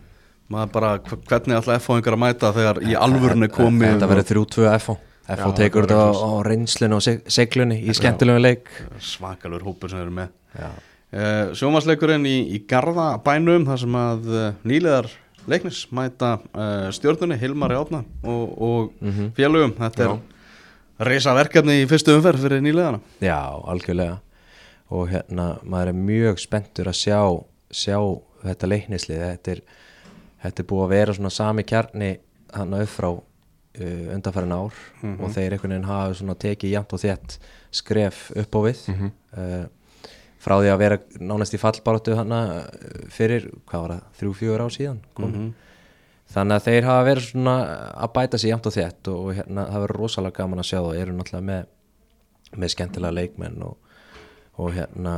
maður 0.50 0.72
bara 0.72 0.98
hv- 0.98 1.24
hvernig 1.30 1.56
ætla 1.56 1.78
FH-ingar 1.80 2.14
að 2.14 2.20
mæta 2.20 2.52
þegar 2.52 2.80
í 2.84 2.94
alvörunni 2.94 3.48
komið 3.48 3.94
Þetta 3.94 4.08
verður 4.10 4.28
3-2 4.28 4.66
FH 4.78 4.96
FH 5.26 5.52
tekur 5.56 5.86
þetta 5.86 6.12
á, 6.12 6.30
reynslinu 6.44 6.94
og 6.98 7.00
seg- 7.00 7.22
seglunni 7.32 7.78
í 7.88 7.94
skemmtilegu 7.96 8.40
leik. 8.42 8.68
Svakalur 9.00 9.62
hópur 9.64 9.88
sem 9.88 9.98
eru 10.02 10.10
með. 10.10 10.28
Já, 10.58 10.68
Sjómasleikurinn 11.54 12.24
í, 12.26 12.36
í 12.56 12.58
Garðabænum 12.66 13.66
þar 13.68 13.80
sem 13.84 13.96
að 13.98 14.30
uh, 14.32 14.46
nýlegar 14.66 15.10
leiknis 15.50 15.84
mæta 15.94 16.38
uh, 16.40 16.88
stjórnunni 16.94 17.36
Hilmari 17.38 17.76
Átna 17.78 18.00
og, 18.22 18.54
og 18.58 19.34
félögum. 19.36 19.76
Þetta 19.78 20.08
er 20.08 21.08
reysa 21.10 21.34
verkefni 21.36 21.82
í 21.82 21.88
fyrstu 21.90 22.16
umferð 22.16 22.46
fyrir 22.46 22.64
nýlegarna 22.64 23.00
Já, 23.22 23.38
algjörlega. 23.70 24.20
Og 24.94 25.08
hérna, 25.10 25.54
maður 25.62 25.92
er 25.92 26.00
mjög 26.10 26.40
spenntur 26.42 26.90
að 26.90 26.98
sjá, 27.00 27.20
sjá 27.74 27.98
þetta 28.44 28.70
leiknislið. 28.70 29.22
Þetta 29.34 29.54
er, 29.54 29.62
þetta 30.44 30.62
er 30.62 30.68
búið 30.70 30.84
að 30.86 30.96
vera 30.96 31.16
svona 31.16 31.32
sami 31.34 31.64
kjarni 31.66 32.10
hann 32.54 32.76
upp 32.78 32.92
frá 32.92 33.08
uh, 33.12 34.04
undanfærin 34.14 34.54
ár 34.54 34.82
og 35.14 35.30
þeir 35.34 35.56
einhvern 35.56 35.76
veginn 35.76 35.88
hafa 35.88 36.18
svona 36.18 36.36
tekið 36.38 36.76
jæmt 36.76 36.94
og 36.94 37.02
þétt 37.02 37.38
skref 37.74 38.26
upp 38.44 38.58
á 38.58 38.60
við. 38.66 38.84
Uh, 39.34 39.64
frá 40.44 40.54
því 40.60 40.70
að 40.74 40.80
vera 40.84 40.98
nánast 41.24 41.54
í 41.56 41.60
fallbaráttu 41.62 42.16
hann 42.18 42.34
fyrir, 43.14 43.46
hvað 43.70 43.84
var 43.86 43.94
það, 43.94 44.02
þrjú, 44.20 44.32
fjögur 44.40 44.64
ár 44.66 44.74
síðan 44.74 44.98
kom. 45.16 45.36
þannig 46.34 46.56
að 46.58 46.66
þeir 46.68 46.88
hafa 46.88 47.06
verið 47.08 47.28
svona 47.30 47.54
að 48.04 48.12
bæta 48.18 48.40
sig 48.42 48.50
jæmt 48.52 48.66
og 48.68 48.74
þétt 48.76 49.08
og, 49.12 49.20
og 49.24 49.38
hérna, 49.38 49.64
það 49.70 49.84
verður 49.86 50.00
rosalega 50.02 50.38
gaman 50.42 50.62
að 50.64 50.68
sjá 50.70 50.78
það 50.80 50.98
eru 51.04 51.14
náttúrulega 51.18 51.46
með, 51.48 51.70
með 52.60 52.74
skemmtilega 52.74 53.16
leikmenn 53.20 53.62
og, 53.64 53.96
og 54.60 54.72
hérna 54.76 55.14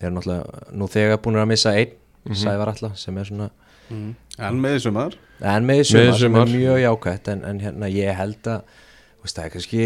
eru 0.00 0.14
náttúrulega 0.16 0.64
nú 0.80 0.88
þegar 0.94 1.20
búin 1.24 1.40
að 1.42 1.50
missa 1.52 1.74
einn 1.76 2.00
Sævar 2.40 2.70
Alla 2.72 2.88
sem 2.96 3.18
er 3.20 3.26
svona 3.28 3.50
en 3.92 4.60
með 4.64 4.78
þessum 4.78 4.96
aður 5.02 5.16
en 5.44 5.66
með 5.68 5.76
í 5.76 5.82
Með 5.82 5.88
sumar 5.90 6.14
sem 6.16 6.22
sumar. 6.24 6.46
er 6.48 6.54
mjög 6.56 6.78
jákvætt 6.86 7.28
en, 7.34 7.42
en 7.50 7.58
hérna 7.60 7.90
ég 7.92 8.16
held 8.16 8.48
að 8.48 8.62
þú 8.70 9.26
veist 9.26 9.36
það 9.40 9.44
er 9.44 9.52
kannski 9.58 9.82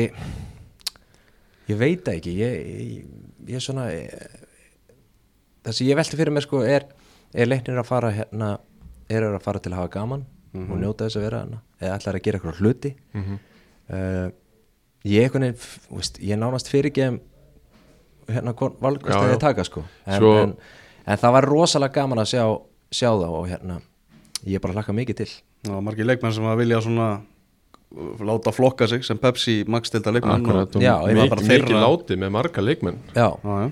ég 1.69 1.81
veit 1.81 2.11
ekki 2.13 2.35
ég, 2.39 2.55
ég, 2.69 3.09
ég 3.51 3.59
er 3.59 3.65
svona 3.65 3.89
eh, 3.91 4.37
það 5.69 5.77
sem 5.79 5.89
ég 5.91 5.99
velti 6.01 6.19
fyrir 6.19 6.35
mér 6.35 6.45
sko 6.47 6.63
er, 6.65 6.89
er 7.35 7.49
leiknir 7.51 7.79
að 7.83 7.89
fara 7.93 8.11
hérna 8.17 8.51
er 9.09 9.25
að 9.29 9.39
fara 9.45 9.61
til 9.65 9.73
að 9.73 9.81
hafa 9.83 9.95
gaman 9.99 10.27
og 10.59 10.77
njóta 10.81 11.07
þess 11.07 11.19
að 11.21 11.25
vera 11.29 11.41
hérna 11.45 11.59
eða 11.79 11.97
ætlar 12.01 12.17
að 12.19 12.23
gera 12.25 12.39
eitthvað 12.41 12.61
hluti. 12.63 12.91
Uh, 13.89 14.29
ég 15.07 15.23
einhvern 15.29 15.45
veginn 15.53 16.29
ég 16.29 16.41
nánast 16.41 16.69
fyrir 16.73 16.91
ekki 16.91 17.07
hérna 18.29 18.53
valgast 18.83 19.15
Já, 19.15 19.21
að 19.23 19.31
þið 19.35 19.41
taka 19.45 19.65
sko. 19.69 19.85
En, 20.05 20.19
Svo- 20.21 20.33
en, 20.43 20.55
en 21.09 21.21
það 21.23 21.35
var 21.39 21.47
rosalega 21.49 21.95
gaman 22.03 22.21
að 22.25 22.31
sjá, 22.35 22.43
sjá 22.93 23.09
það 23.15 23.37
og 23.39 23.47
hérna 23.49 23.79
ég 24.49 24.61
bara 24.65 24.77
hlakka 24.77 24.97
mikið 24.97 25.21
til. 25.23 25.31
Og 25.73 25.81
margir 25.87 26.07
leikmenn 26.09 26.35
sem 26.37 26.45
að 26.49 26.61
vilja 26.65 26.81
svona 26.85 27.09
láta 28.29 28.53
flokka 28.53 28.89
sig 28.91 29.05
sem 29.07 29.17
Pepsi 29.19 29.63
Max 29.67 29.89
tilda 29.95 30.13
leikmenn 30.13 30.43
Akkurat, 30.43 30.77
og 30.77 30.83
Já, 30.85 30.93
ég 31.09 31.17
var 31.17 31.25
mikið, 31.25 31.39
mikið 31.39 31.49
þeirra- 31.55 31.85
láti 31.87 32.19
með 32.21 32.35
marga 32.37 32.65
leikmenn. 32.65 32.99
Já, 33.17 33.29
Já, 33.45 33.55
já. 33.65 33.71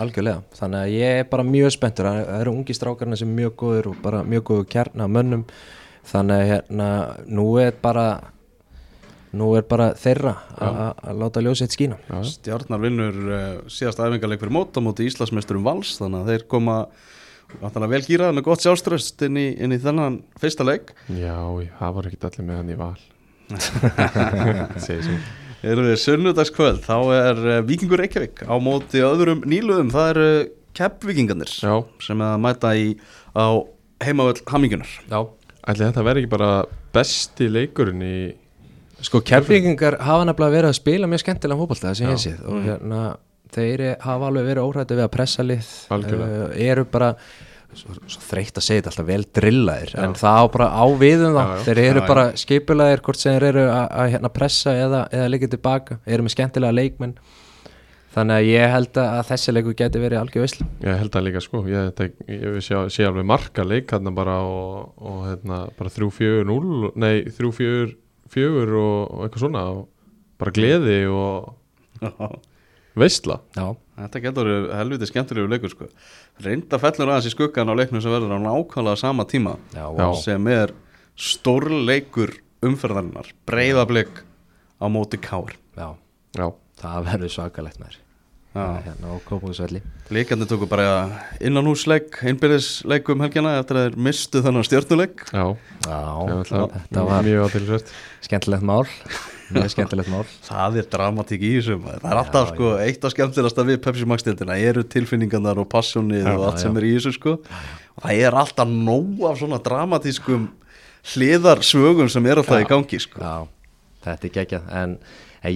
Algjörlega. 0.00 0.42
Þannig 0.58 0.80
að 0.80 0.96
ég 0.96 1.20
er 1.20 1.30
bara 1.30 1.46
mjög 1.46 1.76
spenntur. 1.76 2.10
Það 2.10 2.34
eru 2.40 2.56
ungi 2.56 2.76
strákarna 2.76 3.20
sem 3.20 3.30
er 3.30 3.38
mjög 3.38 3.54
góður 3.62 3.92
og 3.92 4.02
bara 4.04 4.24
mjög 4.26 4.44
góður 4.50 4.68
kjarna 4.74 5.06
af 5.06 5.14
mönnum. 5.16 5.46
Þannig 6.10 6.36
að 6.36 6.50
hérna, 6.50 6.90
nú 7.28 7.46
er 7.60 7.74
bara 7.82 8.06
nú 9.36 9.52
er 9.54 9.62
bara 9.70 9.92
þeirra 9.98 10.32
að 10.58 10.80
að 10.90 11.20
láta 11.22 11.42
ljósið 11.44 11.66
eitt 11.66 11.76
skína. 11.76 11.98
Stjarnar 12.26 12.82
vinnur 12.82 13.18
uh, 13.30 13.38
síðast 13.70 14.02
æfingarleik 14.02 14.42
fyrir 14.42 14.56
mót 14.56 14.74
á 14.74 14.80
móti 14.82 15.06
Íslandsmeisturum 15.06 15.66
Vals 15.66 15.94
þannig 16.00 16.24
að 16.24 16.32
þeir 16.32 16.46
koma 16.50 16.80
vel 17.60 18.02
gýraði 18.06 18.38
með 18.38 18.46
gott 18.46 18.64
sjálfströst 18.64 19.22
inn 19.26 19.38
í, 19.38 19.46
inn 19.58 19.74
í 19.74 19.78
þennan 19.82 20.20
fyrsta 20.42 20.66
leik. 20.66 20.92
Já, 21.14 21.38
það 21.78 21.96
var 21.96 22.10
ekkert 22.10 22.28
allir 22.30 22.50
með 22.50 22.62
hann 22.62 22.74
í 22.74 22.80
val 22.80 22.98
Segir 25.60 25.68
svo 25.68 25.70
Eru 25.70 25.84
við 25.84 25.98
sunnudagskvöld 26.00 26.82
þá 26.86 26.96
er 27.16 27.40
uh, 27.44 27.60
Víkingur 27.68 28.00
Reykjavík 28.00 28.44
á 28.48 28.54
móti 28.62 29.02
öðrum 29.04 29.42
nýluðum 29.48 29.90
það 29.92 30.10
eru 30.14 30.28
keppvíkingarnir 30.76 31.52
Já, 31.52 31.74
sem 32.00 32.20
að 32.24 32.36
mæta 32.40 32.72
í 32.78 32.86
á 33.36 33.46
heimavöld 34.00 34.40
Hammingunar 34.48 34.92
Já. 35.10 35.20
Ætli 35.68 35.84
þetta 35.84 36.04
verði 36.06 36.24
ekki 36.24 36.32
bara 36.32 36.52
besti 36.94 37.50
leikurinn 37.52 38.04
í 38.04 38.14
Sko 39.00 39.22
keflingingar 39.24 39.98
hafa 40.04 40.26
nefnilega 40.28 40.56
verið 40.58 40.70
að 40.72 40.78
spila 40.80 41.08
mjög 41.08 41.22
skemmtilega 41.24 41.60
fótbolta 41.60 41.88
það 41.88 41.98
sem 42.00 42.10
ég 42.10 42.24
séð 42.24 42.48
og 42.48 42.64
hérna 42.66 43.04
þeir 43.54 43.84
hafa 44.04 44.28
alveg 44.28 44.48
verið 44.50 44.66
óhrætti 44.66 44.96
við 44.98 45.06
að 45.06 45.14
pressa 45.14 45.44
lið 45.46 45.70
uh, 45.96 46.50
eru 46.56 46.84
bara 46.88 47.14
svo, 47.78 47.94
svo 48.10 48.22
þreytt 48.28 48.58
að 48.60 48.64
segja 48.66 48.80
þetta 48.82 48.90
alltaf 48.92 49.06
vel 49.10 49.24
drillaðir 49.38 49.92
en 50.04 50.14
það 50.18 50.38
á 50.40 50.44
bara 50.56 50.68
á 50.74 50.84
viðum 51.00 51.36
þá 51.36 51.42
Já, 51.42 51.50
já. 51.50 51.62
þeir 51.68 51.78
eru 51.84 52.00
Já, 52.00 52.02
já. 52.04 52.08
bara 52.12 52.24
skipulegir 52.42 53.02
hvort 53.06 53.20
sem 53.22 53.36
þeir 53.36 53.46
eru 53.52 53.64
að, 53.70 53.84
að 54.02 54.10
hérna, 54.14 54.30
pressa 54.40 54.74
eða, 54.86 55.04
eða 55.14 55.28
leikja 55.34 55.50
tilbaka 55.54 55.98
eru 56.06 56.26
með 56.26 56.34
skemmtilega 56.36 56.76
leikmenn. 56.80 57.14
Þannig 58.10 58.34
að 58.40 58.48
ég 58.50 58.72
held 58.74 58.98
að 58.98 59.20
þessi 59.28 59.52
leiku 59.54 59.72
geti 59.78 60.00
verið 60.02 60.18
algjör 60.18 60.42
veislu 60.42 60.64
Ég 60.82 60.96
held 60.98 61.12
það 61.14 61.22
líka 61.28 61.42
sko. 61.44 61.60
Ég, 61.70 61.92
þetta, 61.92 62.08
ég 62.34 62.56
sé, 62.66 62.80
sé 62.90 63.04
alveg 63.06 63.28
marka 63.30 63.62
leik 63.62 63.92
hérna 63.94 64.10
bara 64.16 64.40
og, 64.42 64.88
og 64.98 65.20
hérna 65.28 65.60
bara 65.78 65.92
3-4-0 65.94 66.90
Nei, 66.98 67.12
3-4-4 67.38 68.80
og, 68.82 69.14
og 69.14 69.22
eitthvað 69.28 69.44
svona 69.44 69.62
og 69.76 69.84
bara 70.42 70.54
gleði 70.58 70.98
og 71.06 71.54
veistla 72.98 73.40
Já, 73.56 73.76
Þetta 74.00 74.20
getur 74.24 74.48
verið 74.48 74.70
helviti 74.78 75.06
skemmtilegu 75.10 75.50
leikur 75.52 75.72
sko. 75.74 75.86
Reynda 76.40 76.78
fellur 76.80 77.10
aðeins 77.12 77.28
í 77.28 77.32
skuggan 77.34 77.68
á 77.68 77.74
leiknum 77.76 78.00
sem 78.00 78.12
verður 78.14 78.32
á 78.32 78.40
nákvæmlega 78.40 78.96
sama 78.96 79.26
tíma 79.28 79.58
já, 79.76 79.84
vá. 79.92 80.06
sem 80.16 80.46
er 80.48 80.72
stórleikur 81.20 82.32
umferðarinnar 82.64 83.28
breyðablик 83.48 84.22
á 84.80 84.86
móti 84.88 85.20
káir 85.20 85.56
já. 85.76 85.90
Já, 86.32 86.46
það 86.80 87.10
verður 87.10 87.34
svakalegt 87.34 87.82
með 87.82 87.98
Já. 88.50 88.64
hérna 88.82 89.12
á 89.14 89.22
Kópúsvelli 89.28 89.78
Líkandi 90.10 90.48
tóku 90.50 90.66
bara 90.66 91.20
innanhúsleik 91.38 92.16
innbyrðisleik 92.26 93.06
um 93.12 93.20
helgina 93.22 93.52
eftir 93.60 93.78
að 93.78 93.84
þeir 93.86 93.98
mistu 94.08 94.42
þannig 94.42 94.66
stjórnuleik 94.66 95.22
já, 95.30 95.44
Já, 95.86 96.00
þetta 96.50 97.04
var 97.06 97.28
mjög 97.28 97.44
átilsvert 97.46 97.92
skemmtilegt 98.26 98.66
mál 98.66 98.82
mjög 99.54 99.70
skemmtilegt 99.74 100.10
mál. 100.12 100.24
Það 100.48 100.78
er 100.82 100.88
dramatík 100.94 101.42
í 101.46 101.50
þessu 101.58 101.76
maður. 101.82 102.00
Það 102.04 102.10
er 102.14 102.20
alltaf 102.22 102.48
sko 102.54 102.70
eitt 102.84 103.04
af 103.08 103.14
skemmtilegasta 103.14 103.66
við 103.70 103.80
Pepsi 103.84 104.08
Max 104.10 104.26
deildina 104.26 104.56
eru 104.70 104.84
tilfinningarnar 104.96 105.60
og 105.62 105.68
passjónið 105.72 106.24
Já, 106.24 106.32
og 106.36 106.46
allt 106.48 106.58
já, 106.60 106.64
sem 106.66 106.76
er 106.80 106.88
í 106.88 106.92
þessu 106.98 107.14
sko. 107.18 107.36
Og 107.96 108.04
það 108.06 108.24
er 108.26 108.38
alltaf 108.42 108.68
nóg 108.72 109.24
af 109.30 109.40
svona 109.42 109.58
dramatískum 109.64 110.48
hliðarsvögun 111.14 112.10
sem 112.12 112.26
er 112.28 112.40
alltaf 112.42 112.60
Já. 112.60 112.64
í 112.66 112.68
gangi 112.70 113.00
sko. 113.02 113.20
Já, 113.24 113.36
þetta 114.04 114.28
er 114.28 114.34
geggjað. 114.38 114.70
En, 114.82 114.96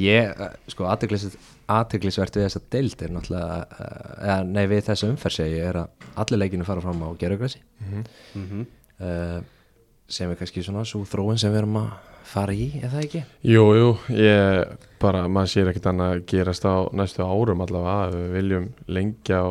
ég, 0.00 0.44
sko, 0.72 0.86
aðteglisvert 0.88 2.36
við 2.38 2.46
þessa 2.46 2.62
deild 2.72 3.02
er 3.04 3.12
náttúrulega 3.14 3.58
eh, 3.64 4.14
eða, 4.24 4.38
nei, 4.48 4.64
við 4.70 4.82
þessa 4.88 5.08
umferð 5.12 5.36
segi 5.38 5.58
ég 5.58 5.68
er 5.70 5.78
að 5.84 6.08
allir 6.24 6.40
leikinu 6.42 6.66
fara 6.68 6.84
fram 6.84 7.02
á 7.04 7.08
gerugræsi 7.20 7.60
Mhm. 7.84 8.64
uh, 9.00 9.40
sem 10.08 10.30
er 10.30 10.38
kannski 10.38 10.64
svona 10.64 10.84
svo 10.88 11.04
þróun 11.08 11.40
sem 11.40 11.52
við 11.52 11.62
erum 11.62 11.78
að 11.80 11.92
fara 12.28 12.54
í, 12.56 12.66
er 12.80 12.90
það 12.92 13.04
ekki? 13.04 13.22
Jú, 13.46 13.64
jú, 13.78 13.88
ég 14.16 14.74
bara, 15.02 15.24
maður 15.30 15.52
sér 15.52 15.70
ekkert 15.70 15.88
annað 15.92 16.14
að 16.14 16.22
gerast 16.32 16.66
á 16.66 16.74
næstu 16.96 17.24
árum 17.24 17.62
allavega. 17.64 18.10
Við 18.14 18.30
viljum 18.38 18.68
lengja 18.96 19.40
á 19.44 19.48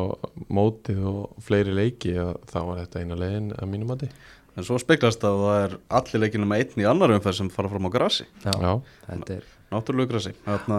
mótið 0.52 1.04
og 1.10 1.44
fleiri 1.46 1.74
leiki 1.74 2.16
að 2.20 2.34
þá 2.50 2.58
var 2.68 2.80
þetta 2.82 3.04
eina 3.04 3.20
leiðin 3.20 3.52
að 3.56 3.70
mínum 3.70 3.92
mati. 3.94 4.10
En 4.54 4.66
svo 4.66 4.78
speglast 4.78 5.24
að 5.26 5.40
það 5.42 5.60
er 5.64 5.72
allir 5.98 6.22
leikinu 6.24 6.46
með 6.50 6.60
einn 6.62 6.84
í 6.84 6.86
annar 6.86 7.14
umferð 7.16 7.40
sem 7.40 7.50
fara 7.50 7.70
fram 7.72 7.88
á 7.90 7.94
grassi 7.94 8.26
Já, 8.44 8.52
Já, 8.52 8.72
þetta 9.08 9.38
er 9.40 9.48
náttúrulegu 9.74 10.12
grassi 10.12 10.30
Þarna, 10.44 10.78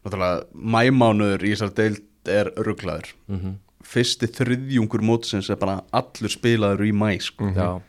náttúrulega, 0.00 0.46
mæmánuður 0.56 1.44
í 1.44 1.50
þessar 1.52 1.74
deild 1.76 2.32
er 2.40 2.52
rugglaður 2.56 3.12
mm 3.28 3.58
Fyrsti 3.90 4.28
þriðjungur 4.28 5.00
mótsins 5.02 5.48
er 5.50 5.56
bara 5.58 5.78
allur 5.96 6.30
spilaður 6.30 6.84
í 6.84 6.90
mæ 6.92 7.14
sko. 7.24 7.48
Já 7.56 7.80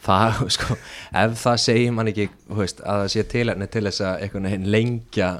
Það, 0.00 0.42
sko, 0.56 0.76
ef 1.22 1.34
það 1.42 1.56
segir 1.60 1.92
man 1.92 2.08
ekki, 2.12 2.28
þú 2.48 2.60
veist, 2.62 2.80
að 2.80 3.02
það 3.04 3.10
sé 3.14 3.24
tilhæfni 3.34 3.70
til 3.74 3.82
þess 3.88 4.00
að 4.08 4.22
einhvern 4.26 4.48
veginn 4.48 4.70
lengja 4.72 5.30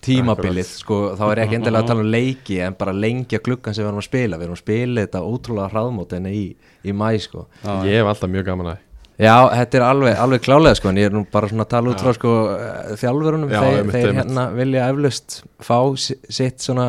tímabilið, 0.00 0.68
sko, 0.80 0.98
þá 1.18 1.24
er 1.28 1.40
ekki 1.44 1.58
endilega 1.58 1.84
að 1.84 1.90
tala 1.92 2.04
um 2.04 2.10
leiki, 2.14 2.56
en 2.64 2.76
bara 2.80 2.94
lengja 2.96 3.40
klukkan 3.44 3.76
sem 3.76 3.84
við 3.84 3.90
erum 3.90 4.00
að 4.00 4.06
spila, 4.08 4.38
við 4.40 4.46
erum 4.48 4.56
að 4.56 4.62
spila 4.62 5.04
þetta 5.04 5.20
ótrúlega 5.28 5.72
hraðmótinu 5.74 6.32
í, 6.32 6.44
í 6.88 6.94
mæ, 6.96 7.10
sko. 7.20 7.44
Ég 7.84 7.98
hef 8.00 8.08
alltaf 8.14 8.32
mjög 8.32 8.46
gaman 8.48 8.72
að 8.74 8.86
Já, 9.20 9.34
þetta 9.52 9.76
er 9.76 9.82
alveg, 9.84 10.14
alveg 10.24 10.40
klálega, 10.46 10.76
sko, 10.78 10.88
en 10.88 10.96
ég 11.02 11.10
er 11.10 11.12
nú 11.12 11.20
bara 11.28 11.48
svona 11.50 11.66
að 11.66 11.72
tala 11.74 11.90
út 11.92 12.00
frá, 12.00 12.14
sko, 12.16 12.30
eh, 12.54 12.92
þjálfurunum, 13.02 13.50
Já, 13.52 13.60
þeir, 13.66 13.90
þeir 13.92 14.14
hérna 14.16 14.44
vilja 14.56 14.86
eflust 14.94 15.36
fá 15.60 15.76
si- 16.00 16.16
sitt 16.32 16.64
svona, 16.64 16.86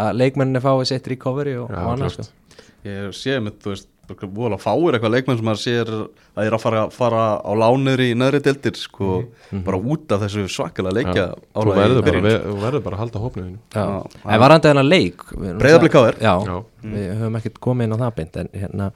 að 0.00 0.14
leikmenninni 0.22 0.62
fái 0.64 0.86
sitt 0.88 1.10
recovery 1.12 1.58
og, 1.60 1.68
Já, 1.68 1.82
og 1.82 1.90
annað, 1.92 2.16
klárt. 2.16 2.30
sko. 2.30 2.62
Ég 2.88 3.12
sé 3.20 3.36
með, 3.44 3.58
þú 3.60 3.74
veist, 3.74 3.90
vola 4.34 4.56
fáir 4.60 4.94
eitthvað 4.98 5.14
leikmenn 5.14 5.38
sem 5.40 5.46
maður 5.48 5.62
sér 5.62 5.90
að 5.94 6.46
er 6.48 6.56
að 6.56 6.62
fara, 6.64 6.82
fara 6.94 7.22
á 7.40 7.52
lánir 7.56 8.00
í 8.04 8.10
neðri 8.18 8.40
deildir 8.44 8.76
sko, 8.78 9.24
bara 9.64 9.78
út 9.80 10.12
af 10.16 10.24
þessu 10.24 10.44
svakalega 10.50 10.96
leikja 11.00 11.26
þú 11.54 11.74
verður 11.74 12.02
bara, 12.08 12.20
við- 12.28 12.40
þú 12.48 12.56
verður 12.64 12.82
bara 12.88 12.96
að 12.96 13.02
halda 13.04 13.22
hópniðinu 13.24 13.58
Já, 13.74 13.84
Já, 13.84 14.02
en 14.34 14.40
varandi 14.44 14.68
þennan 14.70 14.88
leik 14.90 15.24
við 15.34 15.48
erum 15.50 15.62
Breiðablik 15.64 15.92
það- 15.92 16.10
KR. 16.12 16.22
Já, 16.22 16.34
Já. 16.44 16.56
við 16.96 17.14
höfum 17.20 17.38
ekkert 17.40 17.60
komið 17.68 17.84
inn 17.88 17.94
á 17.96 17.98
það 18.04 18.14
beint 18.20 18.36
en 18.44 18.48
hérna, 18.54 18.90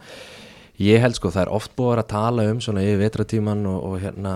ég 0.78 1.00
held 1.02 1.14
sko 1.18 1.30
það 1.34 1.42
er 1.46 1.54
oft 1.56 1.72
búið 1.76 1.92
að 1.96 2.02
að 2.04 2.08
tala 2.12 2.48
um 2.52 2.60
svona 2.62 2.82
yfir 2.86 3.00
vetratíman 3.02 3.64
og, 3.66 3.78
og 3.88 4.00
hérna, 4.02 4.34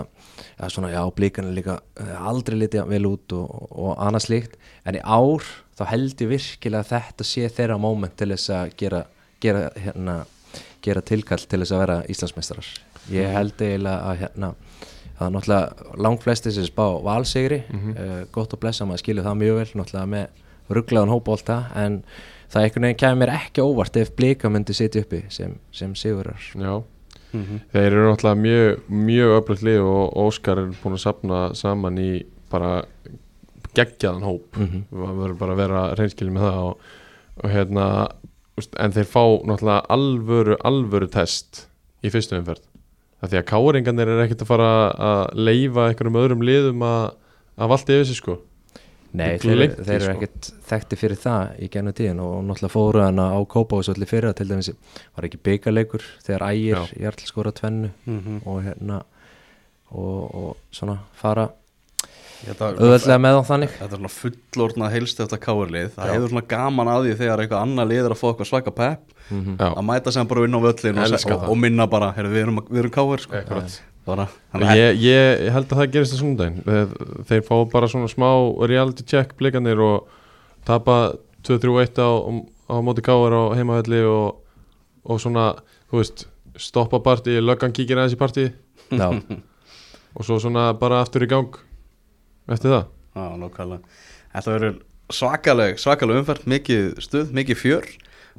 já 0.59 0.69
svona 0.71 0.91
já 0.91 1.03
blíkan 1.15 1.51
er 1.51 1.55
líka 1.59 1.77
eh, 2.01 2.17
aldrei 2.19 2.57
litið 2.59 2.89
vel 2.91 3.07
út 3.07 3.33
og, 3.37 3.69
og 3.71 3.93
annað 4.03 4.25
slíkt, 4.27 4.57
en 4.87 4.99
í 4.99 5.03
ár 5.05 5.45
þá 5.79 5.85
held 5.93 6.19
ég 6.25 6.29
virkilega 6.33 6.83
að 6.83 6.91
þetta 6.97 7.25
sé 7.27 7.47
þeirra 7.49 7.79
moment 7.81 8.17
til 8.19 8.29
þess 8.35 8.51
að 8.51 8.75
gera, 8.77 9.05
gera 9.43 9.69
hérna, 9.79 10.17
gera 10.83 11.03
tilkall 11.07 11.45
til 11.47 11.61
þess 11.63 11.75
að 11.75 11.83
vera 11.85 11.99
Íslandsmeistarar. 12.13 12.71
Ég 13.13 13.33
held 13.35 13.63
eiginlega 13.63 14.11
að 14.11 14.21
hérna 14.23 14.53
það 15.19 15.27
er 15.27 15.35
náttúrulega 15.37 15.97
langflesti 16.07 16.53
sem 16.55 16.67
spá 16.67 16.87
valsigri, 17.05 17.63
mm 17.71 18.29
gott 18.33 18.55
og 18.55 18.63
blessa 18.63 18.87
maður 18.89 19.05
skilur 19.05 19.27
það 19.27 19.41
mjög 19.43 19.59
vel, 19.59 19.69
náttúrulega 19.81 20.13
með 20.15 20.73
rugglaðan 20.73 21.13
hópólta, 21.13 21.59
en 21.77 22.01
það 22.53 22.63
einhvern 22.63 22.87
veginn 22.87 23.01
kemur 23.03 23.21
mér 23.23 23.35
ekki 23.35 23.65
óvart 23.65 23.97
ef 24.01 24.13
blika 24.17 24.51
myndi 24.53 24.77
sitja 24.77 25.03
uppi 25.05 25.25
sem, 25.33 25.57
sem 25.73 25.95
sigurar 25.99 26.41
Já, 26.55 26.83
þeir 27.73 27.89
eru 27.89 28.07
náttúrulega 28.11 28.41
mjög, 28.43 28.83
mjög 29.09 29.35
öflugt 29.39 29.67
lið 29.69 29.83
og 29.89 30.17
Óskar 30.27 30.63
er 30.63 30.73
búin 30.83 30.97
að 30.99 31.05
sapna 31.05 31.43
saman 31.59 32.01
í 32.01 32.11
bara 32.53 32.83
geggjaðan 33.73 34.27
hóp. 34.27 34.57
Mhm. 34.57 34.85
við 34.91 35.23
verðum 35.23 35.39
bara 35.39 35.53
að 35.53 35.63
vera 35.63 35.83
reynskilin 35.97 36.35
með 36.37 36.49
það 36.49 36.59
og, 36.67 36.91
og 37.43 37.51
hérna 37.51 37.87
en 38.81 38.95
þeir 38.95 39.09
fá 39.09 39.25
náttúrulega 39.49 39.81
alvöru 39.97 40.59
alvöru 40.69 41.09
test 41.13 41.67
í 42.03 42.13
fyrstu 42.13 42.39
umferð 42.39 42.65
það 43.23 43.35
því 43.35 43.41
að 43.41 43.51
káringarnir 43.53 44.13
er 44.13 44.23
ekkert 44.25 44.45
að 44.45 44.51
fara 44.51 44.71
að 45.11 45.21
leifa 45.39 45.89
einhverjum 45.89 46.19
öðrum 46.23 46.47
liðum 46.47 46.87
að, 46.87 47.05
að 47.59 47.71
valda 47.75 47.99
yfir 47.99 48.11
sig 48.11 48.19
sko 48.23 48.39
Nei, 49.13 49.37
þeir, 49.37 49.75
þeir 49.77 49.95
eru 49.95 50.05
sko. 50.07 50.13
ekkert 50.15 50.47
þekkti 50.71 50.97
fyrir 50.97 51.19
það 51.21 51.59
í 51.61 51.67
gennum 51.75 51.97
tíðin 51.97 52.21
og 52.25 52.37
náttúrulega 52.49 52.73
fóru 52.73 53.03
hana 53.05 53.27
á 53.37 53.39
Kópavásvöldi 53.45 54.09
fyrir 54.09 54.33
til 54.39 54.47
dæmis 54.49 54.71
var 55.13 55.27
ekki 55.29 55.41
byggarleikur 55.45 56.07
þegar 56.25 56.45
ægir 56.49 56.79
Já. 56.79 56.95
Jarl 57.05 57.27
skora 57.29 57.53
tvennu 57.53 57.91
og 58.49 58.63
hérna 58.65 59.03
og, 59.93 60.23
og 60.33 60.57
svona 60.73 60.97
fara 61.13 61.51
auðvöldlega 62.51 63.19
með 63.23 63.39
á 63.39 63.43
þannig. 63.47 63.75
Þetta 63.79 63.97
er 63.97 64.01
svona 64.01 64.13
fullorna 64.17 64.91
heilst 64.93 65.21
eftir 65.23 65.41
káarlið 65.43 65.93
Það 65.95 66.13
hefur 66.13 66.33
svona 66.33 66.45
gaman 66.51 66.91
að 66.91 67.07
því 67.07 67.17
þegar 67.21 67.43
eitthvað 67.45 67.65
annað 67.67 67.91
lið 67.93 68.03
er 68.03 68.15
að 68.15 68.21
fá 68.21 68.27
eitthvað 68.33 68.51
svaka 68.51 68.75
pepp 68.75 69.13
Já, 69.33 69.69
að 69.69 69.85
mæta 69.89 70.13
sem 70.13 70.29
bara 70.29 70.45
inn 70.49 70.59
á 70.59 70.61
völlin 70.61 70.99
og, 70.99 71.15
og, 71.15 71.45
og 71.53 71.59
minna 71.63 71.87
bara, 71.91 72.11
heyrðu, 72.17 72.33
við 72.35 72.45
erum, 72.45 72.61
við 72.69 72.83
erum 72.83 72.95
káar 72.95 73.23
sko. 73.23 73.39
ég, 74.81 74.99
ég 75.07 75.53
held 75.55 75.71
að 75.71 75.79
það 75.79 75.93
gerist 75.95 76.17
á 76.17 76.19
sunnudaginn. 76.19 76.59
Þeir, 76.67 76.95
þeir 77.31 77.45
fá 77.47 77.55
bara 77.71 77.91
svona 77.93 78.11
smá 78.11 78.29
reality 78.67 79.07
check 79.07 79.37
blikanir 79.39 79.79
og 79.85 80.11
tapa 80.67 81.15
2-3-1 81.47 82.03
á, 82.03 82.11
á 82.67 82.75
móti 82.83 83.05
káar 83.07 83.39
á 83.39 83.43
heimavelli 83.55 84.03
og, 84.11 84.43
og 85.07 85.23
svona, 85.23 85.53
þú 85.87 86.03
veist 86.03 86.27
stoppa 86.59 86.99
partí, 87.05 87.39
löggan 87.41 87.73
kíkir 87.73 88.03
aðeins 88.03 88.19
í 88.19 88.21
partí. 88.21 88.49
Já, 88.91 89.07
og 90.13 90.27
svo 90.27 90.37
svona 90.43 90.73
bara 90.77 91.01
aftur 91.07 91.25
í 91.25 91.31
gang 91.31 91.55
eftir 92.49 92.73
það? 92.75 92.87
Já, 93.13 93.25
nákvæmlega. 93.43 93.99
Þetta 94.33 94.55
verður 94.57 94.79
svakaleg, 95.13 95.79
svakaleg 95.83 96.21
umferð, 96.23 96.47
mikið 96.49 96.89
stuð, 97.05 97.33
mikið 97.37 97.61
fjör. 97.61 97.89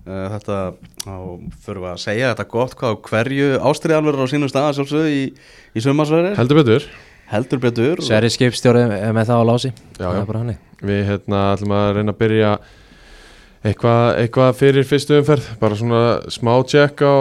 Uh, 0.04 0.26
Þetta, 0.34 0.56
þá 1.04 1.16
fyrir 1.64 1.82
við 1.84 1.90
að 1.92 2.00
segja 2.02 2.30
þetta 2.32 2.46
gott 2.50 2.72
hvað 2.80 2.96
hverju 3.08 3.50
ástriðan 3.70 4.08
verður 4.08 4.26
á 4.26 4.32
sínum 4.32 4.50
staða 4.50 4.72
sjálfsögðu 4.74 5.12
í, 5.14 5.20
í 5.78 5.84
sumarsverðir 5.86 6.40
Heldur 6.40 6.60
betur. 6.64 6.88
Heldur 7.30 7.62
betur. 7.62 8.02
Og- 8.02 8.08
Sverri 8.08 8.32
skipstjóri 8.34 8.82
er 8.90 9.14
með 9.14 9.30
það 9.30 9.44
á 9.46 9.50
lási. 9.52 9.70
Já, 10.00 10.08
Það 10.08 10.16
já. 10.18 10.22
er 10.24 10.30
Við 10.84 11.04
hérna 11.12 11.44
ætlum 11.54 11.76
að 11.78 11.92
reyna 12.00 12.16
að 12.16 12.20
byrja 12.24 12.50
eitthvað, 13.64 14.08
eitthvað 14.24 14.58
fyrir 14.60 14.88
fyrstu 14.90 15.20
umferð. 15.22 15.46
Bara 15.62 15.78
svona 15.80 16.02
smá 16.34 16.54
check 16.68 17.06
á, 17.06 17.14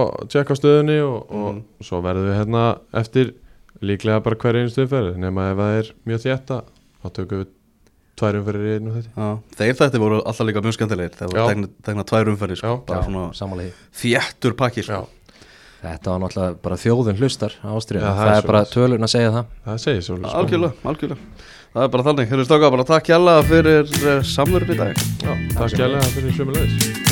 á 0.50 0.54
stöðunni 0.58 0.96
og, 1.04 1.28
og 1.30 1.84
svo 1.86 2.00
verðum 2.02 2.30
við 2.32 2.38
hérna 2.40 2.64
eftir 2.98 3.34
líklega 3.82 4.22
bara 4.24 4.38
hverju 4.42 4.62
einu 4.62 4.84
umferð 4.84 5.18
nema 5.22 5.48
ef 5.52 5.58
það 5.62 5.78
er 5.80 5.90
mjög 6.08 6.22
þétta 6.26 6.58
þá 7.02 7.08
tökum 7.18 7.42
við 7.42 7.48
tvær 8.22 8.38
umferðir 8.42 8.68
í 8.68 8.76
einu 8.78 8.94
þetta 8.98 9.10
Já, 9.16 9.30
þeir 9.58 9.74
þetta 9.80 10.02
voru 10.02 10.20
alltaf 10.22 10.48
líka 10.48 10.62
mjög 10.66 10.76
skemmtilegir 10.78 11.16
þegar 11.16 11.32
Já. 11.32 11.42
voru 11.42 11.54
tekna, 11.54 11.72
tekna 11.88 12.06
tvær 12.12 12.32
umferðir 12.34 12.60
sko, 12.62 12.76
Já. 12.76 12.84
bara 12.92 13.02
svona 13.08 13.66
þéttur 14.02 14.56
pakki 14.58 14.86
sko. 14.86 15.02
Já, 15.02 15.18
Þetta 15.82 16.12
var 16.12 16.20
náttúrulega 16.22 16.58
bara 16.62 16.76
þjóðun 16.78 17.16
hlustar 17.18 17.56
á 17.58 17.70
ástriðinu 17.74 18.06
Já, 18.06 18.12
það 18.14 18.20
Það 18.22 18.36
er 18.36 18.42
er 18.42 18.50
bara 18.52 18.60
tölun 18.70 19.06
að 19.08 19.10
segja 19.10 19.32
það. 19.34 19.48
Það 19.64 19.80
segir 19.82 20.04
svo 20.06 20.18
Algjörlega, 20.30 20.74
algjörlega. 20.92 21.48
Það 21.72 21.86
er 21.88 21.94
bara 21.96 22.06
þannig, 22.06 22.28
hérna 22.30 22.44
stóka 22.46 22.70
bara 22.76 22.88
takk 22.92 23.10
hjalla 23.10 23.38
fyrir 23.48 23.96
samverðin 24.34 24.76
í 24.76 24.82
dag. 24.84 25.06
Já, 25.24 25.32
takk 25.56 25.74
skjælega 25.74 26.12
fyrir 26.14 26.38
sömulegis 26.38 27.11